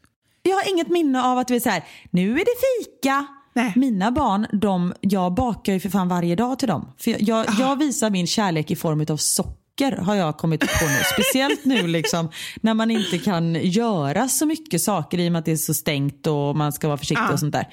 Jag 0.43 0.57
har 0.57 0.71
inget 0.71 0.89
minne 0.89 1.23
av 1.23 1.39
att 1.39 1.51
vi 1.51 1.57
är 1.57 1.61
så 1.61 1.71
här, 1.71 1.85
nu 2.11 2.33
är 2.33 2.45
det 2.45 2.85
fika, 2.85 3.27
Nej. 3.57 3.73
Mina 3.77 4.11
barn, 4.11 4.47
de, 4.53 4.95
jag 5.01 5.35
bakar 5.35 5.73
ju 5.73 5.81
för 5.81 5.89
fan 5.89 6.09
varje 6.09 6.37
dag 6.37 6.59
till 6.59 6.69
dem. 6.69 6.93
För 6.99 7.11
jag, 7.11 7.23
jag, 7.23 7.47
jag 7.59 7.77
visar 7.77 8.11
min 8.11 8.27
kärlek 8.27 8.71
i 8.71 8.77
form 8.77 9.07
av 9.11 9.17
socker 9.17 9.93
har 9.93 10.15
jag 10.15 10.37
kommit 10.37 10.61
på 10.61 10.87
nu. 10.87 10.99
Speciellt 11.13 11.65
nu 11.65 11.87
liksom, 11.87 12.29
när 12.61 12.75
man 12.75 12.91
inte 12.91 13.19
kan 13.19 13.55
göra 13.55 14.29
så 14.29 14.47
mycket 14.47 14.83
saker 14.83 15.19
i 15.19 15.29
och 15.29 15.33
med 15.33 15.39
att 15.39 15.45
det 15.45 15.53
är 15.53 15.57
så 15.57 15.75
stängt 15.75 16.27
och 16.27 16.57
man 16.57 16.73
ska 16.73 16.89
vara 16.89 16.99
försiktig 16.99 17.25
ah. 17.29 17.33
och 17.33 17.41
sånt 17.41 17.53
där. 17.53 17.69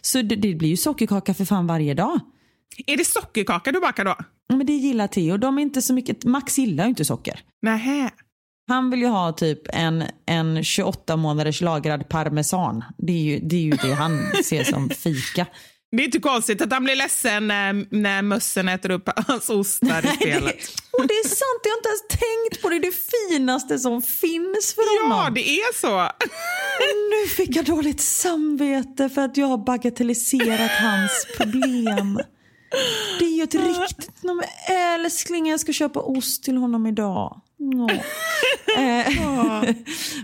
Så 0.00 0.22
det, 0.22 0.36
det, 0.36 0.54
blir 0.54 0.68
ju 0.68 0.76
sockerkaka 0.76 1.34
för 1.34 1.44
fan 1.44 1.66
varje 1.66 1.94
dag. 1.94 2.20
Är 2.86 2.96
det 2.96 3.04
sockerkaka 3.04 3.72
du 3.72 3.80
bakar 3.80 4.04
då? 4.04 4.16
men 4.48 4.66
det 4.66 4.72
gillar 4.72 5.06
Theo. 5.06 5.36
De 5.36 5.58
är 5.58 5.62
inte 5.62 5.82
så 5.82 5.94
mycket, 5.94 6.24
Max 6.24 6.58
gillar 6.58 6.84
ju 6.84 6.90
inte 6.90 7.04
socker. 7.04 7.40
Nähä. 7.62 8.10
Han 8.68 8.90
vill 8.90 9.00
ju 9.00 9.06
ha 9.06 9.32
typ 9.32 9.62
en, 9.68 10.04
en 10.26 10.64
28 10.64 11.16
månaders 11.16 11.60
lagrad 11.60 12.08
parmesan. 12.08 12.84
Det 12.98 13.12
är 13.12 13.22
ju 13.22 13.38
det, 13.38 13.56
är 13.56 13.60
ju 13.60 13.70
det 13.70 13.94
han 13.94 14.20
ser 14.44 14.64
som 14.64 14.90
fika. 15.04 15.46
Det 15.90 16.02
är 16.02 16.04
inte 16.04 16.20
konstigt 16.20 16.62
att 16.62 16.72
han 16.72 16.84
blir 16.84 16.96
ledsen 16.96 17.48
när, 17.48 17.86
när 17.90 18.22
mössen 18.22 18.68
äter 18.68 18.90
upp 18.90 19.08
hans 19.26 19.50
ostar 19.50 20.04
i 20.04 20.16
spelet. 20.16 20.56
och 20.92 21.06
det 21.06 21.14
är 21.14 21.28
sant, 21.28 21.60
jag 21.64 21.70
har 21.70 21.78
inte 21.78 21.88
ens 21.88 22.08
tänkt 22.08 22.62
på 22.62 22.68
det. 22.68 22.78
Det 22.78 22.86
är 22.86 22.90
det 22.90 22.96
finaste 23.28 23.78
som 23.78 24.02
finns 24.02 24.74
för 24.74 25.02
honom. 25.04 25.24
Ja, 25.24 25.30
det 25.30 25.48
är 25.48 25.74
så. 25.80 26.10
nu 27.10 27.28
fick 27.28 27.56
jag 27.56 27.64
dåligt 27.64 28.00
samvete 28.00 29.08
för 29.08 29.22
att 29.22 29.36
jag 29.36 29.46
har 29.46 29.58
bagatelliserat 29.58 30.70
hans 30.70 31.26
problem. 31.36 32.20
Det 33.18 33.24
är 33.24 33.36
ju 33.36 33.42
ett 33.42 33.54
riktigt... 33.54 34.10
Älskling, 34.94 35.46
jag 35.46 35.60
ska 35.60 35.72
köpa 35.72 36.00
ost 36.00 36.44
till 36.44 36.56
honom 36.56 36.86
idag. 36.86 37.40
Eh, 38.76 39.12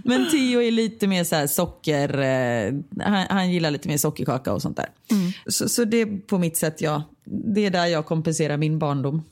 men 0.05 0.31
Theo 0.31 0.63
är 0.63 0.71
lite 0.71 1.07
mer 1.07 1.25
så 1.25 1.49
socker, 1.49 2.19
eh, 2.19 2.73
han, 3.05 3.27
han, 3.31 3.51
gillar 3.51 3.71
lite 3.71 3.89
mer 3.89 3.99
sockerkaka 3.99 4.53
och 4.53 4.63
sånt 4.63 4.77
där. 4.77 4.89
Mm. 5.11 5.33
Så, 5.47 5.69
så 5.69 5.85
det 5.85 5.97
är 5.97 6.27
på 6.27 6.39
mitt 6.39 6.57
sätt, 6.57 6.81
ja. 6.81 7.03
Det 7.55 7.67
är 7.67 7.71
där 7.71 7.87
jag 7.87 8.07
kompenserar 8.07 8.57
min 8.57 8.79
barndom. 8.79 9.23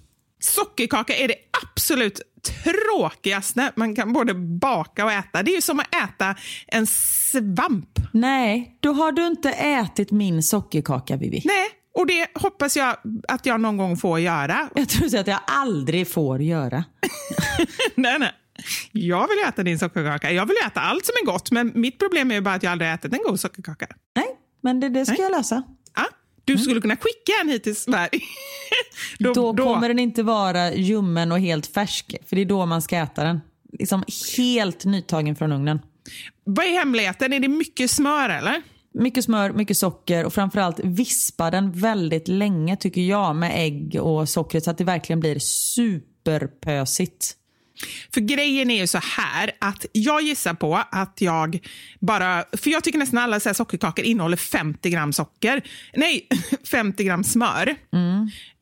Sockerkaka 0.41 1.16
är 1.16 1.28
det 1.28 1.34
absolut 1.62 2.20
tråkigaste 2.43 3.72
man 3.76 3.95
kan 3.95 4.12
både 4.12 4.34
baka 4.34 5.05
och 5.05 5.12
äta. 5.12 5.43
Det 5.43 5.51
är 5.51 5.55
ju 5.55 5.62
som 5.62 5.80
att 5.80 5.95
äta 5.95 6.34
en 6.66 6.87
svamp. 6.87 7.99
Nej, 8.12 8.78
då 8.80 8.93
har 8.93 9.12
du 9.12 9.26
inte 9.26 9.51
ätit 9.51 10.11
min 10.11 10.43
sockerkaka, 10.43 11.16
Vivi. 11.16 11.43
Nej, 11.45 11.68
och 11.95 12.07
det 12.07 12.26
hoppas 12.34 12.76
jag 12.76 12.97
att 13.28 13.47
jag 13.47 13.61
någon 13.61 13.76
gång 13.76 13.97
får 13.97 14.20
göra. 14.20 14.68
Jag 14.74 14.88
tror 14.88 15.16
att 15.16 15.26
jag 15.26 15.40
aldrig 15.47 16.09
får 16.09 16.43
göra. 16.43 16.84
nej, 17.95 18.18
nej. 18.18 18.32
Jag 18.93 19.28
vill 19.28 19.38
äta 19.49 19.62
din 19.62 19.78
sockerkaka. 19.78 20.32
Jag 20.32 20.47
vill 20.47 20.57
äta 20.66 20.80
allt 20.80 21.07
som 21.07 21.12
är 21.22 21.26
gott, 21.26 21.51
men 21.51 21.72
mitt 21.74 21.99
problem 21.99 22.30
är 22.30 22.40
bara 22.40 22.55
att 22.55 22.62
jag 22.62 22.72
aldrig 22.72 22.90
ätit 22.90 23.12
en 23.12 23.20
god 23.26 23.40
sockerkaka. 23.40 23.86
Nej, 24.16 24.26
Men 24.61 24.80
det, 24.80 24.88
det 24.88 25.07
ska 25.07 25.12
Nej. 25.12 25.22
jag 25.22 25.30
lösa. 25.32 25.62
Ja, 25.97 26.05
du 26.45 26.59
skulle 26.59 26.80
kunna 26.80 26.97
skicka 26.97 27.32
en 27.43 27.49
hit 27.49 27.64
till 27.64 27.76
Sverige. 27.76 28.20
Då, 29.18 29.34
kommer 29.57 29.88
den 29.88 29.99
inte 29.99 30.22
vara 30.22 30.74
ljummen 30.74 31.32
och 31.32 31.40
helt 31.40 31.66
färsk. 31.66 32.16
För 32.28 32.36
det 32.36 32.43
är 32.43 32.47
då 32.47 32.66
man 32.66 32.82
ska 32.82 32.97
äta 32.97 33.24
den. 33.24 33.40
Liksom 33.78 34.05
helt 34.36 34.84
nytagen 34.84 35.36
från 35.36 35.53
ugnen. 35.53 35.80
Vad 36.45 36.66
är 36.66 36.72
hemligheten? 36.72 37.32
Är 37.32 37.40
det 37.40 37.49
mycket 37.49 37.90
smör 37.90 38.28
eller? 38.28 38.62
Mycket 38.95 39.24
smör, 39.24 39.53
mycket 39.53 39.76
socker 39.76 40.24
och 40.24 40.34
framförallt 40.34 40.80
vispa 40.84 41.51
den 41.51 41.72
väldigt 41.72 42.28
länge 42.28 42.76
tycker 42.76 43.01
jag 43.01 43.36
med 43.36 43.53
ägg 43.55 43.99
och 44.01 44.28
sockret 44.28 44.64
så 44.64 44.70
att 44.70 44.78
det 44.78 44.84
verkligen 44.84 45.20
blir 45.20 45.38
superpösigt. 45.38 47.36
För 48.14 48.20
grejen 48.20 48.70
är 48.70 48.80
ju 48.80 48.86
så 48.86 48.99
här 48.99 49.51
att 49.61 49.86
jag 49.93 50.22
gissar 50.22 50.55
på 50.55 50.82
att 50.90 51.20
jag 51.20 51.59
bara, 52.01 52.45
för 52.53 52.70
jag 52.70 52.84
tycker 52.84 52.99
nästan 52.99 53.18
alla 53.18 53.40
så 53.40 53.55
sockerkakor 53.55 54.05
innehåller 54.05 54.36
50 54.36 54.90
gram 54.90 55.12
socker. 55.12 55.62
Nej, 55.95 56.28
50 56.70 57.05
gram 57.05 57.24
smör. 57.24 57.76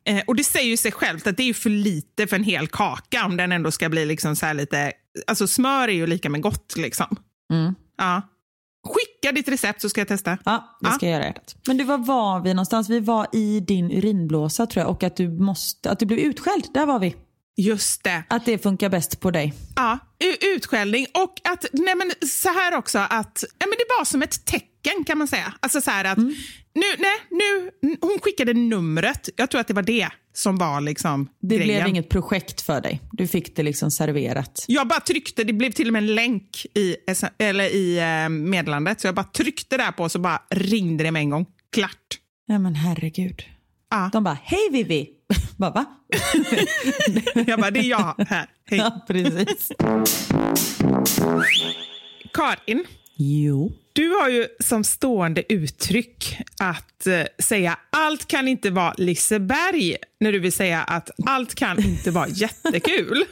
Eh, 0.05 0.23
och 0.27 0.35
det 0.35 0.43
säger 0.43 0.69
ju 0.69 0.77
sig 0.77 0.91
självt 0.91 1.27
att 1.27 1.37
det 1.37 1.49
är 1.49 1.53
för 1.53 1.69
lite 1.69 2.27
för 2.27 2.35
en 2.35 2.43
hel 2.43 2.67
kaka 2.67 3.25
om 3.25 3.37
den 3.37 3.51
ändå 3.51 3.71
ska 3.71 3.89
bli 3.89 4.05
liksom 4.05 4.35
så 4.35 4.45
här 4.45 4.53
lite, 4.53 4.91
alltså 5.27 5.47
smör 5.47 5.87
är 5.87 5.93
ju 5.93 6.07
lika 6.07 6.29
med 6.29 6.41
gott 6.41 6.73
liksom. 6.77 7.15
Ja. 7.97 8.21
Skicka 8.83 9.31
ditt 9.31 9.47
recept 9.47 9.81
så 9.81 9.89
ska 9.89 10.01
jag 10.01 10.07
testa. 10.07 10.37
Ja, 10.45 10.77
det 10.81 10.91
ska 10.91 11.05
jag 11.05 11.13
göra. 11.13 11.25
hjärtat. 11.25 11.55
Men 11.67 11.77
du, 11.77 11.83
var 11.83 11.97
var 11.97 12.39
vi 12.39 12.53
någonstans? 12.53 12.89
Vi 12.89 12.99
var 12.99 13.27
i 13.33 13.59
din 13.59 13.91
urinblåsa 13.91 14.65
tror 14.65 14.83
jag 14.83 14.89
och 14.91 15.03
att 15.03 15.15
du, 15.15 15.29
måste, 15.29 15.91
att 15.91 15.99
du 15.99 16.05
blev 16.05 16.19
utskälld. 16.19 16.67
Där 16.73 16.85
var 16.85 16.99
vi. 16.99 17.15
Just 17.57 18.03
det. 18.03 18.23
Att 18.29 18.45
det 18.45 18.57
funkar 18.57 18.89
bäst 18.89 19.19
på 19.19 19.31
dig. 19.31 19.53
Ja, 19.75 19.99
utskällning 20.55 21.05
och 21.13 21.41
att, 21.43 21.65
nej 21.73 21.95
men 21.95 22.11
så 22.29 22.49
här 22.49 22.75
också 22.77 22.99
att, 22.99 23.43
ja 23.59 23.65
men 23.67 23.77
det 23.77 23.85
var 23.99 24.05
som 24.05 24.21
ett 24.21 24.45
tecken 24.45 25.03
kan 25.05 25.17
man 25.17 25.27
säga. 25.27 25.53
Alltså 25.59 25.81
så 25.81 25.91
här 25.91 26.05
att, 26.05 26.17
nu, 26.17 26.33
nej, 26.73 27.17
nu, 27.29 27.71
hon 28.01 28.19
skickade 28.21 28.53
numret, 28.53 29.29
jag 29.35 29.49
tror 29.49 29.61
att 29.61 29.67
det 29.67 29.73
var 29.73 29.81
det 29.81 30.09
som 30.33 30.55
var 30.57 30.81
liksom 30.81 31.29
Det 31.41 31.55
grejen. 31.57 31.67
blev 31.75 31.87
inget 31.87 32.09
projekt 32.09 32.61
för 32.61 32.81
dig. 32.81 33.01
Du 33.11 33.27
fick 33.27 33.55
det 33.55 33.63
liksom 33.63 33.91
serverat. 33.91 34.65
Jag 34.67 34.87
bara 34.87 34.99
tryckte, 34.99 35.43
det 35.43 35.53
blev 35.53 35.71
till 35.71 35.87
och 35.87 35.93
med 35.93 36.03
en 36.03 36.15
länk 36.15 36.65
i, 36.75 36.95
eller 37.37 37.63
i 37.75 37.99
eh, 38.23 38.29
meddelandet, 38.29 39.01
så 39.01 39.07
jag 39.07 39.15
bara 39.15 39.23
tryckte 39.23 39.77
där 39.77 39.91
på 39.91 40.09
så 40.09 40.19
bara 40.19 40.41
ringde 40.49 41.03
det 41.03 41.11
med 41.11 41.19
en 41.19 41.29
gång. 41.29 41.45
Klart. 41.73 42.17
Ja 42.47 42.59
men 42.59 42.75
herregud. 42.75 43.43
Ja. 43.89 44.09
De 44.13 44.23
bara, 44.23 44.37
hej 44.43 44.69
Vivi. 44.71 45.09
bara, 45.57 45.71
va? 45.71 45.85
Jag 47.47 47.59
bara, 47.59 47.71
det 47.71 47.79
är 47.79 47.89
jag 47.89 48.15
här. 48.29 48.49
Hej. 48.69 48.79
Ja, 48.79 49.05
precis. 49.07 49.71
Karin, 52.33 52.83
Jo. 53.15 53.71
Du 53.93 54.09
har 54.09 54.29
ju 54.29 54.47
som 54.59 54.83
stående 54.83 55.53
uttryck 55.53 56.37
att 56.59 57.07
eh, 57.07 57.23
säga 57.39 57.79
allt 57.89 58.27
kan 58.27 58.47
inte 58.47 58.69
vara 58.69 58.93
Liseberg 58.97 59.97
när 60.19 60.31
du 60.31 60.39
vill 60.39 60.53
säga 60.53 60.81
att 60.81 61.09
allt 61.25 61.55
kan 61.55 61.83
inte 61.83 62.11
vara 62.11 62.27
jättekul. 62.29 63.25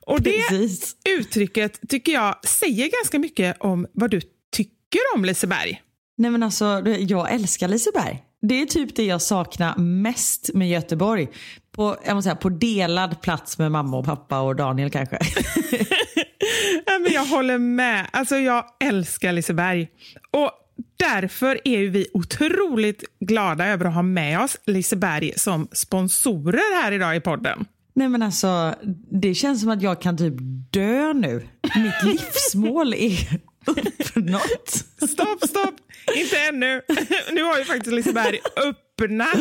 Och 0.00 0.22
det 0.22 0.48
Precis. 0.48 0.96
uttrycket 1.18 1.88
tycker 1.88 2.12
jag 2.12 2.46
säger 2.46 2.90
ganska 3.02 3.18
mycket 3.18 3.56
om 3.60 3.86
vad 3.92 4.10
du 4.10 4.20
tycker 4.56 5.00
om 5.14 5.24
Liseberg. 5.24 5.82
Nej 6.16 6.30
men 6.30 6.42
alltså, 6.42 6.82
jag 6.98 7.32
älskar 7.32 7.68
Liseberg. 7.68 8.22
Det 8.42 8.62
är 8.62 8.66
typ 8.66 8.96
det 8.96 9.04
jag 9.04 9.22
saknar 9.22 9.76
mest 9.76 10.50
med 10.54 10.70
Göteborg. 10.70 11.28
På, 11.72 11.96
jag 12.06 12.14
måste 12.14 12.30
säga, 12.30 12.36
på 12.36 12.48
delad 12.48 13.22
plats 13.22 13.58
med 13.58 13.72
mamma 13.72 13.96
och 13.96 14.04
pappa 14.04 14.40
och 14.40 14.56
Daniel 14.56 14.90
kanske. 14.90 15.18
Men 17.04 17.12
jag 17.12 17.24
håller 17.24 17.58
med. 17.58 18.06
Alltså, 18.12 18.36
jag 18.36 18.64
älskar 18.80 19.32
Liseberg. 19.32 19.88
Och 20.30 20.50
därför 20.96 21.60
är 21.64 21.88
vi 21.88 22.06
otroligt 22.14 23.04
glada 23.20 23.66
över 23.66 23.84
att 23.84 23.94
ha 23.94 24.02
med 24.02 24.40
oss 24.40 24.56
Liseberg 24.66 25.32
som 25.36 25.68
sponsorer 25.72 26.82
här 26.82 26.92
idag 26.92 27.16
i 27.16 27.20
podden. 27.20 27.66
Nej 27.94 28.08
men 28.08 28.22
alltså, 28.22 28.74
det 29.10 29.34
känns 29.34 29.60
som 29.60 29.70
att 29.70 29.82
jag 29.82 30.00
kan 30.00 30.16
typ 30.18 30.34
dö 30.70 31.12
nu. 31.12 31.48
Mitt 31.76 32.02
livsmål 32.04 32.94
är 32.94 33.40
uppnått. 33.66 34.68
Stopp, 35.10 35.44
stopp! 35.48 35.74
Inte 36.16 36.38
ännu. 36.38 36.82
Nu 37.32 37.42
har 37.42 37.58
ju 37.58 37.64
faktiskt 37.64 37.94
Liseberg 37.94 38.38
öppnat. 38.56 39.38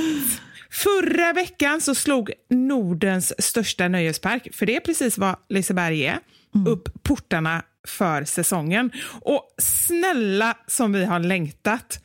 Förra 0.72 1.34
veckan 1.34 1.82
så 1.82 1.96
slog 1.96 2.32
Nordens 2.50 3.46
största 3.46 3.88
nöjespark, 3.88 4.56
för 4.56 4.66
det 4.66 4.76
är 4.76 4.80
precis 4.80 5.18
vad 5.18 5.36
Liseberg 5.50 6.06
är, 6.06 6.20
upp 6.68 7.04
portarna 7.04 7.64
för 7.88 8.24
säsongen. 8.24 8.92
Och 9.22 9.56
snälla 9.58 10.58
som 10.68 10.94
vi 10.94 11.06
har 11.06 11.20
längtat. 11.20 12.00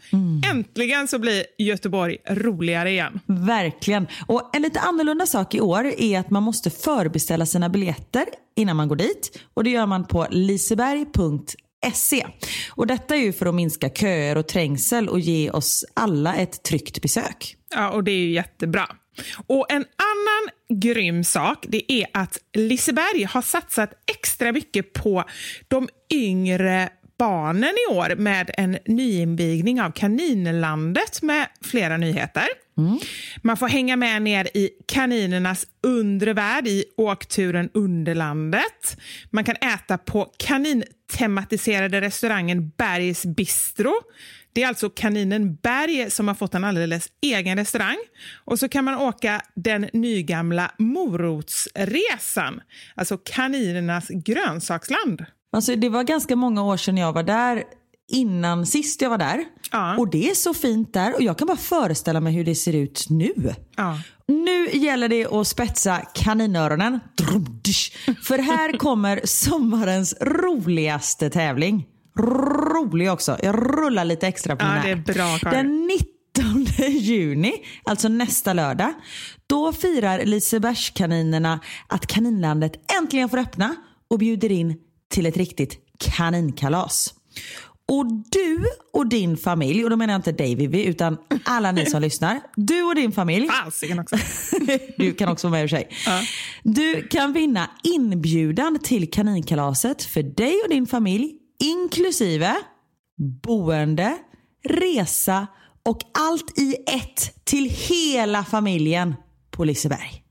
Äntligen 0.50 1.08
så 1.08 1.18
blir 1.18 1.44
Göteborg 1.58 2.16
roligare 2.30 2.90
igen. 2.90 3.20
Verkligen. 3.26 4.06
Och 4.26 4.50
en 4.56 4.62
lite 4.62 4.80
annorlunda 4.80 5.26
sak 5.26 5.54
i 5.54 5.60
år 5.60 5.84
är 5.98 6.18
att 6.18 6.30
man 6.30 6.42
måste 6.42 6.70
förbeställa 6.70 7.46
sina 7.46 7.68
biljetter 7.68 8.24
innan 8.56 8.76
man 8.76 8.88
går 8.88 8.96
dit. 8.96 9.40
Och 9.54 9.64
det 9.64 9.70
gör 9.70 9.86
man 9.86 10.04
på 10.04 10.26
liseberg.se. 10.30 12.26
Och 12.70 12.86
detta 12.86 13.16
är 13.16 13.20
ju 13.20 13.32
för 13.32 13.46
att 13.46 13.54
minska 13.54 13.88
köer 13.88 14.38
och 14.38 14.48
trängsel 14.48 15.08
och 15.08 15.20
ge 15.20 15.50
oss 15.50 15.84
alla 15.94 16.34
ett 16.34 16.62
tryggt 16.62 17.02
besök. 17.02 17.56
Ja, 17.74 17.90
och 17.90 18.04
det 18.04 18.10
är 18.10 18.20
ju 18.20 18.32
jättebra. 18.32 18.86
Och 19.46 19.66
en 19.72 19.84
annan 19.96 20.57
grym 20.68 21.24
sak 21.24 21.66
det 21.68 21.92
är 21.92 22.06
att 22.14 22.38
Liseberg 22.54 23.24
har 23.24 23.42
satsat 23.42 23.92
extra 24.06 24.52
mycket 24.52 24.92
på 24.92 25.24
de 25.68 25.88
yngre 26.14 26.88
barnen 27.18 27.74
i 27.88 27.94
år 27.94 28.14
med 28.16 28.50
en 28.54 28.78
nyinvigning 28.86 29.80
av 29.80 29.90
Kaninlandet 29.90 31.22
med 31.22 31.46
flera 31.62 31.96
nyheter. 31.96 32.46
Man 33.42 33.56
får 33.56 33.68
hänga 33.68 33.96
med 33.96 34.22
ner 34.22 34.48
i 34.54 34.70
kaninernas 34.86 35.66
undre 35.82 36.32
värld 36.32 36.66
i 36.66 36.84
åkturen 36.96 37.70
Underlandet. 37.74 39.00
Man 39.30 39.44
kan 39.44 39.56
äta 39.56 39.98
på 39.98 40.32
kanintematiserade 40.36 42.00
restaurangen 42.00 42.68
Bergs 42.68 43.26
Bistro. 43.26 43.92
Det 44.58 44.62
är 44.62 44.68
alltså 44.68 44.90
kaninen 44.90 45.54
Berg 45.62 46.10
som 46.10 46.28
har 46.28 46.34
fått 46.34 46.54
en 46.54 46.64
alldeles 46.64 47.08
egen 47.20 47.58
restaurang. 47.58 47.96
Och 48.44 48.58
så 48.58 48.68
kan 48.68 48.84
man 48.84 48.94
åka 48.94 49.40
den 49.54 49.88
nygamla 49.92 50.70
Morotsresan, 50.78 52.60
alltså 52.94 53.18
kaninernas 53.18 54.08
grönsaksland. 54.08 55.24
Alltså 55.52 55.76
det 55.76 55.88
var 55.88 56.02
ganska 56.02 56.36
många 56.36 56.62
år 56.62 56.76
sedan 56.76 56.96
jag 56.96 57.12
var 57.12 57.22
där 57.22 57.64
innan 58.08 58.66
sist 58.66 59.02
jag 59.02 59.10
var 59.10 59.18
där. 59.18 59.44
Ja. 59.72 59.96
Och 59.96 60.10
det 60.10 60.30
är 60.30 60.34
så 60.34 60.54
fint 60.54 60.94
där 60.94 61.14
och 61.14 61.22
jag 61.22 61.38
kan 61.38 61.46
bara 61.46 61.56
föreställa 61.56 62.20
mig 62.20 62.32
hur 62.32 62.44
det 62.44 62.54
ser 62.54 62.74
ut 62.74 63.06
nu. 63.10 63.54
Ja. 63.76 64.00
Nu 64.26 64.68
gäller 64.68 65.08
det 65.08 65.26
att 65.26 65.46
spetsa 65.46 66.00
kaninöronen. 66.14 67.00
För 68.22 68.38
här 68.38 68.72
kommer 68.78 69.20
sommarens 69.24 70.14
roligaste 70.20 71.30
tävling. 71.30 71.86
Rolig 72.18 73.10
också. 73.12 73.36
Jag 73.42 73.54
rullar 73.78 74.04
lite 74.04 74.26
extra 74.28 74.56
på 74.56 74.64
Ja, 74.64 74.68
den 74.68 74.76
här. 74.78 75.02
det 75.04 75.10
är 75.12 75.14
bra. 75.14 75.50
Den 75.50 75.86
19 76.36 76.88
juni, 76.88 77.52
alltså 77.84 78.08
nästa 78.08 78.52
lördag, 78.52 78.92
då 79.46 79.72
firar 79.72 80.24
Lisebergskaninerna 80.24 81.60
att 81.86 82.06
Kaninlandet 82.06 82.72
äntligen 83.00 83.28
får 83.28 83.38
öppna 83.38 83.74
och 84.10 84.18
bjuder 84.18 84.52
in 84.52 84.76
till 85.10 85.26
ett 85.26 85.36
riktigt 85.36 85.78
kaninkalas. 85.98 87.14
Och 87.90 88.06
du 88.06 88.64
och 88.92 89.06
din 89.08 89.36
familj, 89.36 89.84
och 89.84 89.90
då 89.90 89.96
menar 89.96 90.14
jag 90.14 90.18
inte 90.18 90.32
dig 90.32 90.54
Vivi, 90.54 90.84
utan 90.84 91.16
alla 91.44 91.72
ni 91.72 91.86
som 91.86 92.02
lyssnar. 92.02 92.40
Du 92.56 92.82
och 92.82 92.94
din 92.94 93.12
familj 93.12 93.48
Fasiken 93.48 93.98
också. 93.98 94.16
du 94.96 95.12
kan 95.14 95.28
också 95.28 95.48
vara 95.48 95.58
med 95.58 95.62
i 95.62 95.66
och 95.66 95.70
för 95.70 95.76
sig. 95.76 95.88
Du 96.62 97.08
kan 97.08 97.32
vinna 97.32 97.70
inbjudan 97.82 98.78
till 98.82 99.10
kaninkalaset 99.10 100.02
för 100.02 100.22
dig 100.22 100.60
och 100.64 100.70
din 100.70 100.86
familj 100.86 101.32
inklusive 101.64 102.54
boende, 103.42 104.18
resa 104.64 105.46
och 105.84 106.00
allt 106.14 106.58
i 106.58 106.76
ett 106.86 107.44
till 107.44 107.70
hela 107.70 108.44
familjen 108.44 109.14
på 109.50 109.64
Liseberg. 109.64 110.22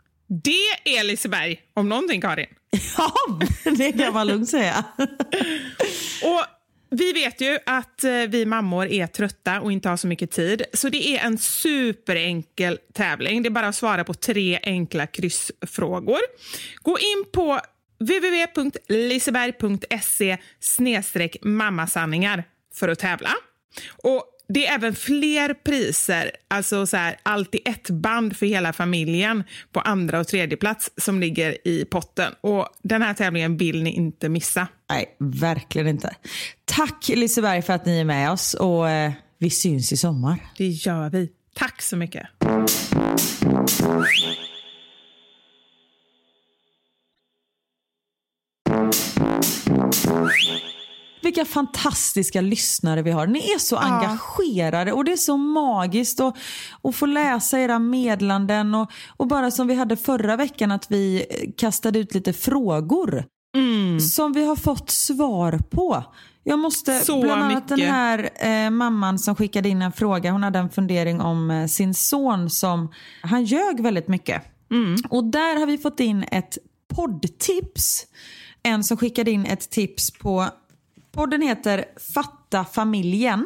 Det 0.43 0.97
är 0.97 1.03
Liseberg, 1.03 1.59
om 1.73 1.89
någonting, 1.89 2.21
Karin. 2.21 2.47
Ja, 2.97 3.11
det 3.77 3.91
kan 3.91 4.13
man 4.13 4.27
lugnt 4.27 4.49
säga. 4.49 4.83
Och 6.23 6.45
vi 6.89 7.13
vet 7.13 7.41
ju 7.41 7.57
att 7.65 8.03
eh, 8.03 8.11
vi 8.11 8.45
mammor 8.45 8.87
är 8.87 9.07
trötta 9.07 9.61
och 9.61 9.71
inte 9.71 9.89
har 9.89 9.97
så 9.97 10.07
mycket 10.07 10.31
tid. 10.31 10.63
Så 10.73 10.89
det 10.89 11.07
är 11.17 11.25
en 11.25 11.37
superenkel 11.37 12.77
tävling. 12.93 13.43
Det 13.43 13.49
är 13.49 13.51
bara 13.51 13.67
att 13.67 13.75
svara 13.75 14.03
på 14.03 14.13
tre 14.13 14.59
enkla 14.63 15.07
kryssfrågor. 15.07 16.19
Gå 16.81 16.97
in 16.99 17.25
på 17.33 17.59
www.liseberg.se 17.99 20.37
mammasanningar 21.41 22.43
för 22.73 22.89
att 22.89 22.99
tävla. 22.99 23.29
Och 24.03 24.23
det 24.49 24.67
är 24.67 24.75
även 24.75 24.95
fler 24.95 25.53
priser, 25.53 26.31
alltså 26.47 26.87
så 26.87 26.97
här, 26.97 27.17
allt 27.23 27.55
i 27.55 27.61
ett 27.65 27.89
band 27.89 28.37
för 28.37 28.45
hela 28.45 28.73
familjen 28.73 29.43
på 29.71 29.79
andra 29.79 30.19
och 30.19 30.27
tredje 30.27 30.57
plats 30.57 30.91
som 30.97 31.19
ligger 31.19 31.67
i 31.67 31.85
potten. 31.85 32.33
Och 32.41 32.69
Den 32.83 33.01
här 33.01 33.13
tävlingen 33.13 33.57
vill 33.57 33.83
ni 33.83 33.91
inte 33.91 34.29
missa. 34.29 34.67
Nej, 34.89 35.15
verkligen 35.19 35.87
inte. 35.87 36.15
Tack 36.65 37.09
Liseberg 37.09 37.61
för 37.61 37.73
att 37.73 37.85
ni 37.85 37.99
är 37.99 38.05
med 38.05 38.31
oss 38.31 38.53
och 38.53 38.89
eh, 38.89 39.11
Vi 39.37 39.49
syns 39.49 39.91
i 39.91 39.97
sommar. 39.97 40.39
Det 40.57 40.67
gör 40.67 41.09
vi. 41.09 41.29
Tack 41.55 41.81
så 41.81 41.97
mycket. 41.97 42.27
Vilka 51.21 51.45
fantastiska 51.45 52.41
lyssnare 52.41 53.01
vi 53.01 53.11
har. 53.11 53.27
Ni 53.27 53.39
är 53.39 53.59
så 53.59 53.77
engagerade 53.77 54.91
och 54.91 55.05
det 55.05 55.11
är 55.11 55.17
så 55.17 55.37
magiskt 55.37 56.19
att, 56.19 56.37
att 56.83 56.95
få 56.95 57.05
läsa 57.05 57.59
era 57.59 57.79
medlanden 57.79 58.75
och, 58.75 58.91
och 59.17 59.27
bara 59.27 59.51
som 59.51 59.67
vi 59.67 59.73
hade 59.75 59.97
förra 59.97 60.35
veckan 60.35 60.71
att 60.71 60.91
vi 60.91 61.25
kastade 61.57 61.99
ut 61.99 62.13
lite 62.13 62.33
frågor 62.33 63.23
Mm. 63.55 63.99
som 63.99 64.33
vi 64.33 64.45
har 64.45 64.55
fått 64.55 64.89
svar 64.89 65.59
på. 65.69 66.03
Jag 66.43 66.59
måste, 66.59 66.99
Så 66.99 67.21
bland 67.21 67.43
annat 67.43 67.67
den 67.67 67.75
mycket. 67.79 67.91
här 67.93 68.29
eh, 68.35 68.69
mamman 68.69 69.19
som 69.19 69.35
skickade 69.35 69.69
in 69.69 69.81
en 69.81 69.91
fråga, 69.91 70.31
hon 70.31 70.43
hade 70.43 70.59
en 70.59 70.69
fundering 70.69 71.21
om 71.21 71.51
eh, 71.51 71.67
sin 71.67 71.93
son 71.93 72.49
som, 72.49 72.91
han 73.21 73.43
ljög 73.43 73.79
väldigt 73.83 74.07
mycket. 74.07 74.41
Mm. 74.71 74.95
Och 75.09 75.23
där 75.23 75.59
har 75.59 75.65
vi 75.65 75.77
fått 75.77 75.99
in 75.99 76.23
ett 76.31 76.57
poddtips. 76.95 78.05
En 78.67 78.83
som 78.83 78.97
skickade 78.97 79.31
in 79.31 79.45
ett 79.45 79.69
tips 79.69 80.11
på, 80.11 80.47
podden 81.11 81.41
heter 81.41 81.85
Fatta 82.13 82.65
familjen 82.65 83.45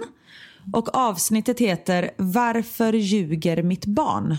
och 0.74 0.96
avsnittet 0.96 1.60
heter 1.60 2.12
Varför 2.18 2.94
ljuger 2.94 3.64
mitt 3.64 3.86
barn? 3.86 4.38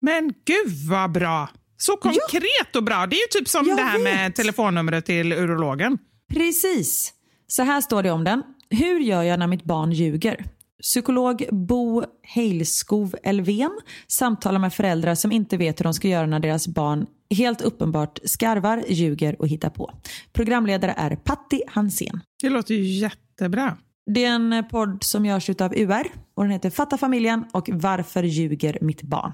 Men 0.00 0.24
gud 0.44 0.88
vad 0.88 1.12
bra! 1.12 1.48
Så 1.76 1.96
konkret 1.96 2.76
och 2.76 2.82
bra. 2.82 3.06
Det 3.06 3.16
är 3.16 3.20
ju 3.20 3.40
typ 3.40 3.48
som 3.48 3.66
Jag 3.68 3.76
det 3.76 3.82
här 3.82 3.98
med 3.98 4.26
vet. 4.26 4.36
telefonnumret 4.36 5.06
till 5.06 5.32
urologen. 5.32 5.98
Precis. 6.32 7.12
Så 7.46 7.62
här 7.62 7.80
står 7.80 8.02
det 8.02 8.10
om 8.10 8.24
den. 8.24 8.42
Hur 8.70 9.00
gör 9.00 9.22
jag 9.22 9.38
när 9.38 9.46
mitt 9.46 9.64
barn 9.64 9.92
ljuger? 9.92 10.44
Psykolog 10.82 11.44
Bo 11.50 12.04
Heilskov 12.22 13.16
Elven 13.22 13.80
samtalar 14.06 14.58
med 14.58 14.74
föräldrar 14.74 15.14
som 15.14 15.32
inte 15.32 15.56
vet 15.56 15.80
hur 15.80 15.84
de 15.84 15.94
ska 15.94 16.08
göra 16.08 16.26
när 16.26 16.40
deras 16.40 16.68
barn 16.68 17.06
helt 17.30 17.60
uppenbart 17.60 18.18
skarvar, 18.24 18.84
ljuger 18.88 19.40
och 19.40 19.48
hittar 19.48 19.70
på. 19.70 19.90
Programledare 20.32 20.94
är 20.96 21.16
Patti 21.16 21.62
Hansén. 21.68 22.20
Det 22.42 22.48
låter 22.48 22.74
ju 22.74 22.82
jättebra. 22.82 23.76
Det 24.06 24.24
är 24.24 24.34
en 24.34 24.64
podd 24.70 25.04
som 25.04 25.26
görs 25.26 25.50
av 25.50 25.74
UR 25.76 26.06
och 26.34 26.42
den 26.44 26.52
heter 26.52 26.70
Fatta 26.70 26.98
familjen 26.98 27.44
och 27.52 27.68
Varför 27.72 28.22
ljuger 28.22 28.78
mitt 28.80 29.02
barn? 29.02 29.32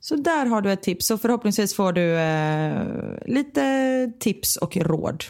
Så 0.00 0.16
där 0.16 0.46
har 0.46 0.62
du 0.62 0.72
ett 0.72 0.82
tips 0.82 1.10
och 1.10 1.20
förhoppningsvis 1.20 1.74
får 1.74 1.92
du 1.92 2.18
eh, 2.18 3.34
lite 3.34 4.12
tips 4.20 4.56
och 4.56 4.76
råd. 4.76 5.24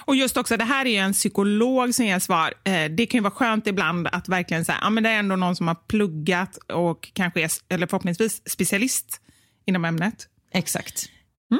Och 0.00 0.16
just 0.16 0.36
också, 0.36 0.56
det 0.56 0.64
här 0.64 0.86
är 0.86 0.90
ju 0.90 0.96
en 0.96 1.12
psykolog 1.12 1.94
som 1.94 2.04
ger 2.04 2.18
svar. 2.18 2.54
Eh, 2.64 2.90
det 2.90 3.06
kan 3.06 3.18
ju 3.18 3.22
vara 3.22 3.34
skönt 3.34 3.66
ibland 3.66 4.08
att 4.12 4.28
verkligen 4.28 4.64
säga, 4.64 4.78
ja 4.82 4.90
men 4.90 5.02
det 5.02 5.10
är 5.10 5.18
ändå 5.18 5.36
någon 5.36 5.56
som 5.56 5.68
har 5.68 5.74
pluggat 5.74 6.56
och 6.56 7.10
kanske 7.12 7.42
är, 7.42 7.50
eller 7.68 7.86
förhoppningsvis 7.86 8.42
specialist 8.50 9.20
inom 9.66 9.84
ämnet. 9.84 10.28
Exakt. 10.52 11.08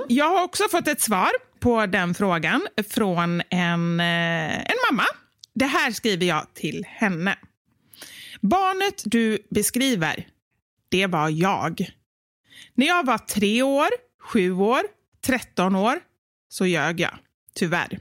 Jag 0.09 0.29
har 0.29 0.45
också 0.45 0.65
fått 0.71 0.89
ett 0.89 1.01
svar 1.01 1.31
på 1.61 1.87
den 1.87 2.15
frågan 2.15 2.67
från 2.91 3.43
en, 3.51 4.01
eh, 4.01 4.59
en 4.59 4.77
mamma. 4.91 5.05
Det 5.55 5.67
här 5.67 5.91
skriver 5.91 6.27
jag 6.27 6.55
till 6.55 6.85
henne. 6.89 7.39
Barnet 8.41 9.03
du 9.05 9.39
beskriver, 9.51 10.27
det 10.89 11.07
var 11.07 11.29
jag. 11.29 11.91
När 12.75 12.87
jag 12.87 13.07
var 13.07 13.19
tre 13.19 13.63
år, 13.63 13.89
sju 14.21 14.53
år, 14.53 14.83
tretton 15.27 15.77
år 15.77 16.01
så 16.49 16.67
ljög 16.67 17.01
jag. 17.01 17.15
Tyvärr. 17.55 18.01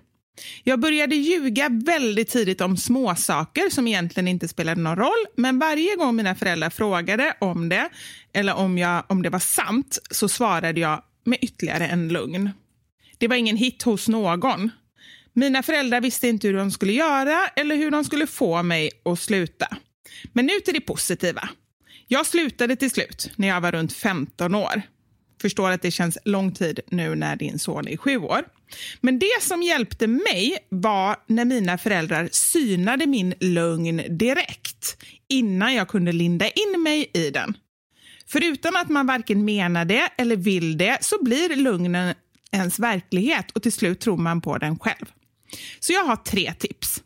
Jag 0.64 0.80
började 0.80 1.16
ljuga 1.16 1.70
väldigt 1.70 2.30
tidigt 2.30 2.62
om 2.62 2.78
småsaker 2.78 3.70
som 3.70 3.88
egentligen 3.88 4.28
inte 4.28 4.48
spelade 4.48 4.82
någon 4.82 4.96
roll, 4.96 5.26
men 5.36 5.60
varje 5.60 5.96
gång 5.96 6.16
mina 6.16 6.36
föräldrar 6.36 6.70
frågade 6.70 7.34
om 7.40 7.70
det 7.70 7.90
eller 8.34 8.56
om, 8.56 8.78
jag, 8.78 9.04
om 9.08 9.22
det 9.22 9.30
var 9.30 9.40
sant 9.40 10.00
så 10.12 10.30
svarade 10.30 10.80
jag 10.80 11.04
med 11.24 11.38
ytterligare 11.42 11.88
en 11.88 12.08
lögn. 12.08 12.50
Det 13.18 13.28
var 13.28 13.36
ingen 13.36 13.58
hit 13.58 13.84
hos 13.84 14.08
någon. 14.08 14.72
Mina 15.34 15.64
föräldrar 15.64 16.02
visste 16.02 16.28
inte 16.28 16.48
hur 16.48 16.58
de 16.58 16.72
skulle 16.72 16.94
göra 16.94 17.48
eller 17.56 17.76
hur 17.76 17.92
de 17.92 18.04
skulle 18.04 18.28
få 18.28 18.64
mig 18.64 18.92
att 19.06 19.20
sluta. 19.20 19.68
Men 20.34 20.46
nu 20.46 20.60
till 20.60 20.74
det 20.74 20.82
positiva. 20.82 21.50
Jag 22.08 22.26
slutade 22.26 22.76
till 22.76 22.92
slut 22.92 23.32
när 23.36 23.48
jag 23.48 23.62
var 23.62 23.72
runt 23.72 23.94
15 23.94 24.56
år. 24.56 24.82
Förstår 25.42 25.72
att 25.72 25.82
det 25.82 25.92
känns 25.92 26.18
lång 26.26 26.52
tid 26.52 26.80
nu 26.88 27.16
när 27.16 27.36
din 27.36 27.60
son 27.60 27.88
är 27.88 27.98
sju 27.98 28.18
år. 28.18 28.44
Men 29.02 29.20
det 29.20 29.42
som 29.42 29.64
hjälpte 29.64 30.08
mig 30.08 30.58
var 30.70 31.16
när 31.28 31.46
mina 31.46 31.78
föräldrar 31.78 32.30
synade 32.32 33.08
min 33.08 33.34
lögn 33.40 34.18
direkt 34.18 34.98
innan 35.30 35.74
jag 35.74 35.88
kunde 35.88 36.12
linda 36.12 36.48
in 36.48 36.82
mig 36.82 37.12
i 37.14 37.30
den. 37.30 37.58
För 38.28 38.44
utan 38.44 38.76
att 38.76 38.90
man 38.90 39.08
varken 39.08 39.46
menar 39.46 39.86
det 39.86 40.10
eller 40.18 40.36
vill 40.36 40.78
det 40.78 40.98
så 41.02 41.24
blir 41.24 41.56
lögnen 41.56 42.14
ens 42.52 42.80
verklighet 42.80 43.52
och 43.52 43.64
till 43.64 43.72
slut 43.72 44.00
tror 44.00 44.18
man 44.18 44.42
på 44.42 44.58
den 44.58 44.80
själv. 44.80 45.06
Så 45.80 45.94
jag 45.94 46.04
har 46.04 46.16
tre 46.16 46.54
tips. 46.54 47.04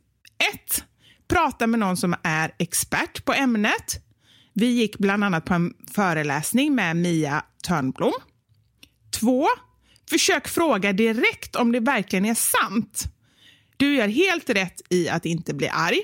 1. 0.54 0.84
Prata 1.28 1.68
med 1.68 1.80
någon 1.80 1.98
som 1.98 2.16
är 2.24 2.52
expert 2.60 3.26
på 3.26 3.34
ämnet. 3.34 4.05
Vi 4.58 4.66
gick 4.66 4.98
bland 4.98 5.24
annat 5.24 5.46
på 5.46 5.54
en 5.54 5.74
föreläsning 5.92 6.76
med 6.76 6.98
Mia 6.98 7.44
Törnblom. 7.68 8.14
2. 9.20 9.48
Försök 10.10 10.48
fråga 10.48 10.94
direkt 10.94 11.56
om 11.56 11.72
det 11.72 11.80
verkligen 11.80 12.26
är 12.26 12.34
sant. 12.34 13.04
Du 13.78 13.96
gör 13.96 14.08
helt 14.08 14.50
rätt 14.50 14.82
i 14.90 15.10
att 15.10 15.26
inte 15.26 15.54
bli 15.54 15.68
arg. 15.68 16.00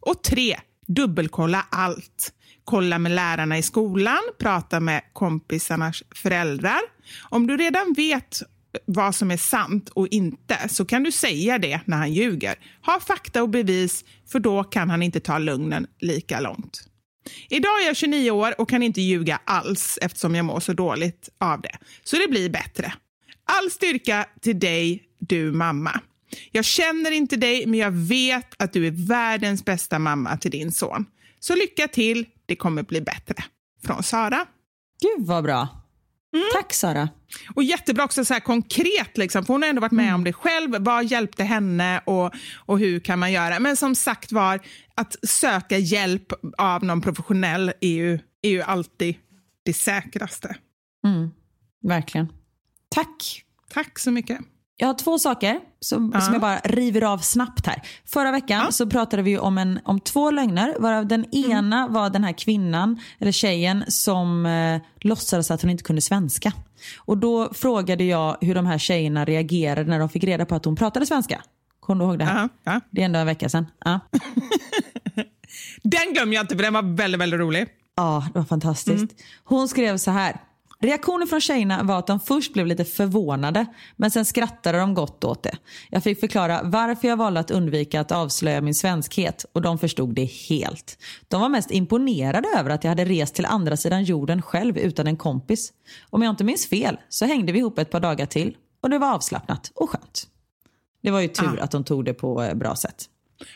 Och 0.00 0.22
3. 0.22 0.56
Dubbelkolla 0.86 1.66
allt. 1.70 2.32
Kolla 2.64 2.98
med 2.98 3.12
lärarna 3.12 3.58
i 3.58 3.62
skolan, 3.62 4.20
prata 4.38 4.80
med 4.80 5.02
kompisarnas 5.12 6.02
föräldrar. 6.14 6.80
Om 7.22 7.46
du 7.46 7.56
redan 7.56 7.92
vet 7.96 8.42
vad 8.84 9.14
som 9.14 9.30
är 9.30 9.36
sant 9.36 9.88
och 9.88 10.08
inte 10.08 10.68
så 10.68 10.84
kan 10.84 11.02
du 11.02 11.12
säga 11.12 11.58
det 11.58 11.80
när 11.84 11.96
han 11.96 12.12
ljuger. 12.12 12.54
Ha 12.86 13.00
fakta 13.00 13.42
och 13.42 13.48
bevis 13.48 14.04
för 14.26 14.40
då 14.40 14.64
kan 14.64 14.90
han 14.90 15.02
inte 15.02 15.20
ta 15.20 15.38
lögnen 15.38 15.86
lika 16.00 16.40
långt. 16.40 16.88
Idag 17.48 17.82
är 17.82 17.86
jag 17.86 17.96
29 17.96 18.30
år 18.30 18.60
och 18.60 18.68
kan 18.68 18.82
inte 18.82 19.00
ljuga 19.00 19.40
alls 19.44 19.98
eftersom 20.02 20.34
jag 20.34 20.44
mår 20.44 20.60
så 20.60 20.72
dåligt 20.72 21.28
av 21.38 21.60
det. 21.60 21.78
Så 22.04 22.16
det 22.16 22.28
blir 22.28 22.50
bättre. 22.50 22.92
All 23.44 23.70
styrka 23.70 24.26
till 24.40 24.58
dig, 24.58 25.02
du 25.18 25.52
mamma. 25.52 26.00
Jag 26.52 26.64
känner 26.64 27.10
inte 27.10 27.36
dig, 27.36 27.66
men 27.66 27.78
jag 27.78 27.90
vet 27.90 28.62
att 28.62 28.72
du 28.72 28.86
är 28.86 29.06
världens 29.08 29.64
bästa 29.64 29.98
mamma 29.98 30.36
till 30.36 30.50
din 30.50 30.72
son. 30.72 31.06
Så 31.40 31.54
lycka 31.54 31.88
till, 31.88 32.26
det 32.46 32.56
kommer 32.56 32.82
bli 32.82 33.00
bättre. 33.00 33.44
Från 33.86 34.02
Sara. 34.02 34.46
Gud 35.00 35.26
vad 35.26 35.44
bra. 35.44 35.85
Tack 36.54 36.72
Sara. 36.72 37.08
Och 37.54 37.62
jättebra 37.62 38.04
också 38.04 38.24
så 38.24 38.32
här 38.34 38.40
konkret, 38.40 39.18
liksom, 39.18 39.44
för 39.44 39.52
hon 39.52 39.62
har 39.62 39.68
ändå 39.68 39.80
varit 39.80 39.92
med 39.92 40.14
om 40.14 40.24
det 40.24 40.32
själv. 40.32 40.76
Vad 40.78 41.04
hjälpte 41.04 41.44
henne 41.44 42.00
och, 42.04 42.34
och 42.56 42.78
hur 42.78 43.00
kan 43.00 43.18
man 43.18 43.32
göra? 43.32 43.58
Men 43.60 43.76
som 43.76 43.94
sagt 43.94 44.32
var, 44.32 44.60
att 44.94 45.16
söka 45.28 45.78
hjälp 45.78 46.32
av 46.58 46.84
någon 46.84 47.00
professionell 47.00 47.72
är 47.80 47.88
ju, 47.88 48.18
är 48.42 48.50
ju 48.50 48.62
alltid 48.62 49.16
det 49.64 49.72
säkraste. 49.72 50.56
Verkligen. 51.82 52.28
Tack. 52.88 53.42
Tack 53.68 53.98
så 53.98 54.10
mycket. 54.10 54.38
Jag 54.76 54.86
har 54.86 54.94
två 54.94 55.18
saker 55.18 55.60
som, 55.88 56.12
som 56.20 56.32
jag 56.32 56.40
bara 56.40 56.58
river 56.58 57.02
av 57.02 57.18
snabbt 57.18 57.66
här. 57.66 57.82
Förra 58.04 58.30
veckan 58.32 58.72
så 58.72 58.86
pratade 58.86 59.22
vi 59.22 59.38
om, 59.38 59.58
en, 59.58 59.80
om 59.84 60.00
två 60.00 60.30
lögner 60.30 60.74
varav 60.78 61.06
den 61.06 61.34
ena 61.34 61.88
var 61.88 62.10
den 62.10 62.24
här 62.24 62.32
kvinnan 62.32 63.00
eller 63.18 63.32
tjejen 63.32 63.84
som 63.88 64.46
eh, 64.46 64.80
låtsades 65.00 65.50
att 65.50 65.62
hon 65.62 65.70
inte 65.70 65.84
kunde 65.84 66.02
svenska. 66.02 66.52
Och 66.98 67.18
då 67.18 67.54
frågade 67.54 68.04
jag 68.04 68.36
hur 68.40 68.54
de 68.54 68.66
här 68.66 68.78
tjejerna 68.78 69.24
reagerade 69.24 69.90
när 69.90 69.98
de 69.98 70.08
fick 70.08 70.24
reda 70.24 70.46
på 70.46 70.54
att 70.54 70.64
hon 70.64 70.76
pratade 70.76 71.06
svenska. 71.06 71.42
Kommer 71.80 72.04
du 72.04 72.10
ihåg 72.10 72.18
det? 72.18 72.24
här? 72.24 72.48
Ja, 72.64 72.72
ja. 72.72 72.80
Det 72.90 73.00
är 73.00 73.04
ändå 73.04 73.18
en 73.18 73.26
vecka 73.26 73.48
sedan. 73.48 73.66
Ja. 73.84 74.00
Den 75.82 76.14
glömmer 76.14 76.34
jag 76.34 76.42
inte, 76.42 76.56
för 76.56 76.62
den 76.62 76.74
var 76.74 76.96
väldigt, 76.96 77.20
väldigt 77.20 77.40
rolig. 77.40 77.66
Ja, 77.96 78.28
det 78.32 78.38
var 78.38 78.46
fantastiskt. 78.46 79.06
Hon 79.44 79.68
skrev 79.68 79.96
så 79.96 80.10
här. 80.10 80.40
Reaktionen 80.78 81.28
från 81.28 81.40
tjejerna 81.40 81.82
var 81.82 81.98
att 81.98 82.06
de 82.06 82.20
först 82.20 82.52
blev 82.52 82.66
lite 82.66 82.84
förvånade 82.84 83.66
men 83.96 84.10
sen 84.10 84.24
skrattade 84.24 84.78
de 84.78 84.94
gott 84.94 85.24
åt 85.24 85.42
det. 85.42 85.56
Jag 85.90 86.02
fick 86.02 86.20
förklara 86.20 86.60
varför 86.64 87.08
jag 87.08 87.16
valde 87.16 87.40
att 87.40 87.50
undvika 87.50 88.00
att 88.00 88.12
avslöja 88.12 88.60
min 88.60 88.74
svenskhet 88.74 89.44
och 89.52 89.62
de 89.62 89.78
förstod 89.78 90.14
det 90.14 90.24
helt. 90.24 90.98
De 91.28 91.40
var 91.40 91.48
mest 91.48 91.70
imponerade 91.70 92.48
över 92.58 92.70
att 92.70 92.84
jag 92.84 92.88
hade 92.88 93.04
rest 93.04 93.34
till 93.34 93.46
andra 93.46 93.76
sidan 93.76 94.04
jorden 94.04 94.42
själv 94.42 94.78
utan 94.78 95.06
en 95.06 95.16
kompis. 95.16 95.72
Om 96.10 96.22
jag 96.22 96.30
inte 96.30 96.44
minns 96.44 96.68
fel 96.68 96.98
så 97.08 97.24
hängde 97.24 97.52
vi 97.52 97.58
ihop 97.58 97.78
ett 97.78 97.90
par 97.90 98.00
dagar 98.00 98.26
till 98.26 98.56
och 98.80 98.90
det 98.90 98.98
var 98.98 99.14
avslappnat 99.14 99.72
och 99.74 99.90
skönt. 99.90 100.26
Det 101.02 101.10
var 101.10 101.20
ju 101.20 101.28
tur 101.28 101.60
att 101.60 101.70
de 101.70 101.84
tog 101.84 102.04
det 102.04 102.14
på 102.14 102.42
eh, 102.42 102.54
bra 102.54 102.76
sätt. 102.76 103.04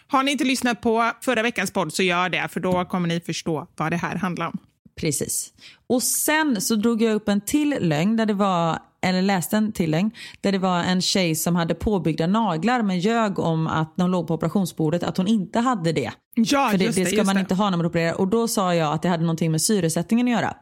Har 0.07 0.23
ni 0.23 0.33
inte 0.33 0.45
lyssnat 0.45 0.81
på 0.81 1.12
förra 1.21 1.43
veckans 1.43 1.71
podd 1.71 1.93
så 1.93 2.03
gör 2.03 2.29
det, 2.29 2.49
för 2.49 2.61
då 2.61 2.85
kommer 2.85 3.09
ni 3.09 3.21
förstå 3.21 3.66
vad 3.77 3.93
det 3.93 3.97
här 3.97 4.16
handlar 4.16 4.47
om. 4.47 4.59
Precis. 4.97 5.53
Och 5.91 6.03
sen 6.03 6.61
så 6.61 6.74
drog 6.74 7.03
jag 7.03 7.14
upp 7.14 7.28
en 7.28 7.41
till 7.41 7.76
lögn 7.80 8.16
där 8.16 8.26
det 8.26 8.34
var 8.34 8.78
eller 9.03 9.22
läste 9.22 9.57
en 9.57 9.72
tillägg, 9.72 10.11
där 10.41 10.53
det 10.53 10.59
var 10.59 10.78
en 10.78 11.03
tjej 11.03 11.34
som 11.34 11.57
hade 11.57 11.74
påbyggda 11.74 12.26
naglar 12.26 12.82
men 12.82 12.99
ljög 12.99 13.38
om 13.38 13.66
att 13.66 13.97
när 13.97 14.05
hon 14.05 14.12
låg 14.12 14.26
på 14.28 14.34
operationsbordet 14.34 15.03
att 15.03 15.16
hon 15.16 15.26
inte 15.26 15.59
hade 15.59 15.93
det. 15.93 16.12
Ja, 16.34 16.68
För 16.70 16.78
det, 16.78 16.84
just 16.84 16.97
det 16.97 17.03
det, 17.05 17.07
ska 17.07 17.16
just 17.16 17.26
man 17.26 17.34
det. 17.34 17.41
inte 17.41 17.55
ha 17.55 17.70
när 17.70 17.76
man 17.76 17.86
opererar. 17.86 18.20
Och 18.20 18.28
då 18.28 18.49
sa 18.49 18.74
jag 18.74 18.93
att 18.93 19.03
det 19.03 19.09
hade 19.09 19.22
någonting 19.22 19.51
med 19.51 19.62
syresättningen 19.62 20.26
att 20.26 20.32
göra. 20.32 20.55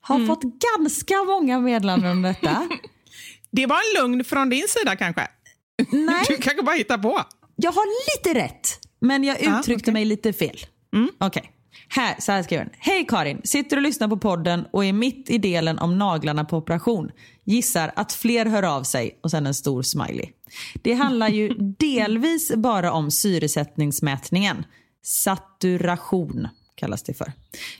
Har 0.00 0.14
Mm. 0.16 0.26
fått 0.26 0.42
ganska 0.42 1.14
många 1.26 1.60
meddelanden 1.60 2.10
om 2.10 2.22
detta. 2.22 2.68
Det 3.50 3.66
var 3.66 3.76
en 3.76 4.02
lugn 4.02 4.24
från 4.24 4.50
din 4.50 4.64
sida 4.68 4.96
kanske? 4.96 5.28
Nej, 5.90 6.24
Du 6.28 6.36
kanske 6.36 6.62
bara 6.62 6.76
hittar 6.76 6.98
på. 6.98 7.20
jag 7.56 7.72
har 7.72 7.84
lite 8.18 8.40
rätt. 8.44 8.68
Men 9.00 9.24
jag 9.24 9.36
Ja, 9.42 9.58
uttryckte 9.60 9.82
okej. 9.84 9.92
mig 9.92 10.04
lite 10.04 10.32
fel. 10.32 10.56
Okej. 11.20 11.50
Här, 11.88 12.16
så 12.18 12.32
här 12.32 12.42
skriver 12.42 12.64
den. 12.64 12.72
Hej 12.78 13.06
Karin, 13.08 13.40
sitter 13.44 13.76
och 13.76 13.82
lyssnar 13.82 14.08
på 14.08 14.16
podden 14.16 14.66
och 14.72 14.84
är 14.84 14.92
mitt 14.92 15.30
i 15.30 15.38
delen 15.38 15.78
om 15.78 15.98
naglarna 15.98 16.44
på 16.44 16.56
operation. 16.56 17.10
Gissar 17.44 17.92
att 17.96 18.12
fler 18.12 18.46
hör 18.46 18.62
av 18.62 18.82
sig 18.82 19.18
och 19.22 19.30
sen 19.30 19.46
en 19.46 19.54
stor 19.54 19.82
smiley. 19.82 20.28
Det 20.82 20.92
handlar 20.94 21.28
ju 21.28 21.48
delvis 21.78 22.52
bara 22.56 22.92
om 22.92 23.10
syresättningsmätningen. 23.10 24.64
Saturation 25.04 26.48
kallas 26.74 27.02
det 27.02 27.14
för. 27.14 27.32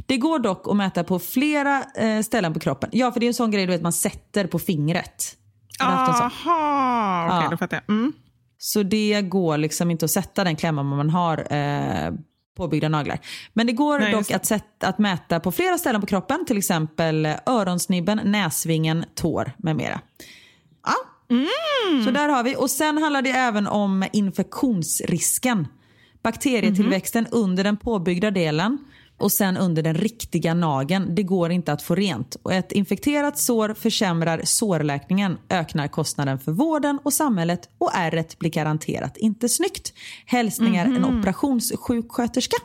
Det 0.06 0.16
går 0.16 0.38
dock 0.38 0.68
att 0.68 0.76
mäta 0.76 1.04
på 1.04 1.18
flera 1.18 1.84
eh, 1.96 2.20
ställen 2.22 2.54
på 2.54 2.60
kroppen. 2.60 2.90
Ja, 2.92 3.12
för 3.12 3.20
det 3.20 3.26
är 3.26 3.28
en 3.28 3.34
sån 3.34 3.50
grej 3.50 3.66
du 3.66 3.72
vet 3.72 3.82
man 3.82 3.92
sätter 3.92 4.46
på 4.46 4.58
fingret. 4.58 5.36
Har 5.78 5.90
du 5.90 5.96
haft 5.96 6.12
en 6.12 6.18
sån? 6.18 6.48
Aha, 6.50 7.26
okej 7.26 7.44
Ja. 7.44 7.50
då 7.50 7.56
fattar 7.56 7.82
jag. 7.86 7.94
Mm. 7.96 8.12
Så 8.58 8.82
det 8.82 9.22
går 9.22 9.58
liksom 9.58 9.90
inte 9.90 10.04
att 10.04 10.10
sätta 10.10 10.44
den 10.44 10.56
klämman 10.56 10.86
man 10.86 11.10
har 11.10 11.38
eh, 11.52 12.12
påbyggda 12.56 12.88
naglar. 12.88 13.18
Men 13.52 13.66
det 13.66 13.72
går 13.72 13.98
Nej, 13.98 14.12
dock 14.12 14.30
att, 14.30 14.46
sätta, 14.46 14.88
att 14.88 14.98
mäta 14.98 15.40
på 15.40 15.52
flera 15.52 15.78
ställen 15.78 16.00
på 16.00 16.06
kroppen, 16.06 16.44
till 16.46 16.58
exempel 16.58 17.26
eh, 17.26 17.34
öronsnibben, 17.46 18.20
näsvingen, 18.24 19.04
tår 19.14 19.52
med 19.56 19.76
mera. 19.76 20.00
Ja. 20.86 20.94
Mm. 21.34 22.04
Så 22.04 22.10
där 22.10 22.28
har 22.28 22.42
vi. 22.42 22.56
Och 22.56 22.70
sen 22.70 22.98
handlar 22.98 23.22
det 23.22 23.30
även 23.30 23.66
om 23.66 24.04
infektionsrisken. 24.12 25.68
Bakterietillväxten 26.22 27.24
Mhm. 27.24 27.38
under 27.38 27.64
den 27.64 27.76
påbyggda 27.76 28.30
delen 28.30 28.78
och 29.18 29.32
sen 29.32 29.56
under 29.56 29.82
den 29.82 29.94
riktiga 29.94 30.54
nageln. 30.54 31.14
Det 31.14 31.22
går 31.22 31.50
inte 31.50 31.72
att 31.72 31.82
få 31.82 31.94
rent. 31.94 32.34
Och 32.42 32.52
ett 32.52 32.72
infekterat 32.72 33.38
sår 33.38 33.74
försämrar 33.74 34.40
sårläkningen, 34.44 35.38
ökar 35.48 35.88
kostnaden 35.88 36.38
för 36.38 36.52
vården 36.52 36.98
och 37.04 37.12
samhället 37.12 37.68
och 37.78 37.90
ärret 37.94 38.38
blir 38.38 38.50
garanterat 38.50 39.16
inte 39.16 39.48
snyggt. 39.48 39.92
Hälsningar 40.26 40.86
Mhm. 40.86 40.96
en 41.04 41.18
operationssjuksköterska. 41.18 42.56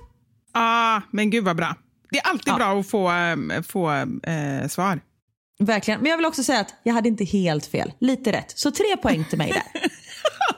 Ah, 0.53 1.01
men 1.11 1.29
gud 1.29 1.43
vad 1.43 1.55
bra. 1.55 1.75
Det 2.11 2.17
är 2.17 2.27
alltid 2.29 2.53
Ja. 2.53 2.55
bra 2.55 2.79
att 2.79 2.87
få, 2.89 3.11
eh, 3.11 3.61
få 3.61 3.91
eh, 4.23 4.67
svar. 4.67 4.99
Verkligen. 5.59 6.01
Men 6.01 6.09
jag 6.09 6.17
vill 6.17 6.25
också 6.25 6.43
säga 6.43 6.59
att 6.59 6.73
jag 6.83 6.93
hade 6.93 7.09
inte 7.09 7.23
helt 7.23 7.65
fel. 7.65 7.91
Lite 7.99 8.31
rätt. 8.31 8.53
Så 8.59 8.71
tre 8.71 8.97
poäng 9.01 9.25
till 9.29 9.37
mig 9.37 9.51
där. 9.53 9.63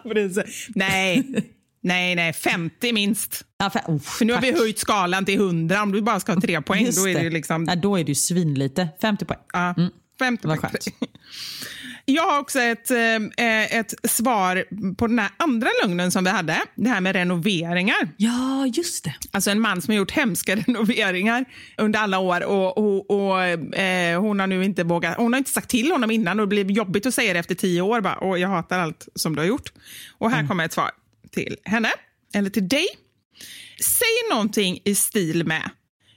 Nej, 0.75 1.23
nej, 1.81 2.15
nej, 2.15 2.33
50 2.33 2.93
minst. 2.93 3.45
Ja, 3.57 3.69
för, 3.69 3.79
oh, 3.79 3.99
För 3.99 4.25
nu 4.25 4.33
har 4.33 4.41
vi 4.41 4.51
tack. 4.51 4.59
höjt 4.59 4.79
skalan 4.79 5.25
till 5.25 5.35
100. 5.35 5.83
Om 5.83 5.91
du 5.91 6.01
bara 6.01 6.19
ska 6.19 6.33
ha 6.33 6.41
tre 6.41 6.61
poäng, 6.61 6.85
Just 6.85 6.97
då 7.03 7.09
är 7.09 7.23
det 7.23 7.29
liksom... 7.29 7.65
ja, 7.69 7.75
då 7.75 7.99
är 7.99 8.03
det 8.03 8.11
ju 8.11 8.15
svinlite. 8.15 8.89
50 9.01 9.25
poäng. 9.25 9.39
Ja, 9.53 9.75
50 10.19 10.47
Vad 10.47 10.61
poäng. 10.61 10.73
Jag 12.05 12.23
har 12.23 12.39
också 12.39 12.59
ett, 12.59 12.91
eh, 12.91 13.77
ett 13.77 13.93
svar 14.03 14.65
på 14.95 15.07
den 15.07 15.19
här 15.19 15.29
andra 15.37 15.67
lögnen 15.83 16.11
som 16.11 16.23
vi 16.23 16.29
hade. 16.29 16.57
Det 16.75 16.89
här 16.89 17.01
med 17.01 17.15
renoveringar. 17.15 18.09
Ja, 18.17 18.65
just 18.65 19.03
det. 19.03 19.15
Alltså 19.31 19.51
en 19.51 19.59
man 19.59 19.81
som 19.81 19.91
har 19.91 19.97
gjort 19.97 20.11
hemska 20.11 20.55
renoveringar 20.67 21.45
under 21.77 21.99
alla 21.99 22.19
år 22.19 22.43
och, 22.43 22.77
och, 22.77 23.11
och 23.11 23.43
eh, 23.43 24.21
hon 24.21 24.39
har 24.39 24.47
nu 24.47 24.63
inte 24.65 24.83
vågat, 24.83 25.17
hon 25.17 25.33
har 25.33 25.37
inte 25.37 25.51
sagt 25.51 25.69
till 25.69 25.91
honom 25.91 26.11
innan 26.11 26.39
och 26.39 26.47
det 26.47 26.63
blir 26.63 26.75
jobbigt 26.75 27.05
att 27.05 27.13
säga 27.13 27.33
det 27.33 27.39
efter 27.39 27.55
tio 27.55 27.81
år. 27.81 28.01
Bara, 28.01 28.15
och 28.15 28.39
jag 28.39 28.49
hatar 28.49 28.79
allt 28.79 29.07
som 29.15 29.35
du 29.35 29.41
har 29.41 29.47
gjort. 29.47 29.73
Och 30.17 30.31
här 30.31 30.47
kommer 30.47 30.65
ett 30.65 30.73
svar 30.73 30.91
till 31.31 31.57
henne, 31.63 31.91
eller 32.33 32.49
till 32.49 32.67
dig. 32.67 32.87
Säg 33.81 34.29
någonting 34.31 34.81
i 34.85 34.95
stil 34.95 35.45
med, 35.45 35.69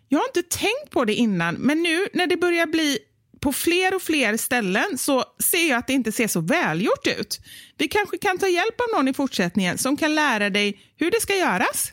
jag 0.08 0.18
har 0.18 0.26
inte 0.26 0.42
tänkt 0.42 0.90
på 0.90 1.04
det 1.04 1.14
innan, 1.14 1.54
men 1.54 1.82
nu 1.82 2.08
när 2.12 2.26
det 2.26 2.36
börjar 2.36 2.66
bli 2.66 2.98
på 3.40 3.52
fler 3.52 3.94
och 3.94 4.02
fler 4.02 4.36
ställen 4.36 4.98
så 4.98 5.24
ser 5.50 5.68
jag 5.68 5.78
att 5.78 5.86
det 5.86 5.92
inte 5.92 6.12
ser 6.12 6.28
så 6.28 6.40
välgjort 6.40 7.06
ut. 7.06 7.40
Vi 7.78 7.88
kanske 7.88 8.18
kan 8.18 8.38
ta 8.38 8.48
hjälp 8.48 8.80
av 8.80 8.98
någon 8.98 9.08
i 9.08 9.14
fortsättningen 9.14 9.78
som 9.78 9.96
kan 9.96 10.14
lära 10.14 10.50
dig 10.50 10.80
hur 10.96 11.10
det 11.10 11.20
ska 11.20 11.36
göras. 11.36 11.92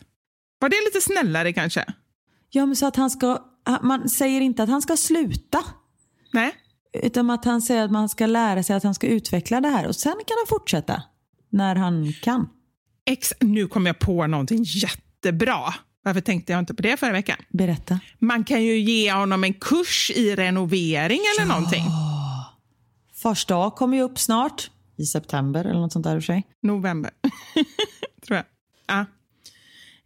Var 0.59 0.69
det 0.69 0.75
lite 0.85 1.01
snällare 1.01 1.53
kanske? 1.53 1.85
Ja, 2.49 2.65
men 2.65 2.75
så 2.75 2.85
att 2.85 2.95
han 2.95 3.09
ska... 3.09 3.45
Man 3.81 4.09
säger 4.09 4.41
inte 4.41 4.63
att 4.63 4.69
han 4.69 4.81
ska 4.81 4.97
sluta. 4.97 5.63
Nej? 6.33 6.55
Utan 7.03 7.29
att 7.29 7.45
han 7.45 7.61
säger 7.61 7.83
att 7.83 7.91
man 7.91 8.09
ska 8.09 8.25
lära 8.25 8.63
sig 8.63 8.75
att 8.75 8.83
han 8.83 8.95
ska 8.95 9.07
utveckla 9.07 9.61
det 9.61 9.69
här. 9.69 9.87
Och 9.87 9.95
sen 9.95 10.15
kan 10.27 10.37
han 10.37 10.47
fortsätta. 10.47 11.03
När 11.49 11.75
han 11.75 12.13
kan. 12.13 12.49
Ex 13.09 13.33
nu 13.39 13.67
kom 13.67 13.85
jag 13.85 13.99
på 13.99 14.27
någonting 14.27 14.63
jättebra. 14.63 15.73
Varför 16.03 16.21
tänkte 16.21 16.51
jag 16.51 16.59
inte 16.59 16.73
på 16.73 16.81
det 16.81 16.97
förra 16.97 17.11
veckan? 17.11 17.37
Berätta. 17.49 17.99
Man 18.19 18.43
kan 18.43 18.63
ju 18.63 18.79
ge 18.79 19.11
honom 19.11 19.43
en 19.43 19.53
kurs 19.53 20.11
i 20.15 20.35
renovering 20.35 21.19
eller 21.19 21.47
någonting. 21.47 21.83
Fars 23.13 23.45
dag 23.45 23.75
kommer 23.75 23.97
ju 23.97 24.03
upp 24.03 24.19
snart. 24.19 24.71
I 24.97 25.05
september 25.05 25.65
eller 25.65 25.79
något 25.79 25.93
sånt 25.93 26.05
där 26.05 26.15
i 26.15 26.19
och 26.19 26.23
för 26.23 26.33
sig. 26.33 26.43
November, 26.61 27.11
tror 28.27 28.37
jag. 28.37 28.45
Ja. 28.87 29.05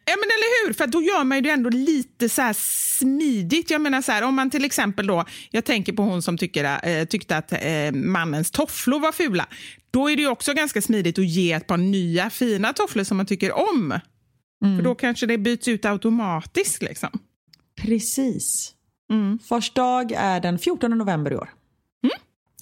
Ja, 0.06 0.14
men 0.16 0.24
eller 0.24 0.68
hur? 0.68 0.74
För 0.74 0.88
då 0.88 1.02
gör 1.02 1.24
man 1.24 1.38
ju 1.38 1.42
det 1.42 1.50
ändå 1.50 1.70
lite 1.70 2.30
så 2.30 2.42
här 2.42 2.54
smidigt. 3.00 3.70
Jag 3.70 3.82
menar 3.82 4.02
så 4.02 4.12
här, 4.12 4.22
om 4.22 4.36
man 4.36 4.50
till 4.50 4.66
exempel 4.66 5.08
då, 5.08 5.26
jag 5.52 5.66
tänker 5.66 5.94
på 5.94 6.04
hon 6.04 6.22
som 6.22 6.38
tycker, 6.38 6.88
eh, 6.88 7.06
tyckte 7.06 7.38
att 7.38 7.52
eh, 7.52 7.92
mannens 7.94 8.52
tofflor 8.52 9.00
var 9.00 9.12
fula. 9.12 9.48
Då 9.92 10.10
är 10.10 10.16
det 10.16 10.22
ju 10.22 10.28
också 10.28 10.54
ganska 10.54 10.82
smidigt 10.82 11.20
att 11.20 11.26
ge 11.26 11.52
ett 11.52 11.68
par 11.68 11.78
nya 11.78 12.30
fina 12.30 12.74
tofflor 12.74 13.04
som 13.04 13.18
man 13.18 13.26
tycker 13.26 13.52
om. 13.52 14.00
För 14.78 14.84
då 14.84 14.96
kanske 14.96 15.26
det 15.26 15.38
byts 15.38 15.68
ut 15.68 15.86
automatiskt. 15.86 16.82
Liksom. 16.82 17.10
Precis. 17.76 18.74
Mm. 19.12 19.40
Fars 19.40 19.74
dag 19.74 20.12
är 20.12 20.40
den 20.40 20.60
14 20.60 20.98
november 20.98 21.32
i 21.32 21.36
år. 21.36 21.50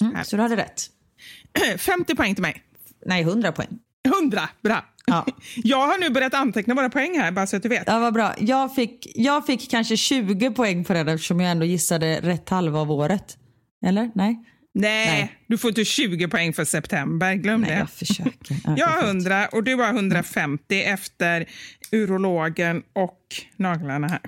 Mm, 0.02 0.24
så 0.24 0.36
du 0.36 0.42
hade 0.42 0.56
rätt. 0.56 0.90
50 1.78 2.16
poäng 2.16 2.36
till 2.36 2.42
mig. 2.42 2.64
Nej, 3.06 3.22
100 3.22 3.52
poäng. 3.52 3.80
100, 4.06 4.50
bra. 4.64 4.86
Ja. 5.06 5.26
Jag 5.56 5.88
har 5.88 5.98
nu 5.98 6.10
börjat 6.10 6.34
anteckna 6.34 6.74
våra 6.74 6.90
poäng 6.90 7.20
här, 7.20 7.32
bara 7.32 7.48
så 7.48 7.56
att 7.58 7.64
du 7.64 7.70
vet. 7.70 7.84
Ja, 7.88 8.00
vad 8.00 8.14
bra. 8.14 8.34
Jag 8.40 8.76
fick, 8.76 9.08
jag 9.16 9.46
fick 9.46 9.72
kanske 9.72 9.98
20 9.98 10.52
poäng 10.52 10.84
på 10.84 10.94
den 10.94 11.08
eftersom 11.08 11.40
jag 11.40 11.52
ändå 11.52 11.66
gissade 11.66 12.20
rätt 12.22 12.50
halva 12.50 12.80
av 12.80 12.92
året. 12.92 13.38
Eller? 13.86 14.12
Nej? 14.16 14.46
Nej, 14.74 15.06
Nej. 15.06 15.40
du 15.48 15.58
får 15.58 15.70
inte 15.70 15.86
20 15.86 16.28
poäng 16.28 16.54
för 16.54 16.66
september. 16.66 17.34
Glöm 17.34 17.62
Nej, 17.62 17.70
det. 17.70 17.78
jag 17.78 17.90
försöker. 17.90 18.56
Ja, 18.64 18.74
Jag 18.78 18.88
har 18.88 18.94
perfekt. 18.94 19.10
100 19.10 19.48
och 19.48 19.64
du 19.64 19.76
har 19.76 19.88
150 19.88 20.82
efter 20.82 21.46
urologen 21.92 22.84
och 22.94 23.20
naglarna 23.58 24.08
här. 24.08 24.22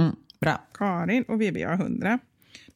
Mm, 0.00 0.14
bra. 0.40 0.68
Karin 0.74 1.22
och 1.22 1.40
Vivi 1.40 1.62
har 1.62 1.72
100. 1.74 2.18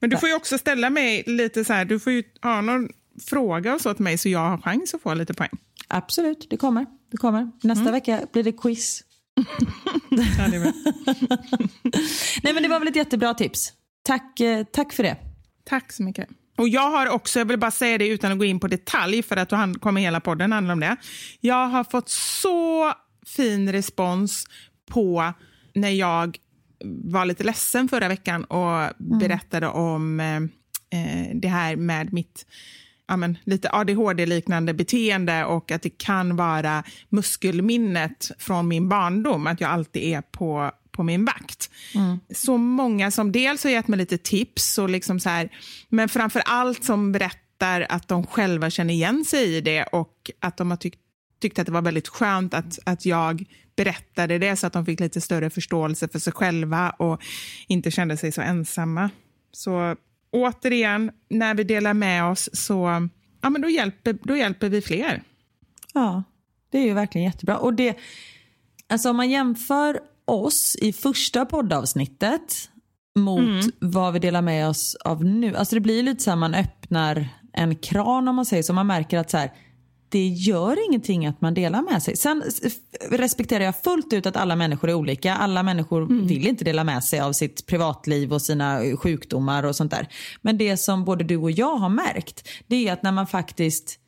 Men 0.00 0.10
du 0.10 0.16
får 0.16 0.28
ju 0.28 0.34
också 0.34 0.58
ställa 0.58 0.90
mig 0.90 1.22
lite 1.26 1.64
så 1.64 1.72
här, 1.72 1.84
du 1.84 2.00
får 2.00 2.12
ju 2.12 2.22
ha 2.42 2.60
någon 2.60 2.88
fråga 3.30 3.74
och 3.74 3.80
så 3.80 3.94
till 3.94 4.04
mig 4.04 4.18
så 4.18 4.28
jag 4.28 4.48
har 4.48 4.58
chans 4.58 4.94
att 4.94 5.02
få 5.02 5.14
lite 5.14 5.34
poäng. 5.34 5.58
Absolut, 5.92 6.46
det 6.50 6.56
kommer. 6.56 6.86
Det 7.10 7.16
kommer. 7.16 7.50
Nästa 7.62 7.90
vecka 7.90 8.20
blir 8.32 8.42
det 8.42 8.52
quiz. 8.52 9.02
Ja, 10.38 10.48
det. 10.50 10.72
Nej, 12.42 12.54
men 12.54 12.62
det 12.62 12.68
var 12.68 12.78
väl 12.78 12.88
ett 12.88 12.96
jättebra 12.96 13.34
tips. 13.34 13.72
Tack, 14.02 14.40
eh, 14.40 14.64
tack 14.72 14.92
för 14.92 15.02
det. 15.02 15.16
Tack 15.64 15.92
så 15.92 16.02
mycket. 16.02 16.28
Och 16.58 16.68
jag 16.68 16.90
har 16.90 17.08
också, 17.08 17.38
jag 17.38 17.46
vill 17.46 17.58
bara 17.58 17.70
säga 17.70 17.98
det 17.98 18.08
utan 18.08 18.32
att 18.32 18.38
gå 18.38 18.44
in 18.44 18.60
på 18.60 18.68
detalj 18.68 19.22
för 19.22 19.36
att 19.36 19.48
då 19.48 19.56
han- 19.56 19.78
kommer 19.78 20.00
hela 20.00 20.20
podden 20.20 20.52
handla 20.52 20.72
om 20.72 20.80
det. 20.80 20.96
Jag 21.40 21.66
har 21.68 21.84
fått 21.84 22.08
så 22.08 22.92
fin 23.26 23.72
respons 23.72 24.44
på 24.90 25.32
när 25.74 25.90
jag 25.90 26.38
var 27.04 27.24
lite 27.24 27.44
ledsen 27.44 27.88
förra 27.88 28.08
veckan 28.08 28.44
och 28.44 28.90
berättade 28.98 29.68
om 29.68 30.20
eh, 30.20 30.36
eh, 31.00 31.30
det 31.34 31.48
här 31.48 31.76
med 31.76 32.12
mitt 32.12 32.46
ja, 33.12 33.16
men, 33.16 33.38
lite 33.44 33.70
ADHD-liknande 33.72 34.74
beteende 34.74 35.44
och 35.44 35.70
att 35.70 35.82
det 35.82 35.98
kan 35.98 36.36
vara 36.36 36.84
muskelminnet 37.08 38.30
från 38.38 38.68
min 38.68 38.88
barndom, 38.88 39.46
att 39.46 39.60
jag 39.60 39.70
alltid 39.70 40.02
är 40.02 40.20
på, 40.20 40.70
på 40.90 41.02
min 41.02 41.24
vakt. 41.24 41.70
Så 42.34 42.56
många 42.56 43.10
som 43.10 43.32
dels 43.32 43.64
har 43.64 43.70
gett 43.70 43.88
mig 43.88 43.98
lite 43.98 44.18
tips, 44.18 44.78
och 44.78 44.88
liksom 44.88 45.20
så 45.20 45.28
här, 45.28 45.48
men 45.88 46.08
framför 46.08 46.42
allt 46.46 46.84
som 46.84 47.12
berättar 47.12 47.86
att 47.88 48.08
de 48.08 48.26
själva 48.26 48.70
känner 48.70 48.94
igen 48.94 49.24
sig 49.24 49.56
i 49.56 49.60
det 49.60 49.82
och 49.82 50.30
att 50.40 50.56
de 50.56 50.70
har 50.70 50.76
tyckt 50.76 50.98
tyckte 51.40 51.60
att 51.60 51.66
det 51.66 51.72
var 51.72 51.82
väldigt 51.82 52.08
skönt 52.08 52.54
att, 52.54 52.78
att 52.84 53.06
jag 53.06 53.44
berättade 53.76 54.38
det 54.38 54.56
så 54.56 54.66
att 54.66 54.72
de 54.72 54.86
fick 54.86 55.00
lite 55.00 55.20
större 55.20 55.50
förståelse 55.50 56.08
för 56.08 56.18
sig 56.18 56.32
själva 56.32 56.90
och 56.90 57.22
inte 57.68 57.90
kände 57.90 58.16
sig 58.16 58.32
så 58.32 58.40
ensamma. 58.40 59.10
Så 59.52 59.96
återigen, 60.32 61.10
när 61.30 61.54
vi 61.54 61.64
delar 61.64 61.94
med 61.94 62.24
oss 62.24 62.50
så 62.52 63.08
ja, 63.40 63.50
men 63.50 63.62
då, 63.62 63.68
hjälper, 63.68 64.18
då 64.22 64.36
hjälper 64.36 64.68
vi 64.68 64.80
fler. 64.82 65.22
Ja, 65.94 66.22
det 66.70 66.78
är 66.78 66.84
ju 66.84 66.94
verkligen 66.94 67.24
jättebra. 67.24 67.58
Och 67.58 67.74
det, 67.74 67.96
alltså 68.88 69.10
om 69.10 69.16
man 69.16 69.30
jämför 69.30 70.00
oss 70.24 70.76
i 70.80 70.92
första 70.92 71.46
poddavsnittet 71.46 72.68
mot 73.14 73.64
vad 73.78 74.12
vi 74.12 74.18
delar 74.18 74.42
med 74.42 74.68
oss 74.68 74.94
av 74.94 75.24
nu. 75.24 75.56
Alltså 75.56 75.74
det 75.74 75.80
blir 75.80 76.02
lite 76.02 76.22
så 76.22 76.30
här 76.30 76.36
man 76.36 76.54
öppnar 76.54 77.28
en 77.52 77.76
kran 77.76 78.28
om 78.28 78.36
man 78.36 78.46
säger 78.46 78.62
så. 78.62 78.72
Man 78.72 78.86
märker 78.86 79.18
att 79.18 79.30
så 79.30 79.38
här, 79.38 79.52
det 80.12 80.28
gör 80.28 80.86
ingenting 80.86 81.26
att 81.26 81.40
man 81.40 81.54
delar 81.54 81.82
med 81.82 82.02
sig. 82.02 82.16
Sen 82.16 82.42
respekterar 83.10 83.64
jag 83.64 83.82
fullt 83.82 84.12
ut 84.12 84.26
att 84.26 84.36
alla 84.36 84.56
människor 84.56 84.90
är 84.90 84.94
olika. 84.94 85.34
Alla 85.34 85.62
människor 85.62 86.02
mm. 86.02 86.26
vill 86.26 86.46
inte 86.46 86.64
dela 86.64 86.84
med 86.84 87.04
sig 87.04 87.20
av 87.20 87.32
sitt 87.32 87.66
privatliv 87.66 88.32
och 88.32 88.42
sina 88.42 88.96
sjukdomar 88.96 89.62
och 89.62 89.76
sånt 89.76 89.90
där. 89.90 90.08
Men 90.42 90.58
det 90.58 90.76
som 90.76 91.04
både 91.04 91.24
du 91.24 91.36
och 91.36 91.50
jag 91.50 91.76
har 91.76 91.88
märkt, 91.88 92.48
det 92.66 92.88
är 92.88 92.92
att 92.92 93.02
när 93.02 93.12
man 93.12 93.26
faktiskt 93.26 93.98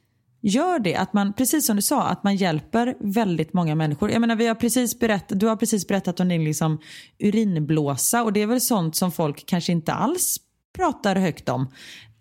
gör 0.42 0.78
det, 0.78 0.96
att 0.96 1.12
man, 1.12 1.32
precis 1.32 1.66
som 1.66 1.76
du 1.76 1.82
sa, 1.82 2.02
att 2.02 2.24
man 2.24 2.36
hjälper 2.36 2.94
väldigt 3.00 3.52
många 3.52 3.74
människor. 3.74 4.10
Jag 4.10 4.20
menar, 4.20 4.36
vi 4.36 4.46
har 4.46 4.54
precis 4.54 4.98
berättat, 4.98 5.40
du 5.40 5.46
har 5.46 5.56
precis 5.56 5.88
berättat 5.88 6.20
om 6.20 6.28
din 6.28 6.44
liksom 6.44 6.78
urinblåsa 7.18 8.22
och 8.22 8.32
det 8.32 8.42
är 8.42 8.46
väl 8.46 8.60
sånt 8.60 8.96
som 8.96 9.12
folk 9.12 9.46
kanske 9.46 9.72
inte 9.72 9.92
alls 9.92 10.36
pratar 10.76 11.16
högt 11.16 11.48
om. 11.48 11.68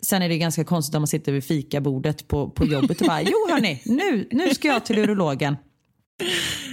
Sen 0.08 0.22
är 0.22 0.28
det 0.28 0.38
ganska 0.38 0.64
konstigt 0.64 0.94
om 0.94 1.02
man 1.02 1.06
sitter 1.06 1.32
vid 1.32 1.44
fikabordet 1.44 2.28
på, 2.28 2.50
på 2.50 2.64
jobbet 2.64 3.00
och 3.00 3.06
bara, 3.06 3.22
jo 3.22 3.48
hörni, 3.50 3.82
nu, 3.84 4.28
nu 4.30 4.54
ska 4.54 4.68
jag 4.68 4.84
till 4.84 4.98
urologen. 4.98 5.56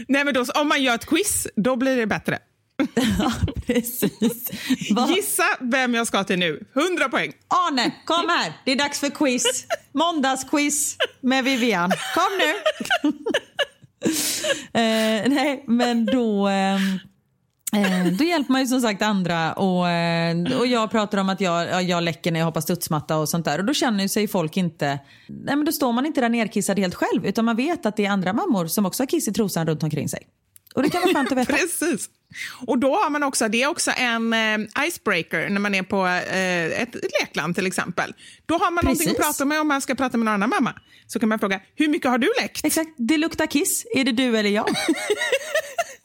Nej 0.08 0.26
men 0.26 0.34
då, 0.34 0.46
om 0.56 0.68
man 0.68 0.84
gör 0.84 0.96
ett 0.96 1.06
quiz, 1.06 1.48
då 1.56 1.76
blir 1.76 1.98
det 1.98 2.08
bättre. 2.08 2.40
ja, 3.20 3.32
precis. 3.68 4.52
Va? 4.92 5.10
Gissa 5.16 5.44
vem 5.60 5.94
jag 5.94 6.08
ska 6.08 6.24
till 6.24 6.40
nu. 6.40 6.64
100 6.76 7.10
poäng. 7.10 7.34
Arne, 7.48 7.92
kom 8.06 8.30
här. 8.30 8.54
Det 8.66 8.72
är 8.72 8.76
dags 8.76 9.00
för 9.00 9.10
quiz. 9.10 9.66
Måndagsquiz 9.94 10.98
med 11.22 11.44
Vivian. 11.44 11.92
Kom 12.16 12.38
nu. 12.40 12.54
eh, 14.82 15.30
nej, 15.30 15.64
men 15.68 16.06
då... 16.06 16.50
Eh, 16.50 16.80
Eh, 17.76 18.14
då 18.14 18.24
hjälper 18.24 18.52
man 18.52 18.62
ju 18.62 18.68
som 18.68 18.82
sagt 18.82 19.02
andra 19.02 19.54
och, 19.54 19.90
eh, 19.90 20.60
och 20.60 20.68
jag 20.68 20.92
pratar 20.92 21.18
om 21.18 21.30
att 21.30 21.42
jag, 21.42 21.84
jag 21.84 22.04
läcker 22.04 22.32
när 22.32 22.40
jag 22.40 22.46
hoppar 22.46 22.62
studsmatta 22.62 23.18
och 23.18 23.30
sånt 23.30 23.46
där 23.46 23.60
och 23.60 23.66
då 23.66 23.74
känner 23.74 24.08
sig 24.08 24.28
folk 24.28 24.58
inte, 24.58 25.00
nej 25.28 25.56
men 25.56 25.66
då 25.66 25.72
står 25.72 25.92
man 25.92 26.06
inte 26.06 26.22
där 26.22 26.30
nerkissad 26.30 26.80
helt 26.80 26.96
själv 26.96 27.26
utan 27.26 27.46
man 27.46 27.56
vet 27.56 27.86
att 27.86 27.98
det 27.98 28.06
är 28.06 28.10
andra 28.10 28.34
mammor 28.34 28.68
som 28.68 28.86
också 28.86 29.04
har 29.04 29.08
kiss 29.08 29.28
i 29.28 29.34
trosan 29.34 29.68
runt 29.68 29.84
omkring 29.84 30.10
sig. 30.10 30.28
Och 30.76 30.84
det 30.84 30.90
kan 30.90 31.02
vara 31.02 31.14
skönt 31.14 31.32
att 31.32 31.38
veta. 31.38 31.54
Precis. 31.58 32.10
Och 32.68 32.78
då 32.80 32.96
har 32.96 33.10
man 33.10 33.24
också, 33.24 33.48
det 33.48 33.64
är 33.64 33.68
också 33.68 33.92
en 33.98 34.34
eh, 34.34 34.88
icebreaker 34.88 35.50
när 35.50 35.60
man 35.60 35.76
är 35.76 35.84
på 35.84 36.06
eh, 36.06 36.82
ett 36.82 36.96
lekland 37.22 37.56
till 37.56 37.68
exempel. 37.68 38.14
Då 38.46 38.54
har 38.54 38.72
man 38.72 38.84
Precis. 38.84 39.00
någonting 39.00 39.22
att 39.22 39.28
prata 39.28 39.46
med 39.46 39.62
om 39.62 39.68
man 39.68 39.82
ska 39.82 39.96
prata 39.96 40.18
med 40.18 40.26
någon 40.26 40.34
annan 40.34 40.50
mamma. 40.50 40.74
Så 41.08 41.20
kan 41.20 41.30
man 41.30 41.40
fråga, 41.40 41.60
hur 41.76 41.88
mycket 41.88 42.12
har 42.12 42.18
du 42.18 42.34
läckt? 42.42 42.66
Exakt, 42.66 42.90
det 42.98 43.18
luktar 43.18 43.46
kiss. 43.46 43.86
Är 43.96 44.04
det 44.04 44.12
du 44.12 44.38
eller 44.38 44.50
jag? 44.50 44.70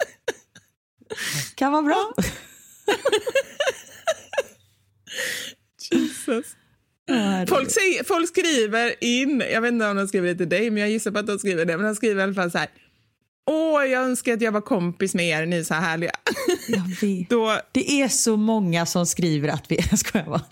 Kan 1.54 1.72
vara 1.72 1.82
bra. 1.82 2.12
Jesus. 5.90 6.46
Folk, 7.48 7.70
säger, 7.70 8.04
folk, 8.04 8.28
skriver 8.28 9.04
in, 9.04 9.42
jag 9.52 9.61
vet 9.61 9.72
inte 9.72 9.86
om 9.86 9.96
de 9.96 10.09
skriver 10.09 10.28
det 10.28 10.34
till 10.34 10.48
dig, 10.48 10.70
men 10.70 10.80
jag 10.80 10.90
gissar 10.90 11.11
på 11.11 11.18
att 11.18 11.26
de 11.26 11.38
skriver 11.38 11.64
det, 11.64 11.76
men 11.76 11.86
de 11.86 11.94
skriver 11.94 12.20
i 12.20 12.24
alla 12.24 12.34
fall 12.34 12.50
så 12.50 12.59
här. 12.59 12.68
Åh, 13.49 13.84
jag 13.84 14.03
önskar 14.03 14.32
att 14.32 14.40
jag 14.40 14.53
var 14.53 14.61
kompis 14.61 15.14
med 15.14 15.26
er, 15.28 15.47
ni 15.47 15.57
är 15.57 15.62
så 15.62 15.74
härliga. 15.74 16.11
Jag 16.68 17.09
vet. 17.09 17.30
Då... 17.30 17.61
Det 17.72 18.01
är 18.03 18.09
så 18.09 18.36
många 18.36 18.86
som 18.86 19.07
skriver 19.07 19.49
att 19.49 19.64
vi... 19.68 19.78
Jag 19.90 19.99
skojar 19.99 20.26
bara. 20.26 20.44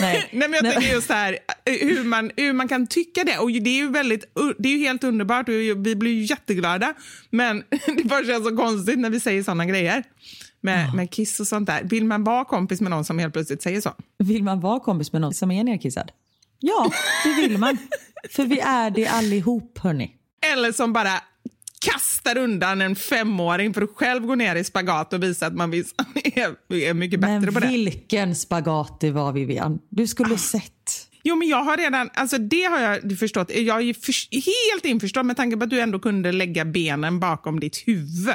Nej. 0.00 0.28
Nej, 0.32 0.48
men 0.48 0.52
jag 0.52 0.62
Nej. 0.62 0.72
tänker 0.72 0.92
just 0.92 1.06
så 1.06 1.12
här, 1.12 1.38
hur 1.64 2.04
man, 2.04 2.30
hur 2.36 2.52
man 2.52 2.68
kan 2.68 2.86
tycka 2.86 3.24
det. 3.24 3.38
Och 3.38 3.50
det 3.50 3.70
är 3.70 3.76
ju 3.76 3.90
väldigt, 3.90 4.24
det 4.58 4.68
är 4.68 4.72
ju 4.72 4.78
helt 4.78 5.04
underbart 5.04 5.48
och 5.48 5.54
vi 5.54 5.96
blir 5.96 6.12
ju 6.12 6.22
jätteglada. 6.22 6.94
Men 7.30 7.64
det 7.96 8.04
bara 8.04 8.24
känns 8.24 8.48
så 8.48 8.56
konstigt 8.56 8.98
när 8.98 9.10
vi 9.10 9.20
säger 9.20 9.42
såna 9.42 9.66
grejer. 9.66 10.04
Med, 10.60 10.86
ja. 10.86 10.94
med 10.94 11.10
kiss 11.10 11.40
och 11.40 11.46
sånt 11.46 11.66
där. 11.66 11.82
Vill 11.84 12.04
man 12.04 12.24
vara 12.24 12.44
kompis 12.44 12.80
med 12.80 12.90
någon 12.90 13.04
som 13.04 13.18
helt 13.18 13.32
plötsligt 13.32 13.62
säger 13.62 13.80
så? 13.80 13.92
Vill 14.18 14.42
man 14.42 14.60
vara 14.60 14.80
kompis 14.80 15.12
med 15.12 15.20
någon 15.20 15.34
som 15.34 15.50
är 15.50 15.64
nerkissad? 15.64 16.12
Ja, 16.58 16.92
det 17.24 17.42
vill 17.42 17.58
man. 17.58 17.78
För 18.30 18.44
vi 18.44 18.60
är 18.60 18.90
det 18.90 19.06
allihop, 19.06 19.78
hörni. 19.78 20.14
Eller 20.52 20.72
som 20.72 20.92
bara 20.92 21.20
kastar 21.80 22.38
undan 22.38 22.80
en 22.80 22.96
femåring 22.96 23.74
för 23.74 23.82
att 23.82 23.90
själv 23.90 24.26
gå 24.26 24.34
ner 24.34 24.56
i 24.56 24.64
spagat 24.64 25.12
och 25.12 25.22
visa 25.22 25.46
att 25.46 25.54
man 25.54 25.74
är, 26.14 26.74
är 26.74 26.94
mycket 26.94 27.20
bättre 27.20 27.40
men 27.40 27.54
på 27.54 27.60
det. 27.60 27.66
Men 27.66 27.74
vilken 27.74 28.34
spagat 28.34 29.00
det 29.00 29.10
var 29.10 29.32
Vivian. 29.32 29.78
Du 29.88 30.06
skulle 30.06 30.34
ah. 30.34 30.38
sett. 30.38 31.06
Jo, 31.22 31.36
men 31.36 31.48
jag 31.48 31.62
har 31.62 31.76
redan, 31.76 32.10
alltså 32.14 32.38
det 32.38 32.62
har 32.62 32.80
jag 32.80 33.18
förstått. 33.18 33.50
Jag 33.54 33.82
är 33.82 33.94
för, 33.94 34.12
helt 34.72 34.84
införstådd 34.84 35.26
med 35.26 35.36
tanke 35.36 35.56
på 35.56 35.64
att 35.64 35.70
du 35.70 35.80
ändå 35.80 35.98
kunde 35.98 36.32
lägga 36.32 36.64
benen 36.64 37.20
bakom 37.20 37.60
ditt 37.60 37.76
huvud 37.88 38.28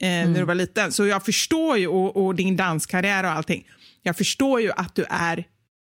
eh, 0.00 0.08
mm. 0.08 0.32
när 0.32 0.40
du 0.40 0.46
var 0.46 0.54
liten. 0.54 0.92
Så 0.92 1.06
jag 1.06 1.24
förstår 1.24 1.78
ju, 1.78 1.86
och, 1.86 2.26
och, 2.26 2.34
din 2.34 2.56
danskarriär 2.56 3.24
och 3.24 3.30
allting. 3.30 3.66
Jag 4.02 4.16
förstår 4.16 4.60
ju 4.60 4.70
att 4.76 4.94
du 4.94 5.04
är 5.08 5.38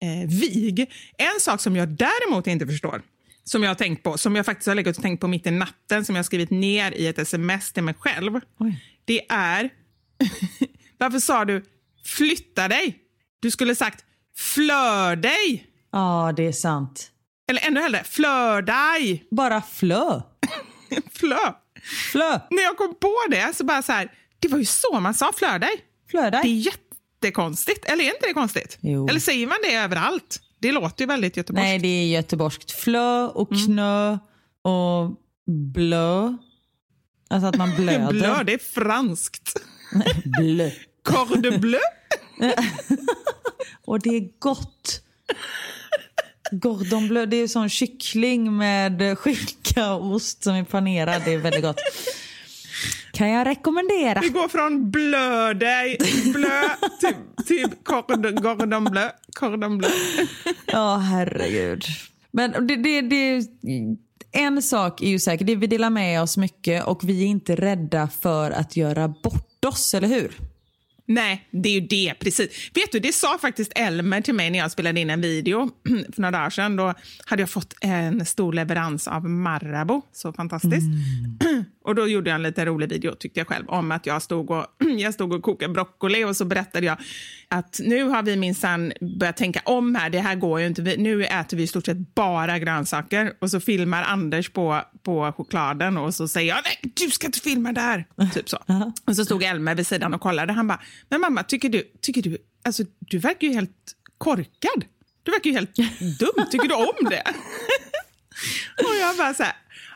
eh, 0.02 0.28
vig. 0.28 0.80
En 1.18 1.40
sak 1.40 1.60
som 1.60 1.76
jag 1.76 1.88
däremot 1.88 2.46
inte 2.46 2.66
förstår, 2.66 3.02
som 3.50 3.62
jag 3.62 3.70
har 3.70 3.74
tänkt 3.74 4.02
på, 4.02 4.18
som 4.18 4.36
jag 4.36 4.46
faktiskt 4.46 4.66
har 4.66 4.74
legat 4.74 4.96
och 4.96 5.02
tänkt 5.02 5.20
på 5.20 5.28
mitt 5.28 5.46
i 5.46 5.50
natten, 5.50 6.04
som 6.04 6.14
jag 6.14 6.18
har 6.18 6.24
skrivit 6.24 6.50
ner 6.50 6.92
i 6.92 7.06
ett 7.06 7.18
sms 7.18 7.72
till 7.72 7.82
mig 7.82 7.94
själv. 7.98 8.40
Oj. 8.58 8.84
Det 9.04 9.26
är, 9.28 9.70
varför 10.98 11.18
sa 11.18 11.44
du 11.44 11.64
flytta 12.04 12.68
dig? 12.68 12.98
Du 13.40 13.50
skulle 13.50 13.74
sagt 13.74 14.04
flör 14.36 15.16
dig. 15.16 15.66
Ja, 15.92 16.32
det 16.36 16.46
är 16.46 16.52
sant. 16.52 17.10
Eller 17.50 17.66
ännu 17.66 17.80
hellre, 17.80 18.04
flör 18.04 18.62
dig. 18.62 19.26
Bara 19.30 19.62
flö. 19.62 20.22
flö. 21.12 21.38
Flö. 22.12 22.40
När 22.50 22.62
jag 22.62 22.76
kom 22.76 22.94
på 23.00 23.16
det 23.30 23.56
så 23.56 23.64
bara 23.64 23.82
så 23.82 23.92
här, 23.92 24.12
det 24.40 24.48
var 24.48 24.58
ju 24.58 24.64
så 24.64 25.00
man 25.00 25.14
sa 25.14 25.32
flör 25.36 25.58
dig. 25.58 25.84
Flör 26.10 26.30
dig. 26.30 26.40
Det 26.42 26.48
är 26.48 26.72
jättekonstigt, 27.22 27.84
eller 27.84 28.04
är 28.04 28.08
inte 28.08 28.26
det 28.26 28.32
konstigt? 28.32 28.78
Jo. 28.80 29.08
Eller 29.08 29.20
säger 29.20 29.46
man 29.46 29.58
det 29.62 29.74
överallt? 29.74 30.40
Det 30.66 30.72
låter 30.72 31.02
ju 31.02 31.06
väldigt 31.06 31.36
göteborgskt. 31.36 31.64
Nej, 31.64 31.78
det 31.78 31.88
är 31.88 32.06
göteborgskt. 32.06 32.70
Flö 32.70 33.26
och 33.26 33.52
mm. 33.52 33.66
knö 33.66 34.08
mm. 34.08 34.18
och 34.62 35.10
blö. 35.46 36.36
Alltså 37.28 37.46
att 37.46 37.56
man 37.56 37.74
blöder. 37.76 38.10
blö, 38.10 38.42
det 38.42 38.52
är 38.52 38.58
franskt. 38.58 39.52
blö. 40.38 40.70
Corde 41.02 41.58
bleu. 41.58 41.80
och 43.84 44.00
det 44.00 44.10
är 44.10 44.38
gott. 44.38 45.02
Gordon 46.50 47.08
bleu, 47.08 47.26
det 47.26 47.36
är 47.36 47.48
sån 47.48 47.68
kyckling 47.68 48.56
med 48.56 49.18
skinka 49.18 49.92
och 49.92 50.14
ost 50.14 50.44
som 50.44 50.54
är 50.54 50.64
panerad. 50.64 51.22
Det 51.24 51.34
är 51.34 51.38
väldigt 51.38 51.62
gott. 51.62 51.80
Kan 53.16 53.30
jag 53.30 53.46
rekommendera. 53.46 54.20
Vi 54.20 54.28
går 54.28 54.48
från 54.48 54.90
blö 54.90 55.54
dig, 55.54 55.98
blö 56.34 56.62
till, 57.00 57.44
till 57.46 57.70
cordon 57.82 58.84
bleu. 58.84 59.08
Cordon 59.32 59.78
bleu. 59.78 59.90
Ja, 60.66 60.96
herregud. 60.96 61.84
Men 62.30 62.66
det, 62.66 62.76
det, 62.76 63.00
det, 63.00 63.46
en 64.32 64.62
sak 64.62 65.02
är 65.02 65.08
ju 65.08 65.18
säker, 65.18 65.44
det 65.44 65.56
vi 65.56 65.66
delar 65.66 65.90
med 65.90 66.22
oss 66.22 66.36
mycket 66.36 66.84
och 66.84 67.08
vi 67.08 67.22
är 67.22 67.26
inte 67.26 67.56
rädda 67.56 68.08
för 68.08 68.50
att 68.50 68.76
göra 68.76 69.08
bort 69.08 69.64
oss, 69.64 69.94
eller 69.94 70.08
hur? 70.08 70.32
Nej, 71.06 71.48
det 71.50 71.68
är 71.68 71.72
ju 71.72 71.80
det. 71.80 72.14
precis. 72.20 72.70
Vet 72.74 72.92
du, 72.92 72.98
Det 72.98 73.12
sa 73.12 73.38
faktiskt 73.38 73.72
Elmer 73.74 74.20
till 74.20 74.34
mig 74.34 74.50
när 74.50 74.58
jag 74.58 74.70
spelade 74.70 75.00
in 75.00 75.10
en 75.10 75.20
video 75.20 75.70
för 76.14 76.22
några 76.22 76.38
dagar 76.38 76.50
sedan. 76.50 76.76
Då 76.76 76.94
hade 77.24 77.42
jag 77.42 77.50
fått 77.50 77.74
en 77.80 78.26
stor 78.26 78.52
leverans 78.52 79.08
av 79.08 79.24
Marabou. 79.24 80.02
Så 80.12 80.32
fantastiskt. 80.32 80.86
Mm. 80.86 81.64
Och 81.86 81.94
Då 81.94 82.08
gjorde 82.08 82.30
jag 82.30 82.34
en 82.34 82.42
lite 82.42 82.64
rolig 82.64 82.88
video, 82.88 83.14
tyckte 83.14 83.40
jag 83.40 83.46
själv, 83.46 83.68
om 83.68 83.92
att 83.92 84.06
jag 84.06 84.22
stod 84.22 84.50
och, 84.50 84.66
jag 84.98 85.14
stod 85.14 85.32
och 85.32 85.42
kokade 85.42 85.72
broccoli 85.72 86.24
och 86.24 86.36
så 86.36 86.44
berättade 86.44 86.86
jag 86.86 86.98
att 87.48 87.80
nu 87.84 88.02
har 88.02 88.22
vi 88.22 88.36
minsann 88.36 88.92
börjat 89.18 89.36
tänka 89.36 89.60
om 89.64 89.94
här. 89.94 90.10
Det 90.10 90.20
här 90.20 90.34
går 90.34 90.60
ju 90.60 90.66
inte. 90.66 90.82
Nu 90.82 91.24
äter 91.24 91.56
vi 91.56 91.62
i 91.62 91.66
stort 91.66 91.86
sett 91.86 92.14
bara 92.14 92.58
grönsaker. 92.58 93.32
Och 93.38 93.50
så 93.50 93.60
filmar 93.60 94.02
Anders 94.02 94.48
på, 94.48 94.82
på 95.02 95.32
chokladen 95.36 95.98
och 95.98 96.14
så 96.14 96.28
säger 96.28 96.48
jag 96.48 96.58
nej, 96.64 96.92
du 96.94 97.10
ska 97.10 97.26
inte 97.26 97.40
filma 97.40 97.72
där. 97.72 98.04
Typ 98.34 98.48
så. 98.48 98.58
Och 99.06 99.16
så 99.16 99.24
stod 99.24 99.42
Elmer 99.42 99.74
vid 99.74 99.86
sidan 99.86 100.14
och 100.14 100.20
kollade. 100.20 100.52
Han 100.52 100.66
bara, 100.66 100.80
men 101.08 101.20
mamma, 101.20 101.42
tycker 101.42 101.68
du, 101.68 101.82
tycker 102.00 102.22
du, 102.22 102.38
alltså 102.64 102.82
du 102.98 103.18
verkar 103.18 103.46
ju 103.46 103.54
helt 103.54 103.96
korkad. 104.18 104.84
Du 105.22 105.30
verkar 105.30 105.50
ju 105.50 105.56
helt 105.56 105.76
dum. 106.18 106.46
Tycker 106.50 106.68
du 106.68 106.74
om 106.74 107.10
det? 107.10 107.22
och 108.84 108.96
jag 109.00 109.16
bara 109.16 109.34
så 109.34 109.42
här, 109.42 109.52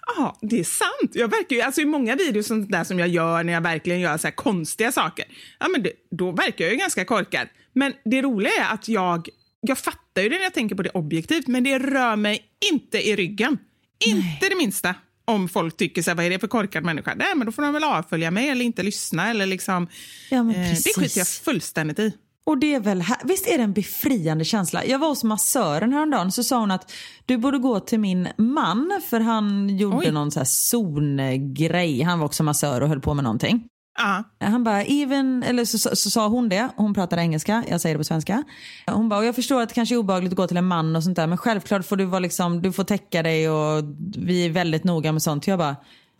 ja, 0.07 0.39
det 0.41 0.61
är 0.61 0.65
sant. 0.65 1.11
Jag 1.13 1.29
verkar 1.29 1.57
ju, 1.57 1.63
alltså 1.63 1.81
I 1.81 1.85
många 1.85 2.17
videos 2.17 2.47
sånt 2.47 2.73
där 2.73 2.85
som 2.85 2.99
jag 2.99 3.09
gör 3.09 3.45
när 3.45 3.53
jag 3.53 3.61
verkligen 3.61 4.01
gör 4.01 4.19
så 4.19 4.27
här 4.27 4.35
konstiga 4.35 4.93
saker, 4.93 5.25
ja, 5.59 5.69
men 5.69 5.83
det, 5.83 5.93
då 6.11 6.31
verkar 6.31 6.65
jag 6.65 6.73
ju 6.73 6.79
ganska 6.79 7.05
korkad. 7.05 7.49
Men 7.73 7.93
det 8.05 8.23
roliga 8.23 8.53
är 8.53 8.75
att 8.75 8.89
jag, 8.89 9.29
jag 9.61 9.79
fattar 9.79 10.23
ju 10.23 10.29
det 10.29 10.37
när 10.37 10.43
jag 10.43 10.55
tänker 10.55 10.77
på 10.77 10.83
det 10.83 10.91
objektivt, 10.91 11.47
men 11.47 11.65
det 11.65 11.79
rör 11.79 12.17
mig 12.17 12.45
inte 12.73 13.09
i 13.09 13.17
ryggen. 13.17 13.59
Nej. 14.07 14.17
Inte 14.17 14.49
det 14.49 14.57
minsta. 14.57 14.95
Om 15.25 15.49
folk 15.49 15.77
tycker 15.77 16.03
så 16.03 16.11
här, 16.11 16.17
vad 16.17 16.27
är 16.27 16.31
det 16.31 16.39
för 16.39 16.49
korkad 16.49 16.85
människa? 16.85 17.15
Nej, 17.15 17.35
men 17.37 17.47
då 17.47 17.53
får 17.53 17.63
de 17.63 17.73
väl 17.73 17.85
avfölja 17.85 18.31
mig 18.31 18.49
eller 18.49 18.65
inte 18.65 18.83
lyssna. 18.83 19.31
Eller 19.31 19.47
liksom, 19.47 19.89
ja, 20.31 20.39
eh, 20.39 20.47
det 20.47 20.95
skiter 20.97 21.19
jag 21.19 21.29
fullständigt 21.29 21.99
i. 21.99 22.13
Och 22.47 22.59
det 22.59 22.75
är 22.75 22.81
väl, 22.81 23.05
visst 23.25 23.49
är 23.49 23.59
det 23.59 23.65
en 23.65 23.73
befriande 23.73 24.45
känsla? 24.45 24.85
Jag 24.85 24.99
var 24.99 25.09
hos 25.09 25.25
massören 25.25 25.93
häromdagen 25.93 26.33
så 26.33 26.45
sa 26.45 26.61
hon 26.61 26.71
att 26.71 26.93
du 27.27 27.39
borde 27.39 27.59
gå 27.59 27.81
till 27.81 28.01
min 28.01 28.29
man 28.37 29.01
för 29.11 29.21
han 29.21 29.79
gjorde 29.79 29.97
Oj. 29.97 30.11
någon 30.11 30.31
så 30.31 30.41
här 30.41 30.45
zongrej. 30.45 32.03
Han 32.03 32.19
var 32.19 32.27
också 32.27 32.43
massör 32.43 32.81
och 32.81 32.89
höll 32.89 33.01
på 33.01 33.15
med 33.15 33.25
någonting. 33.25 33.65
Ja. 33.99 34.25
Han 34.47 34.65
bara, 34.65 34.85
even, 34.85 35.43
eller 35.43 35.65
så, 35.65 35.79
så, 35.79 35.97
så 35.97 36.11
sa 36.11 36.29
hon 36.29 36.49
det, 36.49 36.69
hon 36.77 36.95
pratade 36.95 37.23
engelska, 37.23 37.65
jag 37.69 37.81
säger 37.81 37.95
det 37.95 37.99
på 37.99 38.05
svenska. 38.05 38.45
Hon 38.87 39.09
bara, 39.09 39.25
jag 39.25 39.35
förstår 39.35 39.63
att 39.63 39.69
det 39.69 39.75
kanske 39.75 39.95
är 39.95 39.97
obehagligt 39.97 40.33
att 40.33 40.37
gå 40.37 40.47
till 40.47 40.57
en 40.57 40.67
man 40.67 40.97
och 40.97 41.05
sånt 41.05 41.17
där, 41.17 41.27
men 41.27 41.39
självklart 41.39 41.87
får 41.87 41.97
du 41.97 42.05
vara 42.05 42.21
liksom, 42.21 42.63
du 42.63 42.73
får 42.73 42.85
täcka 42.85 43.23
dig 43.23 43.51
och 43.51 43.85
vi 44.19 44.47
är 44.47 44.51
väldigt 44.51 44.85
noga 44.85 45.13
med 45.13 45.23
sånt. 45.23 45.47
Jag 45.47 45.59
bara, 45.59 45.77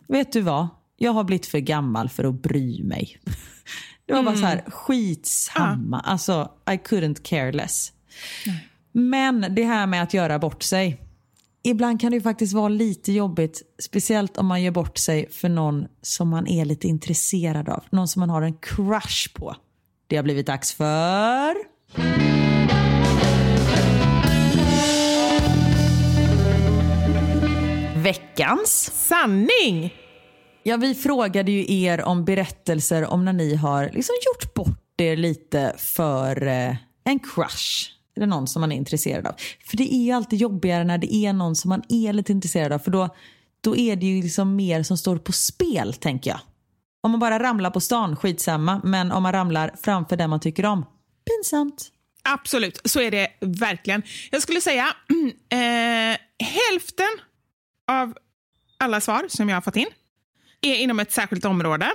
vet 0.07 0.31
du 0.31 0.41
vad? 0.41 0.67
Jag 0.97 1.11
har 1.11 1.23
blivit 1.23 1.45
för 1.45 1.59
gammal 1.59 2.09
för 2.09 2.23
att 2.23 2.41
bry 2.41 2.83
mig. 2.83 3.17
Det 4.11 4.15
var 4.15 4.23
bara 4.23 4.35
så 4.35 4.45
här, 4.45 4.63
skitsamma. 4.67 5.99
Alltså, 5.99 6.51
I 6.67 6.71
couldn't 6.71 7.23
care 7.23 7.51
less. 7.51 7.91
Men 8.91 9.55
det 9.55 9.63
här 9.63 9.87
med 9.87 10.03
att 10.03 10.13
göra 10.13 10.39
bort 10.39 10.63
sig. 10.63 11.01
Ibland 11.63 12.01
kan 12.01 12.11
det 12.11 12.15
ju 12.17 12.21
faktiskt 12.21 12.53
vara 12.53 12.69
lite 12.69 13.11
jobbigt, 13.11 13.61
speciellt 13.81 14.37
om 14.37 14.45
man 14.45 14.61
gör 14.61 14.71
bort 14.71 14.97
sig 14.97 15.29
för 15.31 15.49
någon 15.49 15.85
som 16.01 16.29
man 16.29 16.47
är 16.47 16.65
lite 16.65 16.87
intresserad 16.87 17.69
av. 17.69 17.83
Någon 17.89 18.07
som 18.07 18.19
man 18.19 18.29
har 18.29 18.41
en 18.41 18.53
crush 18.53 19.33
på. 19.33 19.55
Det 20.07 20.15
har 20.15 20.23
blivit 20.23 20.47
dags 20.47 20.73
för... 20.73 21.55
Veckans. 28.03 28.91
Sanning! 28.93 30.00
Ja, 30.63 30.77
vi 30.77 30.95
frågade 30.95 31.51
ju 31.51 31.83
er 31.83 32.01
om 32.01 32.25
berättelser 32.25 33.05
om 33.05 33.25
när 33.25 33.33
ni 33.33 33.55
har 33.55 33.89
liksom 33.93 34.15
gjort 34.25 34.53
bort 34.53 35.01
er 35.01 35.15
lite 35.15 35.75
för 35.77 36.47
eh, 36.47 36.75
en 37.03 37.19
crush. 37.19 37.89
Eller 38.15 38.27
någon 38.27 38.47
som 38.47 38.59
man 38.59 38.71
är 38.71 38.75
intresserad 38.75 39.27
av. 39.27 39.35
För 39.65 39.77
det 39.77 39.93
är 39.93 40.03
ju 40.03 40.11
alltid 40.11 40.39
jobbigare 40.39 40.83
när 40.83 40.97
det 40.97 41.15
är 41.15 41.33
någon 41.33 41.55
som 41.55 41.69
man 41.69 41.83
är 41.89 42.13
lite 42.13 42.31
intresserad 42.31 42.71
av. 42.71 42.79
För 42.79 42.91
då, 42.91 43.15
då 43.61 43.75
är 43.75 43.95
det 43.95 44.05
ju 44.05 44.21
liksom 44.21 44.55
mer 44.55 44.83
som 44.83 44.97
står 44.97 45.17
på 45.17 45.31
spel, 45.31 45.93
tänker 45.93 46.29
jag. 46.29 46.39
Om 47.03 47.11
man 47.11 47.19
bara 47.19 47.39
ramlar 47.39 47.71
på 47.71 47.79
stan, 47.79 48.15
skitsamma. 48.15 48.81
Men 48.83 49.11
om 49.11 49.23
man 49.23 49.31
ramlar 49.31 49.75
framför 49.83 50.17
den 50.17 50.29
man 50.29 50.39
tycker 50.39 50.65
om, 50.65 50.85
pinsamt. 51.27 51.91
Absolut, 52.23 52.81
så 52.85 53.01
är 53.01 53.11
det 53.11 53.27
verkligen. 53.41 54.03
Jag 54.31 54.41
skulle 54.41 54.61
säga 54.61 54.95
eh, 55.49 56.17
hälften 56.47 57.09
av 57.87 58.13
alla 58.77 59.01
svar 59.01 59.25
som 59.29 59.49
jag 59.49 59.55
har 59.55 59.61
fått 59.61 59.75
in 59.75 59.87
är 60.61 60.75
inom 60.75 60.99
ett 60.99 61.11
särskilt 61.11 61.45
område. 61.45 61.91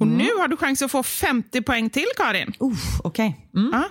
Och 0.00 0.06
nu 0.06 0.28
har 0.38 0.48
du 0.48 0.56
chans 0.56 0.82
att 0.82 0.90
få 0.90 1.02
50 1.02 1.62
poäng 1.62 1.90
till, 1.90 2.06
Karin. 2.16 2.52
Uff, 2.60 3.00
okej. 3.04 3.48
Mm. 3.56 3.70
Ja. 3.72 3.88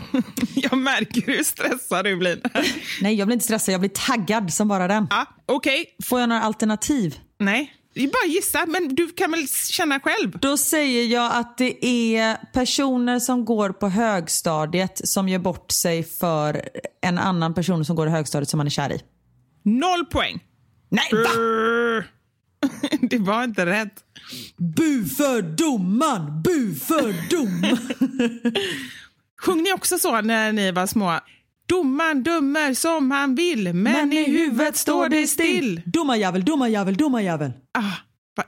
Jag 0.54 0.78
märker 0.78 1.22
hur 1.22 1.42
stressad 1.44 2.04
du 2.04 2.16
blir. 2.16 2.40
Nej, 3.02 3.14
jag 3.14 3.28
blir 3.28 3.32
inte 3.34 3.44
stressad. 3.44 3.72
Jag 3.72 3.80
blir 3.80 3.90
taggad 3.90 4.52
som 4.52 4.68
bara 4.68 4.88
den. 4.88 5.06
Ja, 5.10 5.26
Okej, 5.46 5.86
Får 6.04 6.20
jag 6.20 6.28
några 6.28 6.42
alternativ? 6.42 7.18
nej. 7.38 7.74
Det 7.96 8.04
är 8.04 8.08
bara 8.08 8.26
gissa, 8.32 8.66
men 8.66 8.94
du 8.94 9.08
kan 9.08 9.30
väl 9.30 9.48
känna 9.48 10.00
själv? 10.00 10.38
Då 10.38 10.56
säger 10.56 11.04
jag 11.06 11.32
att 11.34 11.58
det 11.58 11.86
är 11.86 12.36
personer 12.52 13.18
som 13.18 13.44
går 13.44 13.70
på 13.70 13.88
högstadiet 13.88 15.00
som 15.08 15.28
gör 15.28 15.38
bort 15.38 15.70
sig 15.70 16.02
för 16.02 16.68
en 17.02 17.18
annan 17.18 17.54
person 17.54 17.84
som 17.84 17.96
går 17.96 18.06
i 18.06 18.10
högstadiet 18.10 18.48
som 18.48 18.58
man 18.58 18.66
är 18.66 18.70
kär 18.70 18.92
i. 18.92 19.00
Noll 19.62 20.04
poäng. 20.06 20.40
Nej, 20.88 21.08
va? 21.12 21.30
Det 23.00 23.18
var 23.18 23.44
inte 23.44 23.66
rätt. 23.66 24.04
Bu 24.56 25.04
för 25.04 25.42
domaren! 25.42 26.42
Bu 26.42 26.74
för 26.74 27.30
domaren! 27.30 28.54
Sjöng 29.36 29.62
ni 29.62 29.72
också 29.72 29.98
så 29.98 30.20
när 30.20 30.52
ni 30.52 30.72
var 30.72 30.86
små? 30.86 31.20
Domaren 31.66 32.22
dömer 32.22 32.74
som 32.74 33.10
han 33.10 33.34
vill, 33.34 33.74
men, 33.74 34.12
i 34.12 34.24
huvudet 34.24 34.76
står 34.76 35.08
det 35.08 35.26
still. 35.26 35.82
Domarjävel, 35.84 36.44
domarjävel, 36.44 36.96
domarjävel. 36.96 37.52
Ah, 37.72 37.92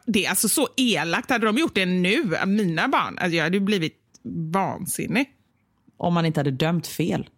det 0.06 0.26
är 0.26 0.30
alltså 0.30 0.48
så 0.48 0.68
elakt. 0.76 1.30
Hade 1.30 1.46
de 1.46 1.58
gjort 1.58 1.74
det 1.74 1.86
nu, 1.86 2.38
mina 2.46 2.88
barn, 2.88 3.18
alltså 3.18 3.36
jag 3.36 3.44
hade 3.44 3.60
blivit 3.60 3.94
vansinnig. 4.52 5.28
Om 5.96 6.14
man 6.14 6.26
inte 6.26 6.40
hade 6.40 6.50
dömt 6.50 6.86
fel. 6.86 7.28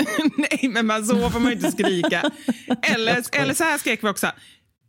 Nej, 0.36 0.68
men 0.68 0.86
man, 0.86 1.06
så 1.06 1.30
får 1.30 1.40
man 1.40 1.50
ju 1.50 1.56
inte 1.56 1.72
skrika. 1.72 2.30
Eller, 2.82 3.36
eller 3.36 3.54
så 3.54 3.64
här 3.64 3.78
skrek 3.78 4.04
vi 4.04 4.08
också. 4.08 4.26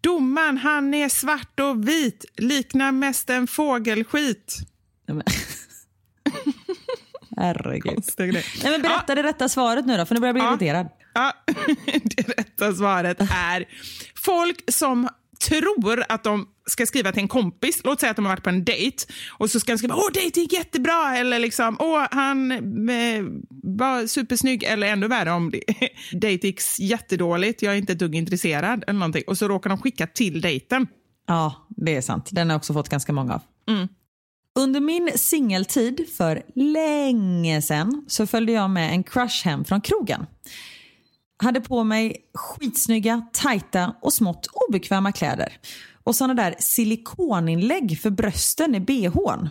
Domaren, 0.02 0.58
han 0.58 0.94
är 0.94 1.10
svart 1.10 1.60
och 1.60 1.88
vit, 1.88 2.26
liknar 2.38 2.92
mest 2.92 3.30
en 3.30 3.48
fågelskit. 3.48 4.58
Herregud. 7.38 8.04
Nej, 8.18 8.44
men 8.64 8.82
berätta 8.82 9.16
det 9.16 9.24
rätta 9.24 9.50
svaret 9.50 9.86
nu 9.86 9.98
då, 9.98 10.06
för 10.06 10.16
nu 10.16 10.22
börjar 10.22 10.36
jag 10.36 10.58
bli 10.58 10.68
Ja. 10.68 10.76
irriterad. 10.76 10.88
Ja, 11.14 11.34
det 12.04 12.30
rätta 12.38 12.74
svaret 12.76 13.22
är 13.22 13.66
folk 14.16 14.64
som 14.74 15.10
tror 15.50 16.04
att 16.10 16.24
de 16.24 16.48
ska 16.72 16.86
skriva 16.86 17.12
till 17.12 17.22
en 17.22 17.28
kompis. 17.28 17.82
Låt 17.84 18.00
säga 18.00 18.10
att 18.10 18.16
de 18.16 18.26
har 18.26 18.32
varit 18.32 18.44
på 18.44 18.50
en 18.50 18.64
dejt 18.64 19.06
och 19.30 19.50
så 19.50 19.60
ska 19.60 19.72
de 19.72 19.78
skriva 19.78 19.96
åh, 19.96 20.12
dejt 20.14 20.40
gick 20.40 20.54
jättebra 20.54 21.18
eller 21.18 21.40
liksom 21.40 21.78
åh, 21.80 22.08
han 22.12 22.52
eh, 22.90 23.24
var 23.64 24.08
supersnygg 24.08 24.64
eller 24.64 24.88
ännu 24.88 25.08
värre 25.08 25.32
om 25.32 25.52
det 25.52 25.64
dejt 26.12 26.48
gick 26.48 26.62
jättedåligt, 26.80 27.62
jag 27.62 27.74
är 27.74 27.78
inte 27.78 27.94
ett 27.94 28.00
dugg 28.00 28.16
intresserad 28.16 28.84
eller 28.88 29.00
någonting 29.00 29.24
och 29.28 29.38
så 29.38 29.48
råkar 29.48 29.70
de 29.70 29.82
skicka 29.82 30.08
till 30.08 30.42
dejten. 30.42 30.88
Ja, 31.28 31.68
det 31.70 31.96
är 31.96 32.02
sant. 32.02 32.30
Den 32.32 32.50
har 32.50 32.54
jag 32.54 32.60
också 32.60 32.74
fått 32.74 32.90
ganska 32.90 33.14
många 33.14 33.34
av. 33.34 33.42
Under 34.60 34.80
min 34.80 35.12
singeltid 35.16 36.06
för 36.18 36.44
länge 36.56 37.62
sedan 37.62 38.06
så 38.08 38.28
följde 38.28 38.52
jag 38.52 38.70
med 38.70 38.92
en 38.92 39.04
crush 39.04 39.46
hem 39.46 39.66
från 39.66 39.82
krogen. 39.82 40.26
Hade 41.44 41.62
på 41.62 41.84
mig 41.84 42.16
skitsnygga, 42.34 43.28
tajta 43.34 43.96
och 44.02 44.14
smått 44.14 44.48
obekväma 44.70 45.12
kläder. 45.12 45.54
Och 46.04 46.16
såna 46.16 46.34
där 46.34 46.56
silikoninlägg 46.60 48.00
för 48.00 48.10
brösten 48.10 48.76
i 48.76 48.80
bhn. 48.80 49.50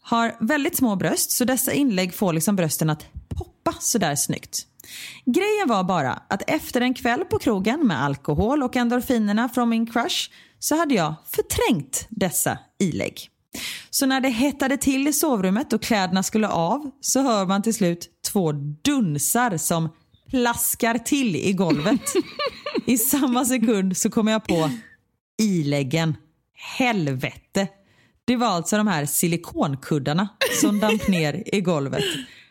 Har 0.00 0.36
väldigt 0.40 0.76
små 0.76 0.96
bröst 0.96 1.30
så 1.30 1.44
dessa 1.44 1.72
inlägg 1.72 2.14
får 2.14 2.32
liksom 2.32 2.56
brösten 2.56 2.90
att 2.90 3.06
poppa 3.28 3.72
sådär 3.80 4.14
snyggt. 4.14 4.66
Grejen 5.24 5.68
var 5.68 5.84
bara 5.84 6.12
att 6.12 6.50
efter 6.50 6.80
en 6.80 6.94
kväll 6.94 7.24
på 7.24 7.38
krogen 7.38 7.86
med 7.86 8.02
alkohol 8.02 8.62
och 8.62 8.76
endorfinerna 8.76 9.48
från 9.48 9.68
min 9.68 9.86
crush 9.86 10.30
så 10.58 10.76
hade 10.76 10.94
jag 10.94 11.14
förträngt 11.26 12.06
dessa 12.10 12.58
ilägg. 12.78 13.30
Så 13.90 14.06
när 14.06 14.20
det 14.20 14.28
hettade 14.28 14.76
till 14.76 15.08
i 15.08 15.12
sovrummet 15.12 15.72
och 15.72 15.82
kläderna 15.82 16.22
skulle 16.22 16.48
av 16.48 16.90
så 17.00 17.22
hör 17.22 17.46
man 17.46 17.62
till 17.62 17.74
slut 17.74 18.08
två 18.32 18.52
dunsar 18.84 19.56
som 19.56 19.88
plaskar 20.30 20.98
till 20.98 21.36
i 21.36 21.52
golvet. 21.52 22.00
I 22.86 22.98
samma 22.98 23.44
sekund 23.44 23.96
så 23.96 24.10
kommer 24.10 24.32
jag 24.32 24.44
på 24.44 24.70
iläggen. 25.38 26.16
Helvete. 26.78 27.68
Det 28.24 28.36
var 28.36 28.46
alltså 28.46 28.76
de 28.76 28.86
här 28.86 29.06
silikonkuddarna 29.06 30.28
som 30.60 30.80
damp 30.80 31.08
ner 31.08 31.42
i 31.46 31.60
golvet. 31.60 32.04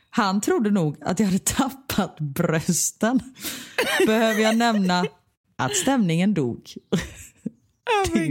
Han 0.09 0.41
trodde 0.41 0.71
nog 0.71 0.97
att 1.01 1.19
jag 1.19 1.27
hade 1.27 1.39
tappat 1.39 2.19
brösten. 2.19 3.19
Behöver 4.07 4.41
jag 4.41 4.57
nämna 4.57 5.05
att 5.57 5.75
stämningen 5.75 6.33
dog. 6.33 6.73
Ja, 7.85 8.21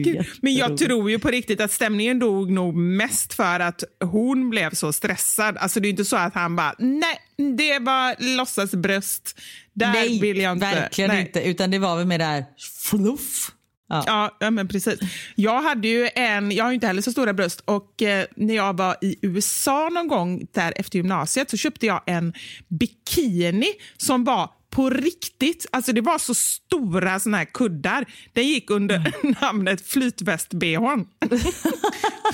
men, 0.40 0.54
jag 0.54 0.76
tror 0.78 1.10
ju 1.10 1.18
på 1.18 1.28
riktigt 1.28 1.60
att 1.60 1.72
stämningen 1.72 2.18
dog 2.18 2.50
nog 2.50 2.74
mest 2.74 3.34
för 3.34 3.60
att 3.60 3.84
hon 4.04 4.50
blev 4.50 4.70
så 4.70 4.92
stressad. 4.92 5.56
Alltså 5.56 5.80
det 5.80 5.88
är 5.88 5.90
inte 5.90 6.04
så 6.04 6.16
att 6.16 6.34
han 6.34 6.56
bara, 6.56 6.74
nej, 6.78 7.18
det 7.56 7.78
var 7.78 8.36
låtsasbröst. 8.36 9.40
Där 9.72 9.92
Nej, 9.92 10.20
vill 10.20 10.38
jag 10.38 10.52
inte. 10.52 10.66
verkligen 10.66 11.10
nej. 11.10 11.20
inte. 11.20 11.40
Utan 11.40 11.70
det 11.70 11.78
var 11.78 11.96
väl 11.96 12.06
med 12.06 12.20
där 12.20 12.44
fluff. 12.90 13.50
Ja. 13.94 14.04
Ja, 14.06 14.36
ja, 14.40 14.50
men 14.50 14.68
precis. 14.68 14.98
Jag 15.34 15.62
hade 15.62 15.88
ju 15.88 16.08
en, 16.14 16.50
jag 16.50 16.64
har 16.64 16.70
ju 16.70 16.74
inte 16.74 16.86
heller 16.86 17.02
så 17.02 17.12
stora 17.12 17.32
bröst 17.32 17.62
och 17.64 18.02
eh, 18.02 18.26
när 18.36 18.54
jag 18.54 18.76
var 18.76 18.96
i 19.00 19.16
USA 19.22 19.88
någon 19.88 20.08
gång 20.08 20.46
där 20.52 20.72
efter 20.76 20.96
gymnasiet 20.98 21.50
så 21.50 21.56
köpte 21.56 21.86
jag 21.86 22.02
en 22.06 22.32
bikini 22.68 23.68
som 23.96 24.24
var 24.24 24.50
på 24.70 24.90
riktigt, 24.90 25.66
alltså 25.72 25.92
det 25.92 26.00
var 26.00 26.18
så 26.18 26.34
stora 26.34 27.20
såna 27.20 27.36
här 27.36 27.44
kuddar. 27.44 28.04
Den 28.32 28.48
gick 28.48 28.70
under 28.70 29.14
namnet 29.40 29.86
flytväst-bhn. 29.88 31.06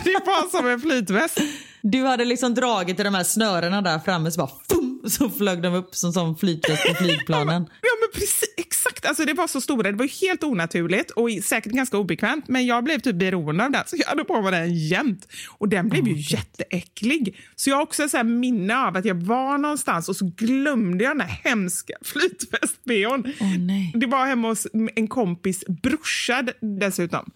det 0.05 0.21
var 0.27 0.51
som 0.51 0.69
en 0.69 0.81
flytväst. 0.81 1.39
Du 1.83 2.05
hade 2.05 2.25
liksom 2.25 2.55
dragit 2.55 3.01
i 3.01 3.03
de 3.03 3.15
här 3.15 3.25
snörena 3.25 3.83
där 3.83 3.99
framme 3.99 4.31
så 4.31 4.39
bara 4.39 4.51
fum, 4.71 5.03
så 5.09 5.31
flög 5.31 5.63
de 5.63 5.75
upp 5.75 5.95
som, 5.95 6.13
som 6.13 6.37
flytväst 6.37 6.87
på 6.87 6.95
flygplanen. 7.05 7.67
Ja, 7.83 7.91
men 8.01 8.21
precis, 8.21 8.60
exakt. 8.81 9.07
Alltså, 9.07 9.25
det 9.25 9.35
var 9.35 9.47
så 9.47 9.61
stora. 9.61 9.91
Det 9.91 9.99
var 9.99 10.21
helt 10.21 10.45
onaturligt 10.45 11.11
och 11.11 11.31
säkert 11.43 11.73
ganska 11.73 11.99
obekvämt. 11.99 12.49
Men 12.49 12.67
jag 12.67 12.85
blev 12.85 12.99
typ 12.99 13.17
beroende 13.17 13.65
av 13.65 13.71
den, 13.71 13.83
så 13.87 13.97
jag 13.97 14.07
hade 14.07 14.25
på 14.25 14.43
mig 14.43 14.53
den 14.53 14.75
jämt. 14.75 15.29
Och 15.49 15.69
den 15.69 15.89
blev 15.89 16.09
ju 16.09 16.15
jätteäcklig. 16.17 17.37
Så 17.57 17.71
jag 17.71 17.77
har 17.77 17.83
också 17.83 18.09
så 18.09 18.25
minne 18.25 18.77
av 18.77 18.97
att 18.97 19.05
jag 19.05 19.15
var 19.15 19.59
någonstans 19.59 20.09
och 20.09 20.17
så 20.17 20.33
glömde 20.37 21.05
jag 21.05 21.19
den 21.19 21.29
här 21.29 21.41
hemska 21.45 21.95
flytväst-bhn. 22.03 23.33
Nej. 23.59 23.93
Det 23.95 24.07
var 24.07 24.27
hemma 24.27 24.49
hos 24.49 24.67
en 24.95 25.09
kompis 25.09 25.65
brorsa 25.83 26.45
dessutom. 26.61 27.31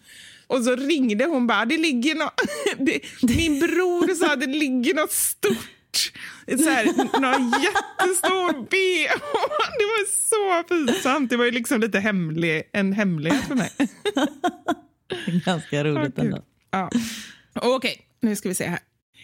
Och 0.47 0.63
så 0.63 0.75
ringde 0.75 1.25
hon 1.25 1.47
bara, 1.47 1.65
det 1.65 1.77
ligger 1.77 2.15
nå 2.15 2.31
det, 2.77 2.99
min 3.21 3.59
bror 3.59 4.15
sa 4.15 4.33
att 4.33 4.39
det 4.39 4.47
ligger 4.47 4.93
något 4.93 5.11
stort 5.11 5.74
så 6.63 6.69
här, 6.69 6.85
någon 7.19 7.49
jättestor 7.61 8.53
bh. 8.53 9.13
Det 9.79 9.85
var 9.85 10.05
så 10.07 10.63
pinsamt. 10.67 11.29
Det 11.29 11.37
var 11.37 11.45
ju 11.45 11.51
liksom 11.51 11.81
lite 11.81 11.99
hemlig, 11.99 12.63
en 12.73 12.93
hemlighet 12.93 13.43
för 13.47 13.55
mig. 13.55 13.71
Ganska 15.45 15.83
roligt 15.83 16.17
ändå. 16.17 16.41
Ja. 16.71 16.89
Okej, 17.53 18.01
Nu 18.21 18.35
ska 18.35 18.49
vi 18.49 18.55
se 18.55 18.67
här. 18.67 18.79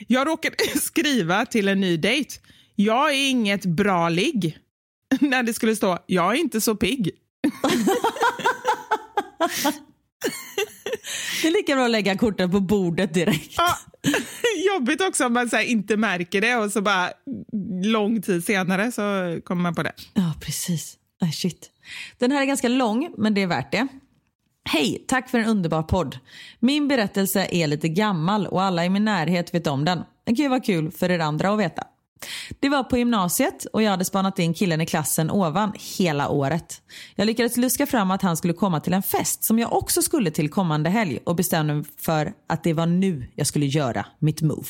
Jag 0.08 0.28
råkade 0.28 0.56
skriva 0.82 1.46
till 1.46 1.68
en 1.68 1.80
ny 1.82 1.98
dejt. 1.98 2.36
Jag 2.76 3.12
är 3.12 3.30
inget 3.30 3.66
bra 3.66 4.10
ligg. 4.10 4.58
När 5.20 5.44
det 5.44 5.54
skulle 5.54 5.76
stå, 5.76 6.00
jag 6.06 6.32
är 6.32 6.40
inte 6.40 6.62
så 6.62 6.76
pigg. 6.76 7.12
Det 11.42 11.48
är 11.48 11.52
lika 11.52 11.76
bra 11.76 11.86
att 11.86 11.92
lägga 11.92 12.18
korten 12.18 12.52
på 12.52 12.60
bordet 12.60 13.14
direkt. 13.14 13.54
Ja, 13.58 13.78
jobbigt 14.74 15.02
också 15.02 15.26
om 15.26 15.34
man 15.34 15.50
så 15.50 15.60
inte 15.60 15.98
märker 15.98 16.42
det 16.42 16.56
och 16.56 16.72
så 16.72 16.82
bara 16.82 17.12
lång 17.84 18.22
tid 18.22 18.44
senare 18.44 18.92
så 18.92 19.02
kommer 19.44 19.62
man 19.62 19.76
på 19.76 19.84
det. 19.84 19.94
Ja, 20.14 20.34
precis. 20.42 20.98
Ah, 21.22 21.32
shit. 21.32 21.72
Den 22.18 22.32
här 22.32 22.42
är 22.42 22.46
ganska 22.46 22.68
lång, 22.68 23.14
men 23.18 23.34
det 23.34 23.42
är 23.42 23.48
värt 23.48 23.72
det. 23.72 23.88
Hej, 24.70 25.06
tack 25.08 25.30
för 25.30 25.40
en 25.40 25.46
underbar 25.46 25.84
podd. 25.84 26.18
Min 26.60 26.88
berättelse 26.88 27.48
är 27.52 27.68
lite 27.68 27.90
gammal 27.90 28.48
och 28.48 28.62
alla 28.62 28.86
i 28.86 28.90
min 28.90 29.06
närhet 29.06 29.54
vet 29.54 29.68
om 29.68 29.86
den. 29.86 30.04
Det 30.24 30.36
kan 30.36 30.44
ju 30.44 30.50
vara 30.50 30.60
kul 30.60 30.92
för 30.92 31.12
er 31.12 31.20
andra 31.20 31.54
att 31.54 31.60
veta. 31.60 31.84
Det 32.60 32.70
var 32.70 32.84
på 32.84 32.98
gymnasiet 32.98 33.66
och 33.66 33.84
jag 33.84 33.92
hade 33.92 34.06
spanat 34.06 34.40
in 34.40 34.54
killen 34.54 34.82
i 34.82 34.86
klassen 34.86 35.32
ovan 35.32 35.74
hela 35.98 36.30
året. 36.30 36.82
Jag 37.16 37.26
lyckades 37.26 37.58
luska 37.58 37.86
fram 37.86 38.12
att 38.12 38.22
han 38.22 38.38
skulle 38.38 38.54
komma 38.54 38.80
till 38.80 38.94
en 38.94 39.04
fest 39.04 39.44
som 39.44 39.60
jag 39.60 39.74
också 39.74 40.02
skulle 40.02 40.32
till 40.32 40.50
kommande 40.50 40.90
helg 40.90 41.20
och 41.26 41.36
bestämde 41.36 41.74
mig 41.74 41.86
för 41.98 42.34
att 42.50 42.64
det 42.64 42.74
var 42.74 42.86
nu 42.86 43.32
jag 43.36 43.48
skulle 43.48 43.66
göra 43.66 44.06
mitt 44.20 44.42
move. 44.42 44.68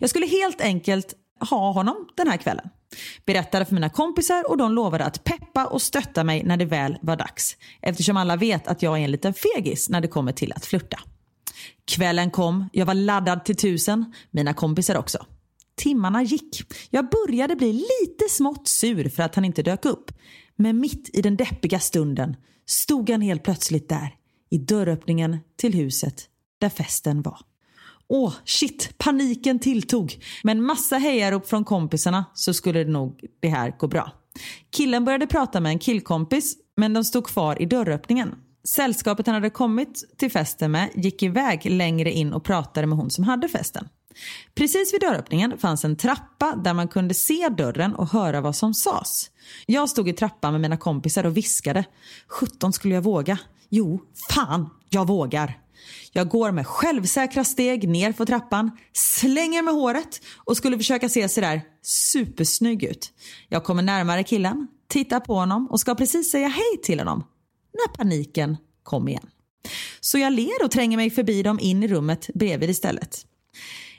Jag 0.00 0.10
skulle 0.10 0.26
helt 0.26 0.60
enkelt 0.60 1.14
ha 1.50 1.72
honom 1.72 2.08
den 2.16 2.28
här 2.28 2.36
kvällen. 2.36 2.70
Berättade 3.26 3.64
för 3.64 3.74
mina 3.74 3.90
kompisar 3.90 4.50
och 4.50 4.56
de 4.56 4.72
lovade 4.72 5.04
att 5.04 5.24
peppa 5.24 5.66
och 5.66 5.82
stötta 5.82 6.24
mig 6.24 6.42
när 6.44 6.56
det 6.56 6.64
väl 6.64 6.98
var 7.02 7.16
dags. 7.16 7.56
Eftersom 7.82 8.16
alla 8.16 8.36
vet 8.36 8.68
att 8.68 8.82
jag 8.82 8.98
är 8.98 9.04
en 9.04 9.10
liten 9.10 9.34
fegis 9.34 9.88
när 9.88 10.00
det 10.00 10.08
kommer 10.08 10.32
till 10.32 10.52
att 10.52 10.66
flirta. 10.66 11.00
Kvällen 11.84 12.30
kom, 12.30 12.68
jag 12.72 12.86
var 12.86 12.94
laddad 12.94 13.44
till 13.44 13.56
tusen, 13.56 14.14
mina 14.30 14.54
kompisar 14.54 14.96
också. 14.96 15.26
Timmarna 15.80 16.22
gick. 16.22 16.62
Jag 16.90 17.08
började 17.10 17.56
bli 17.56 17.72
lite 17.72 18.24
smått 18.30 18.68
sur 18.68 19.08
för 19.08 19.22
att 19.22 19.34
han 19.34 19.44
inte 19.44 19.62
dök 19.62 19.84
upp. 19.84 20.12
Men 20.56 20.80
mitt 20.80 21.10
i 21.12 21.22
den 21.22 21.36
deppiga 21.36 21.80
stunden 21.80 22.36
stod 22.66 23.10
han 23.10 23.20
helt 23.20 23.42
plötsligt 23.42 23.88
där 23.88 24.14
i 24.50 24.58
dörröppningen 24.58 25.38
till 25.56 25.74
huset 25.74 26.28
där 26.58 26.68
festen 26.68 27.22
var. 27.22 27.38
Åh, 28.08 28.34
shit, 28.44 28.98
paniken 28.98 29.58
tilltog. 29.58 30.24
Men 30.42 30.62
massa 30.62 30.96
hejarop 30.96 31.48
från 31.48 31.64
kompisarna 31.64 32.24
så 32.34 32.54
skulle 32.54 32.84
det 32.84 32.90
nog 32.90 33.20
det 33.40 33.48
här 33.48 33.76
gå 33.78 33.88
bra. 33.88 34.12
Killen 34.70 35.04
började 35.04 35.26
prata 35.26 35.60
med 35.60 35.70
en 35.70 35.78
killkompis 35.78 36.56
men 36.76 36.92
de 36.92 37.04
stod 37.04 37.26
kvar 37.26 37.62
i 37.62 37.66
dörröppningen. 37.66 38.34
Sällskapet 38.68 39.26
han 39.26 39.34
hade 39.34 39.50
kommit 39.50 40.04
till 40.18 40.30
festen 40.30 40.70
med 40.70 40.90
gick 40.94 41.22
iväg 41.22 41.70
längre 41.70 42.12
in 42.12 42.32
och 42.32 42.44
pratade 42.44 42.86
med 42.86 42.98
hon 42.98 43.10
som 43.10 43.24
hade 43.24 43.48
festen. 43.48 43.88
Precis 44.54 44.94
vid 44.94 45.00
dörröppningen 45.00 45.58
fanns 45.58 45.84
en 45.84 45.96
trappa 45.96 46.56
där 46.64 46.74
man 46.74 46.88
kunde 46.88 47.14
se 47.14 47.48
dörren 47.48 47.94
och 47.94 48.08
höra 48.08 48.40
vad 48.40 48.56
som 48.56 48.74
sades. 48.74 49.30
Jag 49.66 49.88
stod 49.88 50.08
i 50.08 50.12
trappan 50.12 50.52
med 50.52 50.60
mina 50.60 50.76
kompisar 50.76 51.26
och 51.26 51.36
viskade. 51.36 51.84
17 52.28 52.72
skulle 52.72 52.94
jag 52.94 53.02
våga? 53.02 53.38
Jo, 53.68 54.00
fan, 54.30 54.70
jag 54.88 55.06
vågar. 55.06 55.58
Jag 56.12 56.28
går 56.28 56.50
med 56.50 56.66
självsäkra 56.66 57.44
steg 57.44 57.88
ner 57.88 58.12
för 58.12 58.26
trappan, 58.26 58.70
slänger 58.92 59.62
med 59.62 59.74
håret 59.74 60.20
och 60.36 60.56
skulle 60.56 60.76
försöka 60.76 61.08
se 61.08 61.28
sådär 61.28 61.62
supersnygg 61.82 62.82
ut. 62.82 63.12
Jag 63.48 63.64
kommer 63.64 63.82
närmare 63.82 64.24
killen, 64.24 64.68
tittar 64.88 65.20
på 65.20 65.34
honom 65.34 65.66
och 65.70 65.80
ska 65.80 65.94
precis 65.94 66.30
säga 66.30 66.48
hej 66.48 66.82
till 66.82 66.98
honom 66.98 67.24
när 67.72 67.94
paniken 67.96 68.56
kom 68.82 69.08
igen. 69.08 69.26
Så 70.00 70.18
jag 70.18 70.32
ler 70.32 70.64
och 70.64 70.70
tränger 70.70 70.96
mig 70.96 71.10
förbi 71.10 71.42
dem 71.42 71.58
in 71.60 71.82
i 71.82 71.88
rummet 71.88 72.30
bredvid 72.34 72.70
istället. 72.70 73.26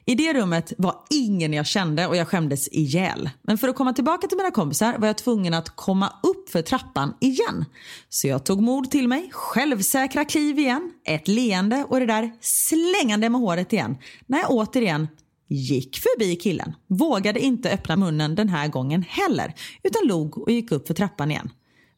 I 0.06 0.16
det 0.16 0.34
rummet 0.34 0.74
var 0.78 0.96
ingen 1.10 1.54
jag 1.54 1.66
kände 1.66 2.08
och 2.08 2.16
jag 2.16 2.28
skämdes 2.28 2.70
ihjäl. 2.72 3.30
Men 3.42 3.58
för 3.58 3.68
att 3.68 3.76
komma 3.76 3.94
tillbaka 3.94 4.28
till 4.28 4.38
mina 4.38 4.52
kompisar 4.52 4.98
var 4.98 5.08
jag 5.08 5.18
tvungen 5.18 5.54
att 5.54 5.70
komma 5.70 6.14
upp 6.24 6.50
för 6.50 6.62
trappan 6.62 7.14
igen. 7.20 7.66
Så 8.10 8.28
jag 8.28 8.44
tog 8.44 8.62
mod 8.62 8.92
till 8.92 9.08
mig, 9.08 9.30
självsäkra 9.32 10.26
kliv 10.26 10.60
igen, 10.60 10.92
ett 11.06 11.28
leende 11.28 11.86
och 11.90 12.00
det 12.00 12.06
där 12.06 12.32
slängande 12.42 13.30
med 13.30 13.42
håret 13.42 13.74
igen. 13.74 13.98
När 14.28 14.40
jag 14.40 14.52
återigen 14.52 15.08
gick 15.48 15.98
förbi 15.98 16.36
killen. 16.36 16.76
Vågade 16.88 17.40
inte 17.40 17.72
öppna 17.72 17.96
munnen 17.96 18.36
den 18.36 18.50
här 18.50 18.68
gången 18.68 19.04
heller 19.08 19.54
utan 19.84 20.08
log 20.08 20.38
och 20.38 20.52
gick 20.52 20.72
upp 20.72 20.88
för 20.88 20.94
trappan 20.94 21.32
igen. 21.32 21.50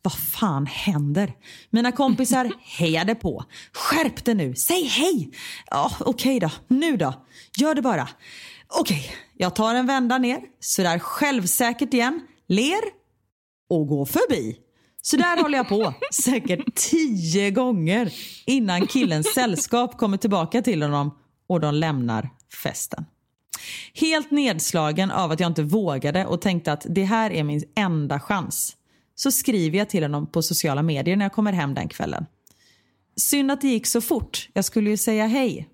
Vad 0.03 0.13
fan 0.13 0.65
händer? 0.65 1.33
Mina 1.69 1.91
kompisar 1.91 2.51
hejade 2.77 3.15
på. 3.15 3.43
Skärp 3.73 4.25
dig 4.25 4.35
nu, 4.35 4.55
säg 4.55 4.83
hej! 4.83 5.31
Ja, 5.71 5.91
Okej 5.99 6.37
okay 6.37 6.39
då, 6.39 6.75
nu 6.75 6.97
då. 6.97 7.13
Gör 7.57 7.75
det 7.75 7.81
bara. 7.81 8.07
Okej, 8.67 8.97
okay, 8.97 9.17
jag 9.37 9.55
tar 9.55 9.75
en 9.75 9.85
vända 9.85 10.17
ner, 10.17 10.41
sådär 10.59 10.99
självsäkert 10.99 11.93
igen, 11.93 12.21
ler 12.47 12.81
och 13.69 13.87
går 13.87 14.05
förbi. 14.05 14.57
Så 15.01 15.17
där 15.17 15.41
håller 15.41 15.57
jag 15.57 15.69
på, 15.69 15.93
säkert 16.13 16.75
tio 16.75 17.51
gånger 17.51 18.13
innan 18.45 18.87
killens 18.87 19.33
sällskap 19.33 19.97
kommer 19.97 20.17
tillbaka 20.17 20.61
till 20.61 20.83
honom 20.83 21.17
och 21.47 21.59
de 21.59 21.75
lämnar 21.75 22.29
festen. 22.63 23.05
Helt 23.93 24.31
nedslagen 24.31 25.11
av 25.11 25.31
att 25.31 25.39
jag 25.39 25.49
inte 25.49 25.63
vågade 25.63 26.25
och 26.25 26.41
tänkte 26.41 26.73
att 26.73 26.85
det 26.89 27.03
här 27.03 27.31
är 27.31 27.43
min 27.43 27.63
enda 27.75 28.19
chans 28.19 28.75
så 29.15 29.31
skriver 29.31 29.77
jag 29.77 29.89
till 29.89 30.03
honom 30.03 30.27
på 30.27 30.41
sociala 30.41 30.83
medier 30.83 31.15
när 31.15 31.25
jag 31.25 31.33
kommer 31.33 31.53
hem 31.53 31.73
den 31.73 31.87
kvällen. 31.87 32.25
Synd 33.15 33.51
att 33.51 33.61
det 33.61 33.67
gick 33.67 33.87
så 33.87 34.01
fort. 34.01 34.49
Jag 34.53 34.65
skulle 34.65 34.89
ju 34.89 34.97
säga 34.97 35.27
hej. 35.27 35.69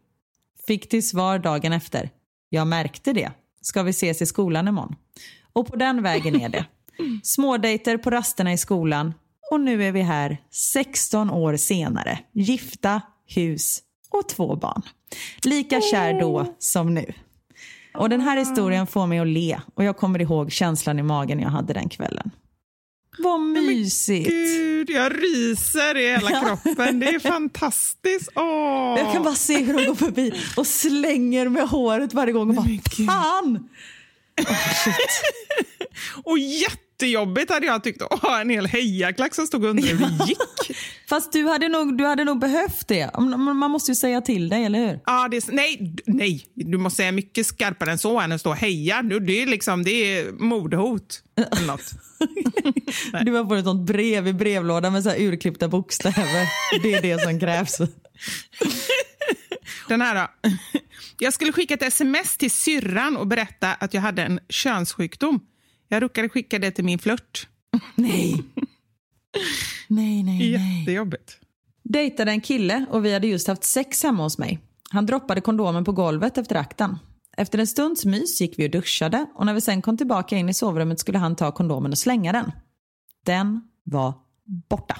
Fick 0.67 0.89
till 0.89 1.07
svar 1.07 1.39
dagen 1.39 1.73
efter. 1.73 2.09
Jag 2.49 2.67
märkte 2.67 3.13
det. 3.13 3.31
Ska 3.61 3.83
vi 3.83 3.89
ses 3.89 4.21
i 4.21 4.25
skolan 4.25 4.67
imorgon? 4.67 4.95
Och 5.53 5.67
på 5.67 5.75
den 5.75 6.03
vägen 6.03 6.41
är 6.41 6.49
det. 6.49 6.65
Smådejter 7.23 7.97
på 7.97 8.09
rasterna 8.09 8.53
i 8.53 8.57
skolan 8.57 9.13
och 9.51 9.61
nu 9.61 9.83
är 9.83 9.91
vi 9.91 10.01
här 10.01 10.37
16 10.51 11.29
år 11.29 11.55
senare. 11.55 12.19
Gifta, 12.31 13.01
hus 13.25 13.79
och 14.09 14.29
två 14.29 14.55
barn. 14.55 14.81
Lika 15.43 15.81
kär 15.81 16.19
då 16.19 16.55
som 16.59 16.93
nu. 16.93 17.13
Och 17.93 18.09
den 18.09 18.21
här 18.21 18.37
historien 18.37 18.87
får 18.87 19.07
mig 19.07 19.19
att 19.19 19.27
le 19.27 19.59
och 19.75 19.83
jag 19.83 19.97
kommer 19.97 20.21
ihåg 20.21 20.51
känslan 20.51 20.99
i 20.99 21.03
magen 21.03 21.39
jag 21.39 21.49
hade 21.49 21.73
den 21.73 21.89
kvällen. 21.89 22.31
Vad 23.19 23.39
mysigt. 23.41 24.29
Gud, 24.29 24.89
jag 24.89 25.23
ryser 25.23 25.97
i 25.97 26.07
hela 26.11 26.29
kroppen. 26.45 26.99
Det 26.99 27.07
är 27.07 27.19
fantastiskt. 27.19 28.29
Åh. 28.35 28.95
Jag 28.97 29.13
kan 29.13 29.23
bara 29.23 29.35
se 29.35 29.57
hur 29.63 29.73
de 29.73 29.85
går 29.85 29.95
förbi 29.95 30.33
och 30.57 30.67
slänger 30.67 31.49
med 31.49 31.69
håret 31.69 32.13
varje 32.13 32.33
gång. 32.33 32.49
Och 32.49 32.55
bara, 32.55 32.67
fan! 33.07 33.69
Oh, 34.39 34.55
och 36.31 36.37
jättejobbigt 36.99 37.51
hade 37.51 37.65
jag 37.65 37.83
tyckt 37.83 38.01
att 38.01 38.19
ha 38.19 38.41
en 38.41 38.49
hel 38.49 38.65
hejaklack 38.65 39.35
som 39.35 39.47
stod 39.47 39.65
under 39.65 39.83
hur 39.83 39.97
det 39.97 40.25
gick. 40.27 40.37
Fast 41.09 41.33
du 41.33 41.47
hade, 41.47 41.67
nog, 41.67 41.97
du 41.97 42.05
hade 42.05 42.23
nog 42.23 42.39
behövt 42.39 42.87
det. 42.87 43.09
Man 43.37 43.71
måste 43.71 43.91
ju 43.91 43.95
säga 43.95 44.21
till 44.21 44.49
dig, 44.49 44.65
eller 44.65 44.79
hur? 44.79 44.99
Ja, 45.05 45.27
det, 45.31 45.47
nej, 45.47 45.95
nej, 46.05 46.45
du 46.53 46.77
måste 46.77 46.97
säga 46.97 47.11
mycket 47.11 47.45
skarpare 47.45 47.91
än 47.91 47.97
så 47.97 48.19
än 48.19 48.31
att 48.31 48.41
stå 48.41 48.49
och 48.49 48.55
heja. 48.55 49.01
Det 49.01 49.41
är, 49.41 49.45
liksom, 49.45 49.83
det 49.83 49.91
är 49.91 50.31
mordhot 50.31 51.23
eller 51.37 51.67
något. 51.67 51.91
du 53.25 53.31
har 53.31 53.45
fått 53.45 53.67
ett 53.67 53.95
brev 53.95 54.27
i 54.27 54.33
brevlådan 54.33 54.93
med 54.93 55.03
så 55.03 55.09
här 55.09 55.21
urklippta 55.21 55.67
bokstäver. 55.67 56.47
Det 56.83 56.93
är 56.93 57.01
det 57.01 57.21
som 57.21 57.39
krävs. 57.39 57.77
Den 59.87 60.01
här 60.01 60.15
då. 60.15 60.51
Jag 61.19 61.33
skulle 61.33 61.51
skicka 61.51 61.73
ett 61.73 61.83
sms 61.83 62.37
till 62.37 62.51
syrran 62.51 63.17
och 63.17 63.27
berätta 63.27 63.73
att 63.73 63.93
jag 63.93 64.01
hade 64.01 64.23
en 64.23 64.39
könssjukdom. 64.49 65.39
Jag 65.89 66.03
råkade 66.03 66.29
skicka 66.29 66.59
det 66.59 66.71
till 66.71 66.85
min 66.85 66.99
flört. 66.99 67.47
Nej. 67.95 68.43
Nej, 69.87 70.23
nej, 70.23 70.23
nej. 70.23 70.51
Jättejobbigt. 70.51 71.39
Dejtade 71.83 72.31
en 72.31 72.41
kille 72.41 72.85
och 72.89 73.05
vi 73.05 73.13
hade 73.13 73.27
just 73.27 73.47
haft 73.47 73.63
sex 73.63 74.03
hemma 74.03 74.23
hos 74.23 74.37
mig. 74.37 74.59
Han 74.89 75.05
droppade 75.05 75.41
kondomen 75.41 75.83
på 75.83 75.91
golvet 75.91 76.37
efter 76.37 76.55
akten. 76.55 76.97
Efter 77.37 77.59
en 77.59 77.67
stunds 77.67 78.05
mys 78.05 78.41
gick 78.41 78.59
vi 78.59 78.67
och 78.67 78.71
duschade 78.71 79.25
och 79.35 79.45
när 79.45 79.53
vi 79.53 79.61
sen 79.61 79.81
kom 79.81 79.97
tillbaka 79.97 80.37
in 80.37 80.49
i 80.49 80.53
sovrummet 80.53 80.99
skulle 80.99 81.17
han 81.17 81.35
ta 81.35 81.51
kondomen 81.51 81.91
och 81.91 81.97
slänga 81.97 82.31
den. 82.31 82.51
Den 83.25 83.61
var 83.83 84.13
borta. 84.69 84.97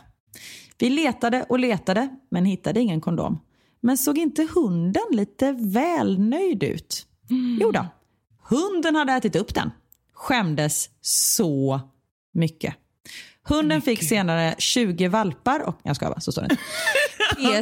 Vi 0.77 0.89
letade 0.89 1.45
och 1.49 1.59
letade 1.59 2.09
men 2.31 2.45
hittade 2.45 2.79
ingen 2.79 3.01
kondom. 3.01 3.39
Men 3.81 3.97
såg 3.97 4.17
inte 4.17 4.47
hunden 4.55 5.03
lite 5.11 5.51
välnöjd 5.51 6.63
ut? 6.63 7.05
Mm. 7.29 7.59
Jo 7.61 7.71
då, 7.71 7.85
hunden 8.49 8.95
hade 8.95 9.13
ätit 9.13 9.35
upp 9.35 9.53
den. 9.53 9.71
Skämdes 10.19 10.89
så 11.01 11.81
mycket. 12.33 12.75
Hunden 13.43 13.81
fick 13.81 14.03
senare 14.03 14.55
20 14.57 15.07
valpar 15.07 15.59
och, 15.59 15.79
jag 15.83 15.95
ska 15.95 16.09
bara, 16.09 16.19
så 16.19 16.31
står 16.31 16.41
det 16.41 16.57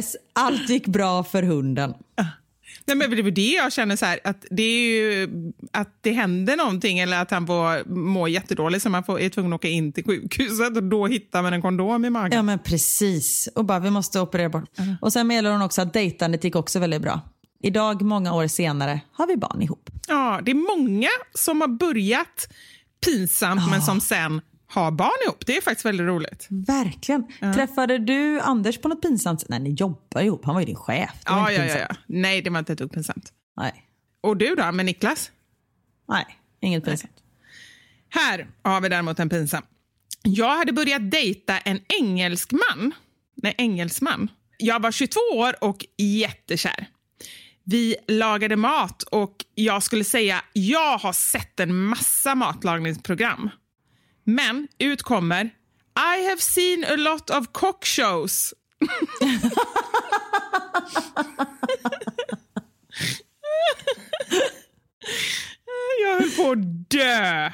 PS, 0.00 0.16
allt 0.32 0.68
gick 0.68 0.86
bra 0.86 1.24
för 1.24 1.42
hunden. 1.42 1.94
Nej, 2.84 2.96
men 2.96 3.10
det 3.10 3.18
är 3.18 3.30
det 3.30 3.52
jag 3.52 3.72
känner, 3.72 3.96
så 3.96 4.06
här, 4.06 4.20
att 4.24 4.44
det 4.50 4.62
är 4.62 4.90
ju 4.90 5.28
att 5.72 5.98
det 6.00 6.12
händer 6.12 6.56
någonting 6.56 6.98
eller 6.98 7.22
att 7.22 7.30
han 7.30 7.46
får 7.46 7.88
må 7.94 8.28
jättedåligt 8.28 8.82
så 8.82 8.90
man 8.90 9.04
får, 9.04 9.20
är 9.20 9.28
tvungen 9.28 9.52
att 9.52 9.56
åka 9.56 9.68
in 9.68 9.92
till 9.92 10.04
sjukhuset 10.04 10.76
och 10.76 10.82
då 10.82 11.06
hittar 11.06 11.42
man 11.42 11.52
en 11.52 11.62
kondom 11.62 12.04
i 12.04 12.10
magen. 12.10 12.36
Ja 12.36 12.42
men 12.42 12.58
precis. 12.58 13.48
Och 13.54 13.64
bara 13.64 13.78
vi 13.78 13.90
måste 13.90 14.20
operera 14.20 14.48
bort. 14.48 14.70
-huh. 14.76 14.96
Och 15.00 15.12
sen 15.12 15.26
meddelar 15.26 15.52
hon 15.52 15.62
också 15.62 15.82
att 15.82 15.92
dejtandet 15.92 16.44
gick 16.44 16.56
också 16.56 16.78
väldigt 16.78 17.02
bra. 17.02 17.20
Idag, 17.62 18.02
många 18.02 18.34
år 18.34 18.46
senare, 18.46 19.00
har 19.12 19.26
vi 19.26 19.36
barn 19.36 19.62
ihop. 19.62 19.87
Ja, 20.08 20.40
det 20.42 20.50
är 20.50 20.76
många 20.78 21.08
som 21.34 21.60
har 21.60 21.68
börjat 21.68 22.48
pinsamt 23.04 23.60
Ja. 23.64 23.70
men 23.70 23.82
som 23.82 24.00
sen 24.00 24.40
har 24.66 24.90
barn 24.90 25.10
ihop. 25.26 25.46
Det 25.46 25.56
är 25.56 25.60
faktiskt 25.60 25.84
väldigt 25.84 26.06
roligt. 26.06 26.46
Verkligen. 26.50 27.24
Träffade 27.54 27.98
du 27.98 28.40
Anders 28.40 28.78
på 28.78 28.88
något 28.88 29.02
pinsamt? 29.02 29.44
Nej, 29.48 29.60
ni 29.60 29.70
jobbar 29.70 30.20
ihop. 30.22 30.44
Han 30.44 30.54
var 30.54 30.60
ju 30.60 30.66
din 30.66 30.76
chef. 30.76 31.10
Ja, 31.24 31.52
ja, 31.52 31.64
ja, 31.64 31.78
ja. 31.78 31.96
Nej, 32.06 32.42
det 32.42 32.50
var 32.50 32.58
inte 32.58 32.72
ett 32.72 32.78
dugg 32.78 32.92
pinsamt. 32.92 33.32
Nej. 33.56 33.84
Och 34.20 34.36
du 34.36 34.54
då, 34.54 34.72
med 34.72 34.86
Niklas? 34.86 35.30
Nej, 36.08 36.26
inget 36.60 36.84
pinsamt. 36.84 37.12
Här 38.08 38.46
har 38.62 38.80
vi 38.80 38.88
däremot 38.88 39.18
en 39.18 39.28
pinsam. 39.28 39.62
Jag 40.22 40.56
hade 40.56 40.72
börjat 40.72 41.10
dejta 41.10 41.58
en 41.58 41.80
engelskman. 42.00 42.92
Nej, 43.42 43.54
engelsman. 43.58 44.30
Jag 44.58 44.80
var 44.82 44.92
22 44.92 45.20
år 45.32 45.64
och 45.64 45.86
jättekär. 45.96 46.86
Vi 47.70 47.96
lagade 48.08 48.56
mat 48.56 49.02
och 49.02 49.34
jag 49.54 49.82
skulle 49.82 50.04
säga 50.04 50.44
jag 50.52 50.98
har 50.98 51.12
sett 51.12 51.60
en 51.60 51.76
massa 51.76 52.34
matlagningsprogram. 52.34 53.50
Men 54.24 54.68
ut 54.78 55.02
kommer 55.02 55.44
I 55.44 56.28
have 56.28 56.40
seen 56.40 56.84
a 56.84 56.96
lot 56.96 57.30
of 57.30 57.46
cock 57.52 57.84
shows. 57.84 58.54
jag 66.02 66.20
höll 66.20 66.30
på 66.30 66.50
att 66.50 66.90
dö. 66.90 67.52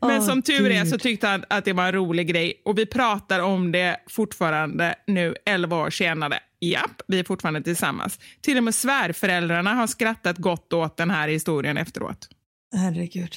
Men 0.00 0.22
som 0.22 0.42
tur 0.42 0.70
är 0.70 0.84
så 0.84 0.98
tyckte 0.98 1.26
han 1.26 1.44
att 1.50 1.64
det 1.64 1.72
var 1.72 1.84
en 1.84 1.92
rolig 1.92 2.28
grej 2.28 2.62
och 2.64 2.78
vi 2.78 2.86
pratar 2.86 3.40
om 3.40 3.72
det 3.72 3.96
fortfarande 4.10 4.94
nu 5.06 5.34
11 5.46 5.76
år 5.76 5.90
senare. 5.90 6.38
Japp, 6.70 7.02
vi 7.06 7.18
är 7.18 7.24
fortfarande 7.24 7.62
tillsammans. 7.62 8.18
Till 8.40 8.58
och 8.58 8.64
med 8.64 8.74
svärföräldrarna 8.74 9.74
har 9.74 9.86
skrattat 9.86 10.38
gott 10.38 10.72
åt 10.72 10.96
den 10.96 11.10
här 11.10 11.28
historien 11.28 11.76
efteråt. 11.76 12.28
Herregud. 12.76 13.36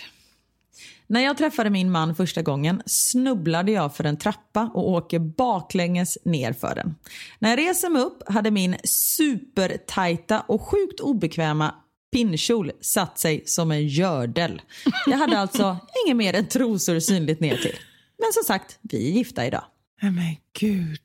När 1.07 1.21
jag 1.21 1.37
träffade 1.37 1.69
min 1.69 1.91
man 1.91 2.15
första 2.15 2.41
gången 2.41 2.81
snubblade 2.85 3.71
jag 3.71 3.95
för 3.95 4.03
en 4.03 4.17
trappa 4.17 4.71
och 4.73 4.89
åker 4.89 5.19
baklänges 5.19 6.17
ner 6.25 6.53
för 6.53 6.75
den. 6.75 6.95
När 7.39 7.49
jag 7.49 7.59
reser 7.59 7.89
mig 7.89 8.01
upp 8.01 8.29
hade 8.29 8.51
min 8.51 8.75
supertajta 8.83 10.39
och 10.39 10.61
sjukt 10.61 10.99
obekväma 10.99 11.75
pinnkjol 12.11 12.71
satt 12.81 13.19
sig 13.19 13.43
som 13.45 13.71
en 13.71 13.87
gördel. 13.87 14.61
Jag 15.05 15.17
hade 15.17 15.39
alltså 15.39 15.77
inget 16.05 16.17
mer 16.17 16.33
än 16.33 16.47
trosor 16.47 16.99
synligt 16.99 17.39
ner 17.39 17.57
till. 17.57 17.75
Men 18.17 18.33
som 18.33 18.43
sagt, 18.43 18.79
vi 18.81 19.09
är 19.09 19.11
gifta 19.11 19.45
idag. 19.45 19.63
Men 20.01 20.35
gud. 20.59 21.01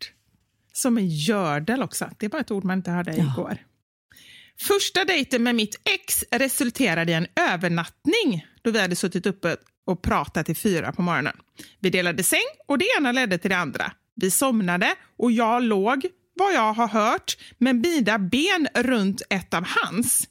Som 0.76 0.98
en 0.98 1.08
gördel 1.08 1.82
också. 1.82 2.10
Det 2.18 2.28
var 2.28 2.40
ett 2.40 2.50
ord 2.50 2.64
man 2.64 2.78
inte 2.78 2.90
hörde 2.90 3.16
igår. 3.16 3.58
Första 4.60 5.04
dejten 5.04 5.42
med 5.42 5.54
mitt 5.54 5.80
ex 5.84 6.24
resulterade 6.30 7.12
i 7.12 7.14
en 7.14 7.26
övernattning 7.50 8.46
då 8.62 8.70
vi 8.70 8.80
hade 8.80 8.96
suttit 8.96 9.26
uppe 9.26 9.56
och 9.86 10.02
pratat 10.02 10.46
till 10.46 10.56
fyra 10.56 10.92
på 10.92 11.02
morgonen. 11.02 11.36
Vi 11.80 11.90
delade 11.90 12.22
säng 12.22 12.40
och 12.66 12.78
det 12.78 12.86
ena 12.98 13.12
ledde 13.12 13.38
till 13.38 13.50
det 13.50 13.56
andra. 13.56 13.92
Vi 14.16 14.30
somnade 14.30 14.94
och 15.18 15.32
jag 15.32 15.62
låg, 15.62 16.06
vad 16.34 16.54
jag 16.54 16.72
har 16.72 16.88
hört, 16.88 17.36
med 17.58 17.76
mina 17.76 18.18
ben 18.18 18.68
runt 18.74 19.22
ett 19.30 19.54
av 19.54 19.64
hans. 19.66 20.28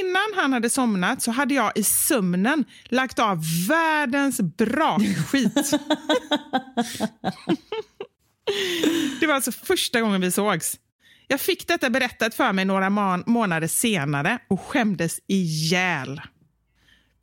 Innan 0.00 0.32
han 0.36 0.52
hade 0.52 0.70
somnat 0.70 1.22
så 1.22 1.30
hade 1.30 1.54
jag 1.54 1.72
i 1.74 1.82
sömnen 1.82 2.64
lagt 2.84 3.18
av 3.18 3.42
världens 3.68 4.40
brakskit. 4.40 5.70
Det 9.20 9.26
var 9.26 9.34
alltså 9.34 9.52
första 9.52 10.00
gången 10.00 10.20
vi 10.20 10.30
sågs. 10.30 10.78
Jag 11.28 11.40
fick 11.40 11.68
detta 11.68 11.90
berättat 11.90 12.34
för 12.34 12.52
mig 12.52 12.64
några 12.64 12.90
må- 12.90 13.22
månader 13.26 13.66
senare 13.68 14.38
och 14.48 14.60
skämdes 14.60 15.20
ihjäl. 15.26 16.20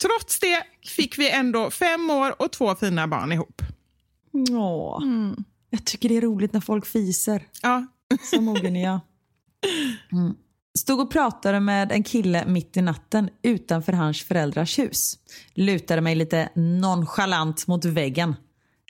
Trots 0.01 0.39
det 0.39 0.63
fick 0.87 1.17
vi 1.17 1.31
ändå 1.31 1.69
fem 1.71 2.09
år 2.09 2.41
och 2.41 2.51
två 2.51 2.75
fina 2.75 3.07
barn 3.07 3.31
ihop. 3.31 3.61
Åh. 4.51 4.99
Jag 5.69 5.85
tycker 5.85 6.09
det 6.09 6.17
är 6.17 6.21
roligt 6.21 6.53
när 6.53 6.61
folk 6.61 6.85
fiser. 6.85 7.47
Ja, 7.61 7.85
Så 8.31 8.41
mogen 8.41 8.75
är 8.75 8.83
jag. 8.83 8.99
Mm. 10.11 10.33
Stod 10.79 10.99
och 10.99 11.11
pratade 11.11 11.59
med 11.59 11.91
en 11.91 12.03
kille 12.03 12.45
mitt 12.45 12.77
i 12.77 12.81
natten 12.81 13.29
utanför 13.43 13.93
hans 13.93 14.23
föräldrars 14.23 14.79
hus. 14.79 15.19
Lutade 15.53 16.01
mig 16.01 16.15
lite 16.15 16.49
nonchalant 16.55 17.67
mot 17.67 17.85
väggen. 17.85 18.35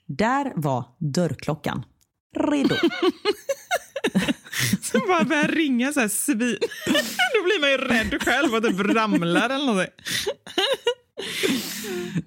Där 0.07 0.53
var 0.55 0.85
dörrklockan. 0.99 1.85
Redo. 2.39 2.75
så 4.81 4.99
bara 5.07 5.23
börjar 5.23 5.47
ringa 5.47 5.93
så 5.93 5.99
här 5.99 6.07
svin. 6.07 6.37
Då 7.33 7.43
blir 7.43 7.61
man 7.61 7.71
ju 7.71 7.77
rädd 7.77 8.23
själv 8.23 8.55
att 8.55 8.63
det 8.63 8.69
ramlar 8.93 9.49
eller 9.49 9.65
någonting. 9.65 9.93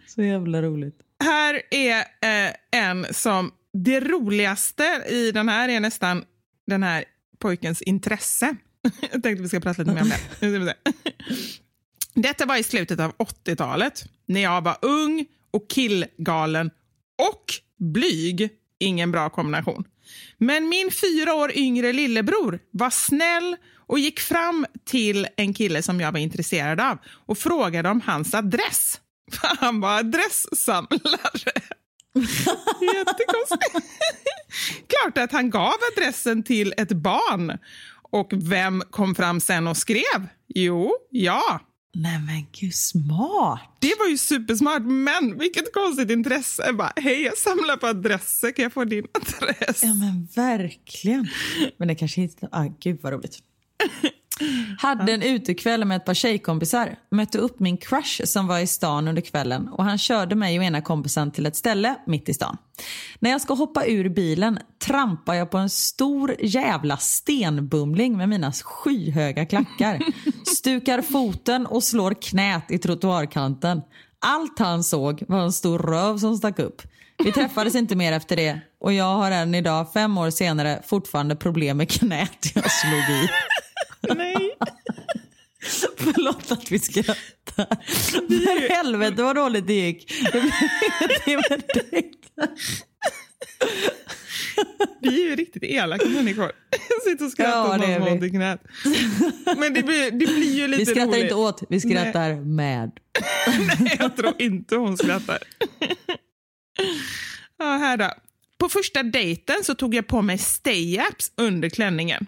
Så 0.07 0.23
jävla 0.23 0.63
roligt. 0.63 1.01
Här 1.25 1.63
är 1.71 1.99
eh, 1.99 2.53
en 2.71 3.07
som... 3.11 3.53
Det 3.77 4.01
roligaste 4.01 5.05
i 5.09 5.33
den 5.33 5.49
här 5.49 5.69
är 5.69 5.81
nästan 5.81 6.25
den 6.67 6.83
här 6.83 7.05
pojkens 7.39 7.83
intresse. 7.83 8.57
Jag 9.13 9.23
tänkte 9.23 9.43
vi 9.43 9.49
ska 9.49 9.61
prata 9.61 9.83
lite 9.83 9.95
mer 9.95 10.59
om 10.59 10.65
det. 10.65 10.75
Detta 12.15 12.47
var 12.47 12.57
i 12.57 12.63
slutet 12.63 13.01
av 13.01 13.13
80-talet 13.13 14.05
när 14.27 14.41
jag 14.41 14.63
var 14.63 14.77
ung 14.83 15.27
och 15.51 15.71
killgalen 15.71 16.71
och 17.31 17.45
blyg. 17.93 18.49
Ingen 18.79 19.13
bra 19.13 19.31
kombination. 19.31 19.85
Men 20.39 20.69
min 20.69 20.91
fyra 20.91 21.35
år 21.35 21.53
yngre 21.57 21.93
lillebror 21.93 22.59
var 22.71 22.91
snäll 22.91 23.57
och 23.87 23.99
gick 23.99 24.21
fram 24.21 24.67
till 24.85 25.27
en 25.37 25.55
kille 25.55 25.83
som 25.83 26.01
jag 26.01 26.13
var 26.13 26.19
intresserad 26.19 26.81
av 26.81 26.99
och 27.27 27.39
frågade 27.39 27.89
om 27.89 28.01
hans 28.01 28.35
adress. 28.35 29.01
För 29.33 29.57
han 29.61 29.81
var 29.81 29.99
adressamlare. 29.99 31.53
Jättekonstigt. 32.95 33.87
Klart 34.89 35.19
att 35.19 35.33
han 35.33 35.51
gav 35.51 35.75
adressen 35.93 36.43
till 36.43 36.75
ett 36.77 36.93
barn. 36.93 37.59
Och 38.11 38.31
vem 38.33 38.83
kom 38.91 39.15
fram 39.15 39.41
sen 39.41 39.67
och 39.67 39.77
skrev? 39.77 40.29
Jo, 40.49 40.95
ja. 41.11 41.61
Nej 41.95 42.19
men 42.19 42.47
gud, 42.53 42.75
smart. 42.75 43.61
Det 43.79 43.95
var 43.99 44.09
ju 44.09 44.19
supersmart, 44.19 44.83
men 44.83 45.39
vilket 45.39 45.73
konstigt 45.73 46.11
intresse. 46.11 46.63
Jag 46.67 46.77
bara, 46.77 46.93
Hej, 46.97 47.23
jag 47.23 47.39
samlar 47.39 47.77
på 47.77 47.87
adresser. 47.87 48.51
Kan 48.51 48.63
jag 48.63 48.73
få 48.73 48.85
din 48.85 49.05
adress? 49.13 49.83
Ja 49.83 49.95
men 49.95 50.29
verkligen. 50.35 51.29
Men 51.77 51.89
det 51.89 51.95
kanske 51.95 52.21
inte... 52.23 52.49
Ah, 52.53 52.65
gud 52.81 52.99
vad 53.03 53.13
roligt. 53.13 53.39
Hade 54.79 55.13
en 55.13 55.23
utekväll 55.23 55.85
med 55.85 55.97
ett 55.97 56.05
par 56.05 56.15
tjejkompisar. 56.15 56.97
Mötte 57.11 57.39
upp 57.39 57.61
min 57.61 57.77
crush 57.77 58.25
som 58.25 58.47
var 58.47 58.59
i 58.59 58.67
stan 58.67 59.09
under 59.09 59.23
kvällen 59.23 59.69
och 59.69 59.85
han 59.85 59.99
körde 59.99 60.35
mig 60.35 60.59
och 60.59 60.65
ena 60.65 60.81
kompisen 60.81 61.31
till 61.31 61.47
ett 61.47 61.57
ställe 61.57 61.95
mitt 62.07 62.29
i 62.29 62.35
stan. 62.35 62.57
När 63.19 63.31
jag 63.31 63.41
ska 63.41 63.55
hoppa 63.55 63.87
ur 63.87 64.09
bilen 64.09 64.59
trampar 64.87 65.35
jag 65.35 65.51
på 65.51 65.59
en 65.59 65.71
stor 65.71 66.37
jävla 66.41 66.97
stenbumling 66.97 68.17
med 68.17 68.29
mina 68.29 68.53
skyhöga 68.53 69.47
klackar. 69.47 70.01
Stukar 70.57 71.03
foten 71.03 71.67
och 71.67 71.83
slår 71.83 72.15
knät 72.23 72.71
i 72.71 72.79
trottoarkanten. 72.79 73.83
Allt 74.19 74.59
han 74.59 74.85
såg 74.85 75.23
var 75.29 75.39
en 75.39 75.53
stor 75.53 75.79
röv 75.79 76.19
som 76.19 76.37
stack 76.37 76.59
upp. 76.59 76.83
Vi 77.25 77.33
träffades 77.33 77.75
inte 77.75 77.97
mer 77.97 78.13
efter 78.13 78.37
det 78.37 78.61
och 78.81 78.93
jag 78.93 79.17
har 79.17 79.31
än 79.31 79.55
idag, 79.55 79.93
fem 79.93 80.19
år 80.19 80.31
senare, 80.31 80.83
fortfarande 80.87 81.37
problem 81.37 81.77
med 81.77 81.91
knät 81.91 82.53
jag 82.55 82.71
slog 82.71 83.01
i. 83.01 83.29
Nej. 84.17 84.51
Förlåt 85.97 86.53
att 86.53 86.71
vi 86.73 86.79
skrattar. 86.79 87.85
För 88.11 88.69
helvete 88.77 89.23
vad 89.23 89.37
dåligt 89.37 89.67
det 89.67 89.75
gick. 89.75 90.13
Det 90.33 90.41
blev 90.41 90.53
ingenting 91.27 91.37
med 91.51 91.63
dig. 91.75 92.13
Vi 95.01 95.25
är 95.25 95.29
ju 95.31 95.37
riktigt 95.37 95.63
elaka 95.65 96.09
människor. 96.09 96.53
Jag 96.71 97.03
sitter 97.03 97.25
och 97.25 97.31
skrattar 97.31 97.89
Ja, 97.91 97.97
åt 98.03 98.21
någon 98.21 98.31
knät. 98.31 98.61
Men 99.57 99.75
det 99.75 99.83
blir, 99.83 100.11
det 100.11 100.27
blir 100.27 100.55
ju 100.55 100.69
lite 100.69 100.79
Vi 100.79 100.87
skrattar 100.87 101.07
roligt. 101.13 101.23
inte 101.23 101.35
åt, 101.35 101.63
vi 101.69 101.81
skrattar 101.81 102.35
med. 102.45 102.91
Nej, 103.81 103.97
jag 103.99 104.17
tror 104.17 104.35
inte 104.39 104.77
hon 104.77 104.97
skrattar. 104.97 105.39
ja, 107.59 107.65
här 107.65 107.97
då. 107.97 108.11
På 108.59 108.69
första 108.69 109.03
dejten 109.03 109.57
så 109.63 109.75
tog 109.75 109.95
jag 109.95 110.07
på 110.07 110.23
mig 110.23 110.37
stay-ups 110.37 111.31
under 111.37 111.69
klänningen. 111.69 112.27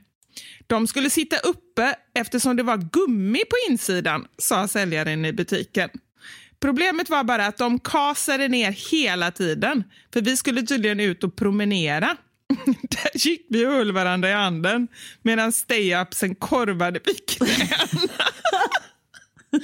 De 0.67 0.87
skulle 0.87 1.11
sitta 1.11 1.37
uppe 1.37 1.95
eftersom 2.15 2.57
det 2.57 2.63
var 2.63 2.77
gummi 2.77 3.39
på 3.39 3.57
insidan, 3.71 4.27
sa 4.39 4.69
säljaren 4.69 5.25
i 5.25 5.33
butiken. 5.33 5.91
Problemet 6.61 7.11
var 7.11 7.25
bara 7.25 7.47
att 7.47 7.57
de 7.57 7.81
kasade 7.81 8.49
ner 8.49 8.73
hela 8.91 9.31
tiden, 9.31 9.85
för 10.13 10.21
vi 10.21 10.37
skulle 10.37 10.63
tydligen 10.63 11.01
ut 11.01 11.25
och 11.25 11.37
promenera. 11.37 12.17
Där 12.67 13.11
gick 13.15 13.47
vi 13.49 13.67
och 13.67 13.71
höll 13.73 13.93
varandra 13.93 14.31
i 14.31 14.33
handen 14.33 14.89
medan 15.23 15.53
stay-upsen 15.53 16.35
korvade 16.35 17.01
vid 17.05 17.29
knäna. 17.29 17.77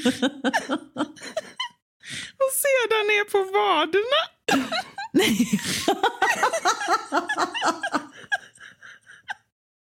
och 2.38 2.52
sedan 2.62 3.06
ner 3.08 3.24
på 3.24 3.38
vaderna. 3.52 4.22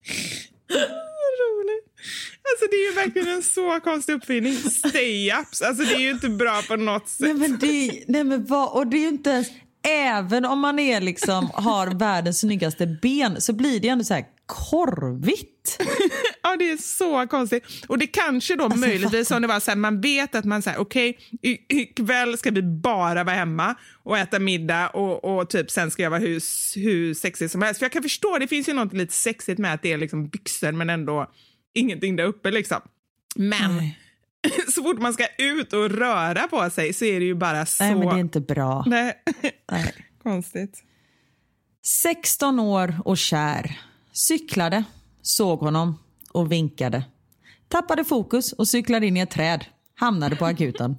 Roligt. 0.69 1.85
Alltså 2.51 2.67
det 2.71 2.77
är 2.77 2.95
verkligen 2.95 3.29
en 3.29 3.43
så 3.43 3.81
konstig 3.81 4.13
uppfinning. 4.13 4.53
Stay-ups, 4.53 5.63
alltså 5.63 5.85
det 5.85 5.95
är 5.95 5.99
ju 5.99 6.11
inte 6.11 6.29
bra 6.29 6.63
på 6.69 6.77
något 6.77 7.09
sätt. 7.09 7.21
Nej 7.21 7.35
men 7.35 7.59
det, 7.59 8.05
nej 8.09 8.25
men 8.25 8.47
vad, 8.47 8.73
och 8.73 8.87
det 8.87 8.97
är 8.97 9.01
ju 9.01 9.09
inte 9.09 9.31
ens, 9.31 9.49
även 9.89 10.45
om 10.45 10.59
man 10.61 10.79
är 10.79 11.01
liksom, 11.01 11.51
har 11.55 11.87
världens 11.87 12.41
snyggaste 12.41 12.87
ben 12.87 13.41
så 13.41 13.53
blir 13.53 13.81
det 13.81 13.89
ändå 13.89 14.05
så 14.05 14.15
här 14.15 14.25
korvigt. 14.47 15.79
Ja, 16.47 16.57
det 16.57 16.71
är 16.71 16.77
så 16.77 17.27
konstigt. 17.27 17.65
Och 17.89 17.99
det 17.99 18.07
kanske 18.07 18.57
då 18.57 18.65
Alltså, 18.65 18.79
möjligtvis 18.79 19.31
om 19.31 19.43
det 19.43 19.49
var 19.49 19.61
så 19.61 19.71
här, 19.71 19.77
man 19.77 20.01
vet 20.01 20.35
att 20.35 20.45
man 20.45 20.63
säger 20.63 20.79
okej, 20.79 21.19
okay, 21.33 21.59
ikväll 21.69 22.39
ska 22.39 22.51
vi 22.51 22.63
bara 22.63 23.25
vara 23.25 23.37
hemma 23.37 23.75
och 24.03 24.19
äta 24.19 24.39
middag 24.39 24.89
och, 24.89 25.25
och 25.25 25.51
typ 25.51 25.71
sen 25.71 25.91
ska 25.91 26.03
jag 26.03 26.11
vara 26.11 26.21
hur, 26.21 26.43
hur 26.81 27.15
sexig 27.15 27.51
som 27.51 27.63
helst. 27.63 27.79
För 27.79 27.85
jag 27.85 27.93
kan 27.93 28.03
förstå, 28.03 28.39
det 28.39 28.47
finns 28.47 28.69
ju 28.69 28.73
något 28.73 28.93
lite 28.93 29.13
sexigt 29.13 29.59
med 29.59 29.75
att 29.75 29.83
det 29.83 29.93
är 29.93 29.99
liksom 29.99 30.29
byxor 30.29 30.73
men 30.73 30.91
ändå 30.91 31.33
ingenting 31.75 32.17
där 32.17 32.25
uppe 32.25 32.51
liksom. 32.51 32.81
Men 33.37 33.77
Nej. 33.77 33.99
så 34.75 34.83
fort 34.83 34.99
man 34.99 35.13
ska 35.13 35.27
ut 35.39 35.73
och 35.73 35.91
röra 35.91 36.49
på 36.49 36.71
sig 36.71 36.93
så 36.93 37.05
är 37.05 37.21
det 37.21 37.27
ju 37.27 37.35
bara 37.35 37.67
så... 37.67 37.85
Nej 37.85 37.95
men 37.95 38.09
det 38.09 38.15
är 38.15 38.19
inte 38.19 38.41
bra. 38.41 38.85
Nej. 38.87 39.13
Nej. 39.73 39.95
Konstigt. 40.23 40.83
16 42.03 42.61
år 42.61 42.95
och 43.05 43.19
kär. 43.19 43.81
Cyklade, 44.13 44.85
såg 45.23 45.59
honom 45.59 45.99
och 46.37 46.53
vinkade. 46.53 47.05
Tappade 47.69 48.05
fokus 48.05 48.53
och 48.53 48.69
cyklade 48.69 49.07
in 49.07 49.17
i 49.17 49.21
ett 49.21 49.31
träd. 49.31 49.65
Hamnade 49.95 50.37
på 50.37 50.47
akuten. 50.47 50.97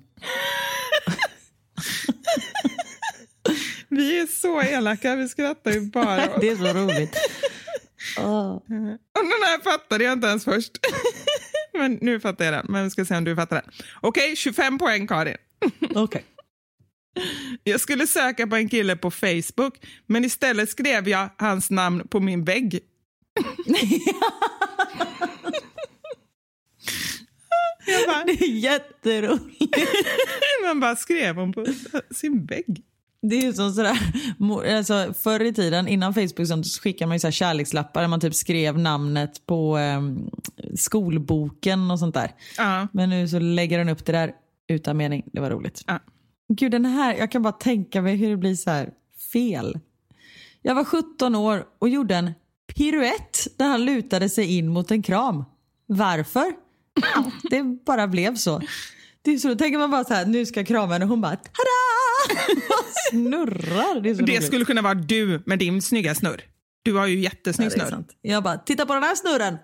Vi 3.89 4.19
är 4.19 4.27
så 4.27 4.61
elaka, 4.61 5.15
vi 5.15 5.29
skrattar 5.29 5.71
ju 5.71 5.81
bara. 5.81 6.15
Det 6.41 6.49
är 6.49 6.55
så 6.55 6.73
roligt. 6.73 7.15
Och 8.17 8.63
den 9.13 9.43
här 9.43 9.63
fattade 9.63 10.03
jag 10.03 10.13
inte 10.13 10.27
ens 10.27 10.43
först. 10.43 10.71
Men 11.73 11.93
nu 12.01 12.19
fattar 12.19 12.45
jag 12.45 12.53
den. 12.53 12.65
Men 12.69 12.83
vi 12.83 12.89
ska 12.89 13.05
se 13.05 13.17
om 13.17 13.23
du 13.23 13.35
fattar 13.35 13.55
den. 13.55 13.71
Okej, 14.01 14.35
25 14.35 14.77
poäng 14.77 15.07
Karin. 15.07 15.37
Okej. 15.95 16.25
Jag 17.63 17.81
skulle 17.81 18.07
söka 18.07 18.47
på 18.47 18.55
en 18.55 18.69
kille 18.69 18.95
på 18.95 19.11
Facebook, 19.11 19.85
men 20.05 20.25
istället 20.25 20.69
skrev 20.69 21.09
jag 21.09 21.29
hans 21.37 21.69
namn 21.69 22.07
på 22.07 22.19
min 22.19 22.45
vägg. 22.45 22.79
jag 23.65 23.85
bara, 28.07 28.23
Det 28.25 28.31
är 28.31 28.47
jätteroligt. 28.47 29.77
man 30.65 30.79
bara 30.79 30.95
skrev 30.95 31.35
hon 31.35 31.53
på 31.53 31.65
sin 32.11 32.45
vägg. 32.45 32.83
Det 33.21 33.35
är 33.35 33.41
ju 33.41 33.53
som 33.53 33.71
sådär, 33.71 33.97
alltså 34.77 35.13
förr 35.23 35.39
i 35.39 35.53
tiden 35.53 35.87
innan 35.87 36.13
Facebook 36.13 36.47
sånt, 36.47 36.67
så 36.67 36.81
skickade 36.81 37.07
man 37.07 37.15
ju 37.15 37.19
så 37.19 37.31
kärlekslappar 37.31 38.01
där 38.01 38.07
man 38.07 38.19
typ 38.19 38.35
skrev 38.35 38.79
namnet 38.79 39.45
på 39.45 39.77
em, 39.77 40.29
skolboken 40.75 41.91
och 41.91 41.99
sånt 41.99 42.15
där. 42.15 42.31
Ja. 42.57 42.87
Men 42.91 43.09
nu 43.09 43.27
så 43.27 43.39
lägger 43.39 43.77
den 43.77 43.89
upp 43.89 44.05
det 44.05 44.11
där 44.11 44.31
utan 44.67 44.97
mening. 44.97 45.23
Det 45.33 45.41
var 45.41 45.49
roligt. 45.49 45.83
Ja. 45.87 45.99
Gud 46.49 46.71
den 46.71 46.85
här, 46.85 47.15
jag 47.15 47.31
kan 47.31 47.41
bara 47.41 47.53
tänka 47.53 48.01
mig 48.01 48.15
hur 48.15 48.29
det 48.29 48.37
blir 48.37 48.55
så 48.55 48.69
här 48.69 48.89
fel. 49.33 49.79
Jag 50.61 50.75
var 50.75 50.83
17 50.83 51.35
år 51.35 51.65
och 51.79 51.89
gjorde 51.89 52.15
en 52.15 52.31
piruett 52.75 53.47
där 53.57 53.67
han 53.67 53.85
lutade 53.85 54.29
sig 54.29 54.57
in 54.57 54.67
mot 54.67 54.91
en 54.91 55.03
kram. 55.03 55.43
Varför? 55.85 56.66
Det 57.49 57.63
bara 57.85 58.07
blev 58.07 58.35
så. 58.35 58.61
Det 59.21 59.31
är 59.31 59.37
så, 59.37 59.47
då 59.47 59.55
tänker 59.55 59.77
man 59.77 59.91
bara 59.91 60.03
så 60.03 60.13
här, 60.13 60.25
nu 60.25 60.45
ska 60.45 60.59
jag 60.59 60.67
krama 60.67 60.93
henne 60.93 61.05
och 61.05 61.09
hon 61.09 61.21
bara! 61.21 61.33
Och 62.69 62.85
snurrar. 63.11 64.01
Det 64.01 64.13
Det 64.13 64.41
skulle 64.41 64.65
kunna 64.65 64.81
vara 64.81 64.93
du 64.93 65.41
med 65.45 65.59
din 65.59 65.81
snygga 65.81 66.15
snurr. 66.15 66.41
Du 66.83 66.93
har 66.93 67.07
ju 67.07 67.19
jättesnygg 67.19 67.71
Ja, 67.75 67.87
snurr. 67.87 68.03
Jag 68.21 68.43
bara, 68.43 68.57
titta 68.57 68.85
på 68.85 68.93
den 68.93 69.03
här 69.03 69.15
snurren. 69.15 69.57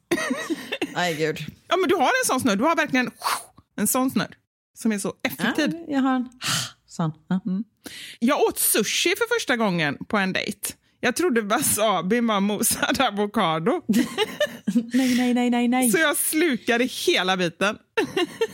Nej 0.94 1.14
gud. 1.14 1.38
Ja, 1.68 1.76
men 1.76 1.88
du 1.88 1.94
har 1.94 2.02
en 2.02 2.26
sån 2.26 2.40
snurr. 2.40 2.56
Du 2.56 2.64
har 2.64 2.76
verkligen 2.76 3.10
en 3.76 3.86
sån 3.86 4.10
snurr 4.10 4.36
som 4.78 4.92
är 4.92 4.98
så 4.98 5.14
effektiv. 5.22 5.72
Ja, 5.72 5.94
jag 5.94 6.00
har 6.00 6.14
en 6.16 6.28
sån. 6.86 7.12
Ja. 7.28 7.40
Jag 8.18 8.40
åt 8.40 8.58
sushi 8.58 9.14
för 9.16 9.34
första 9.38 9.56
gången 9.56 9.96
på 10.08 10.16
en 10.18 10.32
dejt. 10.32 10.72
Jag 11.06 11.16
trodde 11.16 11.40
wasabi 11.40 12.20
var 12.20 12.40
mosad 12.40 13.00
avokado, 13.12 13.82
Nej, 14.94 15.16
nej, 15.16 15.34
nej, 15.34 15.50
nej, 15.50 15.68
nej. 15.68 15.90
så 15.90 15.98
jag 15.98 16.16
slukade 16.16 16.84
hela 16.84 17.36
biten. 17.36 17.78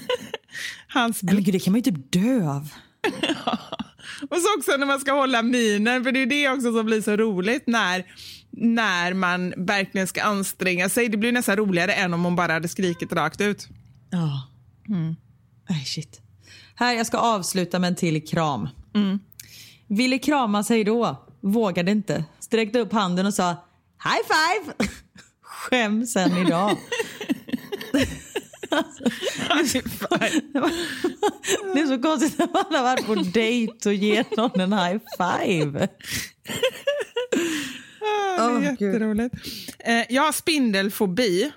Hans 0.89 1.23
men 1.23 1.45
gud, 1.45 1.55
det 1.55 1.61
kan 1.61 1.73
man 1.73 1.81
ju 1.81 1.93
typ 1.93 2.13
dö 2.13 2.49
av. 2.49 2.69
Och 4.31 4.37
så 4.39 4.59
också 4.59 4.77
när 4.79 4.87
man 4.87 5.01
ska 5.01 5.13
hålla 5.13 5.43
minen, 5.43 6.05
för 6.05 6.13
det 6.13 6.23
är 6.23 6.27
det 6.27 6.49
också 6.49 6.73
som 6.73 6.87
blir 6.87 7.03
så 7.03 7.17
roligt 7.17 7.67
när, 7.67 8.05
när 8.51 9.15
man 9.15 9.55
verkligen 9.57 10.07
ska 10.07 10.23
anstränga 10.23 10.89
sig. 10.89 11.09
Det 11.09 11.17
blir 11.17 11.33
nästan 11.33 11.57
roligare 11.57 11.93
än 11.93 12.15
om 12.15 12.25
hon 12.25 12.37
bara 12.37 12.53
hade 12.53 12.69
skrikit 12.69 13.13
rakt 13.13 13.41
ut. 13.41 13.69
Ja. 14.11 14.49
Nej, 15.69 15.85
shit. 15.85 16.21
Här, 16.75 16.95
jag 16.95 17.07
ska 17.07 17.19
avsluta 17.19 17.79
med 17.79 17.89
en 17.89 17.97
till 17.97 18.29
kram. 18.29 18.69
Ville 19.87 20.19
krama 20.19 20.65
sig 20.65 20.85
då, 20.85 21.27
vågade 21.43 21.91
inte. 21.91 22.25
Sträckte 22.41 22.79
upp 22.79 22.93
handen 22.93 23.27
och 23.27 23.35
sa 23.35 23.51
high 24.05 24.23
five. 24.29 24.75
Skäm 25.43 26.07
sen 26.07 26.37
idag. 26.47 26.77
Det 31.75 31.81
är 31.81 31.87
så 31.87 32.03
konstigt 32.03 32.39
när 32.39 32.49
man 32.53 32.75
har 32.75 32.83
varit 32.83 33.07
på 33.07 33.15
dejt 33.15 33.89
och 33.89 33.95
ger 33.95 34.25
någon 34.37 34.61
en 34.61 34.73
high 34.73 34.99
five. 35.19 35.89
Ah, 38.39 38.49
det 38.49 38.55
är 38.55 38.57
Åh, 38.57 38.65
jätteroligt. 38.65 39.35
Eh, 39.79 40.05
jag 40.09 40.23
har 40.23 40.33
spindelfobi. 40.33 41.51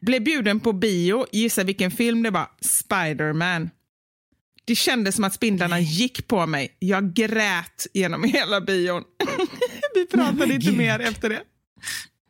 Blev 0.00 0.22
bjuden 0.22 0.60
på 0.60 0.72
bio. 0.72 1.26
Gissa 1.32 1.64
vilken 1.64 1.90
film 1.90 2.22
det 2.22 2.30
var. 2.30 2.46
Spiderman. 2.60 3.70
Det 4.68 4.74
kändes 4.74 5.14
som 5.14 5.24
att 5.24 5.34
spindlarna 5.34 5.80
gick 5.80 6.28
på 6.28 6.46
mig. 6.46 6.76
Jag 6.78 7.14
grät 7.14 7.86
genom 7.94 8.24
hela 8.24 8.60
bion. 8.60 9.04
Vi 9.94 10.06
pratade 10.06 10.54
inte 10.54 10.66
gud. 10.66 10.76
mer 10.76 11.00
efter 11.00 11.28
det. 11.28 11.40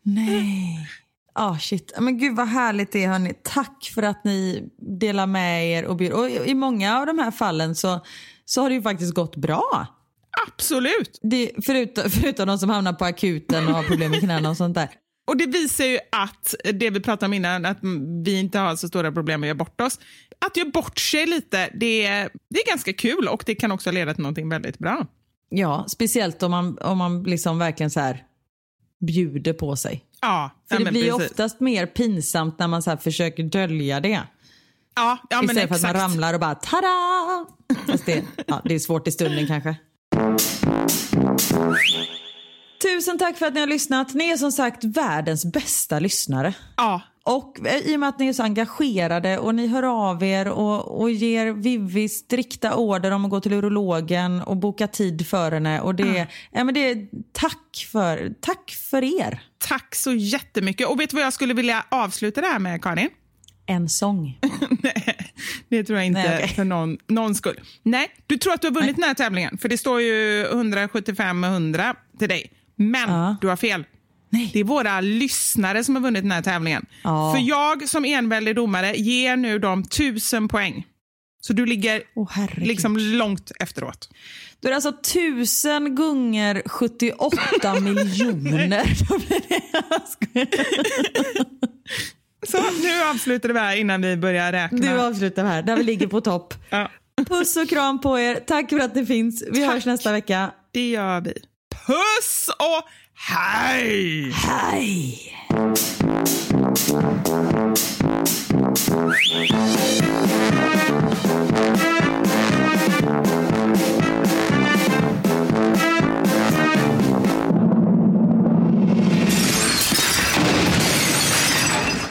Nej. 0.02 0.88
Ah 1.34 1.58
shit. 1.58 1.92
Men 2.00 2.18
gud 2.18 2.36
vad 2.36 2.48
härligt 2.48 2.92
det 2.92 3.04
är 3.04 3.08
hörni. 3.08 3.34
Tack 3.42 3.90
för 3.94 4.02
att 4.02 4.24
ni 4.24 4.68
delar 5.00 5.26
med 5.26 5.70
er 5.70 5.84
och 5.84 5.96
bjuder. 5.96 6.16
Och 6.16 6.46
i 6.46 6.54
många 6.54 6.98
av 6.98 7.06
de 7.06 7.18
här 7.18 7.30
fallen 7.30 7.74
så, 7.74 8.00
så 8.44 8.62
har 8.62 8.68
det 8.68 8.74
ju 8.74 8.82
faktiskt 8.82 9.14
gått 9.14 9.36
bra. 9.36 9.86
Absolut. 10.46 11.18
Det, 11.22 11.50
förutom, 11.64 12.10
förutom 12.10 12.46
de 12.46 12.58
som 12.58 12.70
hamnar 12.70 12.92
på 12.92 13.04
akuten 13.04 13.68
och 13.68 13.74
har 13.74 13.82
problem 13.82 14.10
med 14.10 14.20
knäna 14.20 14.50
och 14.50 14.56
sånt 14.56 14.74
där. 14.74 14.88
Och 15.28 15.36
det 15.36 15.46
visar 15.46 15.84
ju 15.84 15.98
att 16.12 16.54
det 16.74 16.90
vi 16.90 17.00
pratade 17.00 17.26
om 17.26 17.34
innan, 17.34 17.64
att 17.64 17.78
vi 18.24 18.38
inte 18.38 18.58
har 18.58 18.76
så 18.76 18.88
stora 18.88 19.12
problem 19.12 19.40
med 19.40 19.46
att 19.46 19.48
göra 19.48 19.58
bort 19.58 19.80
oss. 19.80 19.98
Att 20.46 20.56
göra 20.56 20.70
bort 20.70 20.98
sig 20.98 21.26
lite, 21.26 21.70
det 21.74 22.06
är, 22.06 22.30
det 22.50 22.60
är 22.60 22.66
ganska 22.70 22.92
kul 22.92 23.28
och 23.28 23.42
det 23.46 23.54
kan 23.54 23.72
också 23.72 23.90
leda 23.90 24.14
till 24.14 24.22
någonting 24.22 24.48
väldigt 24.48 24.78
bra. 24.78 25.06
Ja, 25.48 25.84
speciellt 25.88 26.42
om 26.42 26.50
man, 26.50 26.78
om 26.78 26.98
man 26.98 27.22
liksom 27.22 27.58
verkligen 27.58 27.90
så 27.90 28.00
här 28.00 28.24
bjuder 29.00 29.52
på 29.52 29.76
sig. 29.76 30.04
Ja, 30.20 30.50
För 30.68 30.78
det 30.78 30.84
men 30.84 30.92
blir 30.92 31.12
precis. 31.12 31.30
oftast 31.30 31.60
mer 31.60 31.86
pinsamt 31.86 32.58
när 32.58 32.68
man 32.68 32.82
så 32.82 32.96
försöker 32.96 33.42
dölja 33.42 34.00
det. 34.00 34.20
Ja, 34.94 35.18
ja 35.30 35.42
men 35.42 35.44
Istället 35.44 35.68
för 35.68 35.74
att 35.74 35.80
exakt. 35.80 35.94
man 35.94 36.02
ramlar 36.02 36.34
och 36.34 36.40
bara 36.40 36.54
tada! 36.54 37.46
Fast 37.86 38.06
det, 38.06 38.24
ja, 38.46 38.62
det 38.64 38.74
är 38.74 38.78
svårt 38.78 39.08
i 39.08 39.10
stunden 39.10 39.46
kanske. 39.46 39.76
Tusen 42.82 43.18
tack 43.18 43.38
för 43.38 43.46
att 43.46 43.54
ni 43.54 43.60
har 43.60 43.66
lyssnat. 43.66 44.14
Ni 44.14 44.28
är 44.30 44.36
som 44.36 44.52
sagt 44.52 44.84
världens 44.84 45.44
bästa 45.44 45.98
lyssnare. 45.98 46.54
Ja, 46.76 47.02
Och 47.36 47.66
eh, 47.66 47.76
i 47.76 47.96
och 47.96 48.00
med 48.00 48.08
att 48.08 48.18
ni 48.18 48.28
är 48.28 48.32
så 48.32 48.42
engagerade 48.42 49.38
och 49.38 49.54
ni 49.54 49.66
hör 49.66 49.82
av 50.10 50.22
er 50.22 50.48
och, 50.48 51.00
och 51.00 51.10
ger 51.10 51.52
Vivi 51.52 52.08
strikta 52.08 52.74
order 52.76 53.10
om 53.10 53.24
att 53.24 53.30
gå 53.30 53.40
till 53.40 53.52
urologen 53.52 54.42
och 54.42 54.56
boka 54.56 54.86
tid 54.88 55.26
för 55.26 55.52
henne. 55.52 55.80
Och 55.80 55.94
det, 55.94 56.26
ja, 56.50 56.64
men 56.64 56.74
det, 56.74 57.08
tack, 57.32 57.86
för, 57.92 58.34
tack 58.40 58.70
för 58.90 59.20
er. 59.22 59.40
tack 59.58 59.94
så 59.94 60.12
jättemycket. 60.12 60.88
Och 60.88 61.00
vet 61.00 61.10
du 61.10 61.16
vad 61.16 61.24
jag 61.26 61.32
skulle 61.32 61.54
vilja 61.54 61.84
avsluta 61.88 62.40
det 62.40 62.46
här 62.46 62.58
med, 62.58 62.82
Karin? 62.82 63.10
En 63.66 63.88
sång. 63.88 64.38
Nej, 64.82 65.16
det 65.68 65.84
tror 65.84 65.98
jag 65.98 66.06
inte 66.06 66.20
Nej, 66.22 66.36
okej. 66.38 66.48
för 66.48 66.64
någon, 66.64 66.98
någon 67.06 67.34
skull. 67.34 67.60
Nej, 67.82 68.08
du 68.26 68.38
tror 68.38 68.52
att 68.52 68.60
du 68.60 68.66
har 68.66 68.74
vunnit 68.74 68.96
den 68.96 69.04
här 69.04 69.14
tävlingen, 69.14 69.58
för 69.58 69.68
det 69.68 69.78
står 69.78 70.00
ju 70.00 70.46
175-100 70.46 71.94
till 72.18 72.28
dig. 72.28 72.52
Men 72.76 73.10
Ja. 73.10 73.36
du 73.40 73.48
har 73.48 73.56
fel. 73.56 73.84
Nej. 74.30 74.50
Det 74.52 74.60
är 74.60 74.64
våra 74.64 75.00
lyssnare 75.00 75.84
som 75.84 75.94
har 75.94 76.02
vunnit 76.02 76.22
den 76.22 76.30
här 76.32 76.42
tävlingen. 76.42 76.86
Ja. 77.04 77.32
För 77.34 77.42
jag 77.48 77.88
som 77.88 78.04
enväldig 78.04 78.56
domare 78.56 78.92
ger 78.96 79.36
nu 79.36 79.58
dem 79.58 79.80
1000 79.80 80.48
poäng. 80.48 80.86
Så 81.40 81.52
du 81.52 81.66
ligger 81.66 82.02
herregud. 82.30 82.66
liksom 82.66 82.96
långt 82.96 83.52
efteråt. 83.60 84.08
Då 84.60 84.68
är 84.68 84.70
det 84.70 84.76
alltså 84.76 84.92
tusen 85.12 85.94
gånger 85.94 86.62
78 86.66 87.74
miljoner. 87.80 88.84
Så 92.46 92.58
nu 92.82 93.02
avslutar 93.10 93.48
vi 93.48 93.58
här 93.58 93.76
innan 93.76 94.02
vi 94.02 94.16
börjar 94.16 94.52
räkna. 94.52 94.78
Du 94.78 95.00
avslutar 95.00 95.44
här, 95.44 95.62
där 95.62 95.76
vi 95.76 95.82
ligger 95.82 96.06
på 96.06 96.20
topp. 96.20 96.54
Ja, 96.70 96.90
Puss 97.26 97.56
och 97.56 97.68
kram 97.68 98.00
på 98.00 98.18
er. 98.18 98.34
Tack 98.46 98.70
för 98.70 98.78
att 98.78 98.94
ni 98.94 99.06
finns. 99.06 99.44
Vi 99.52 99.64
hörs 99.66 99.86
nästa 99.86 100.12
vecka. 100.12 100.50
det 100.72 100.90
gör 100.90 101.20
vi. 101.20 101.32
Puss 101.88 102.50
och 102.58 102.84
hej! 103.14 104.30
Hej! 104.32 105.18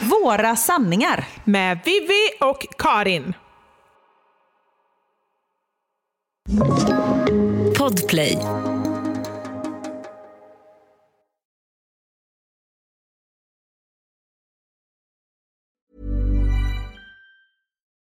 Våra 0.00 0.56
sanningar. 0.56 1.28
Med 1.44 1.78
Vivi 1.84 2.28
och 2.40 2.66
Karin. 2.78 3.34
Podplay. 7.78 8.38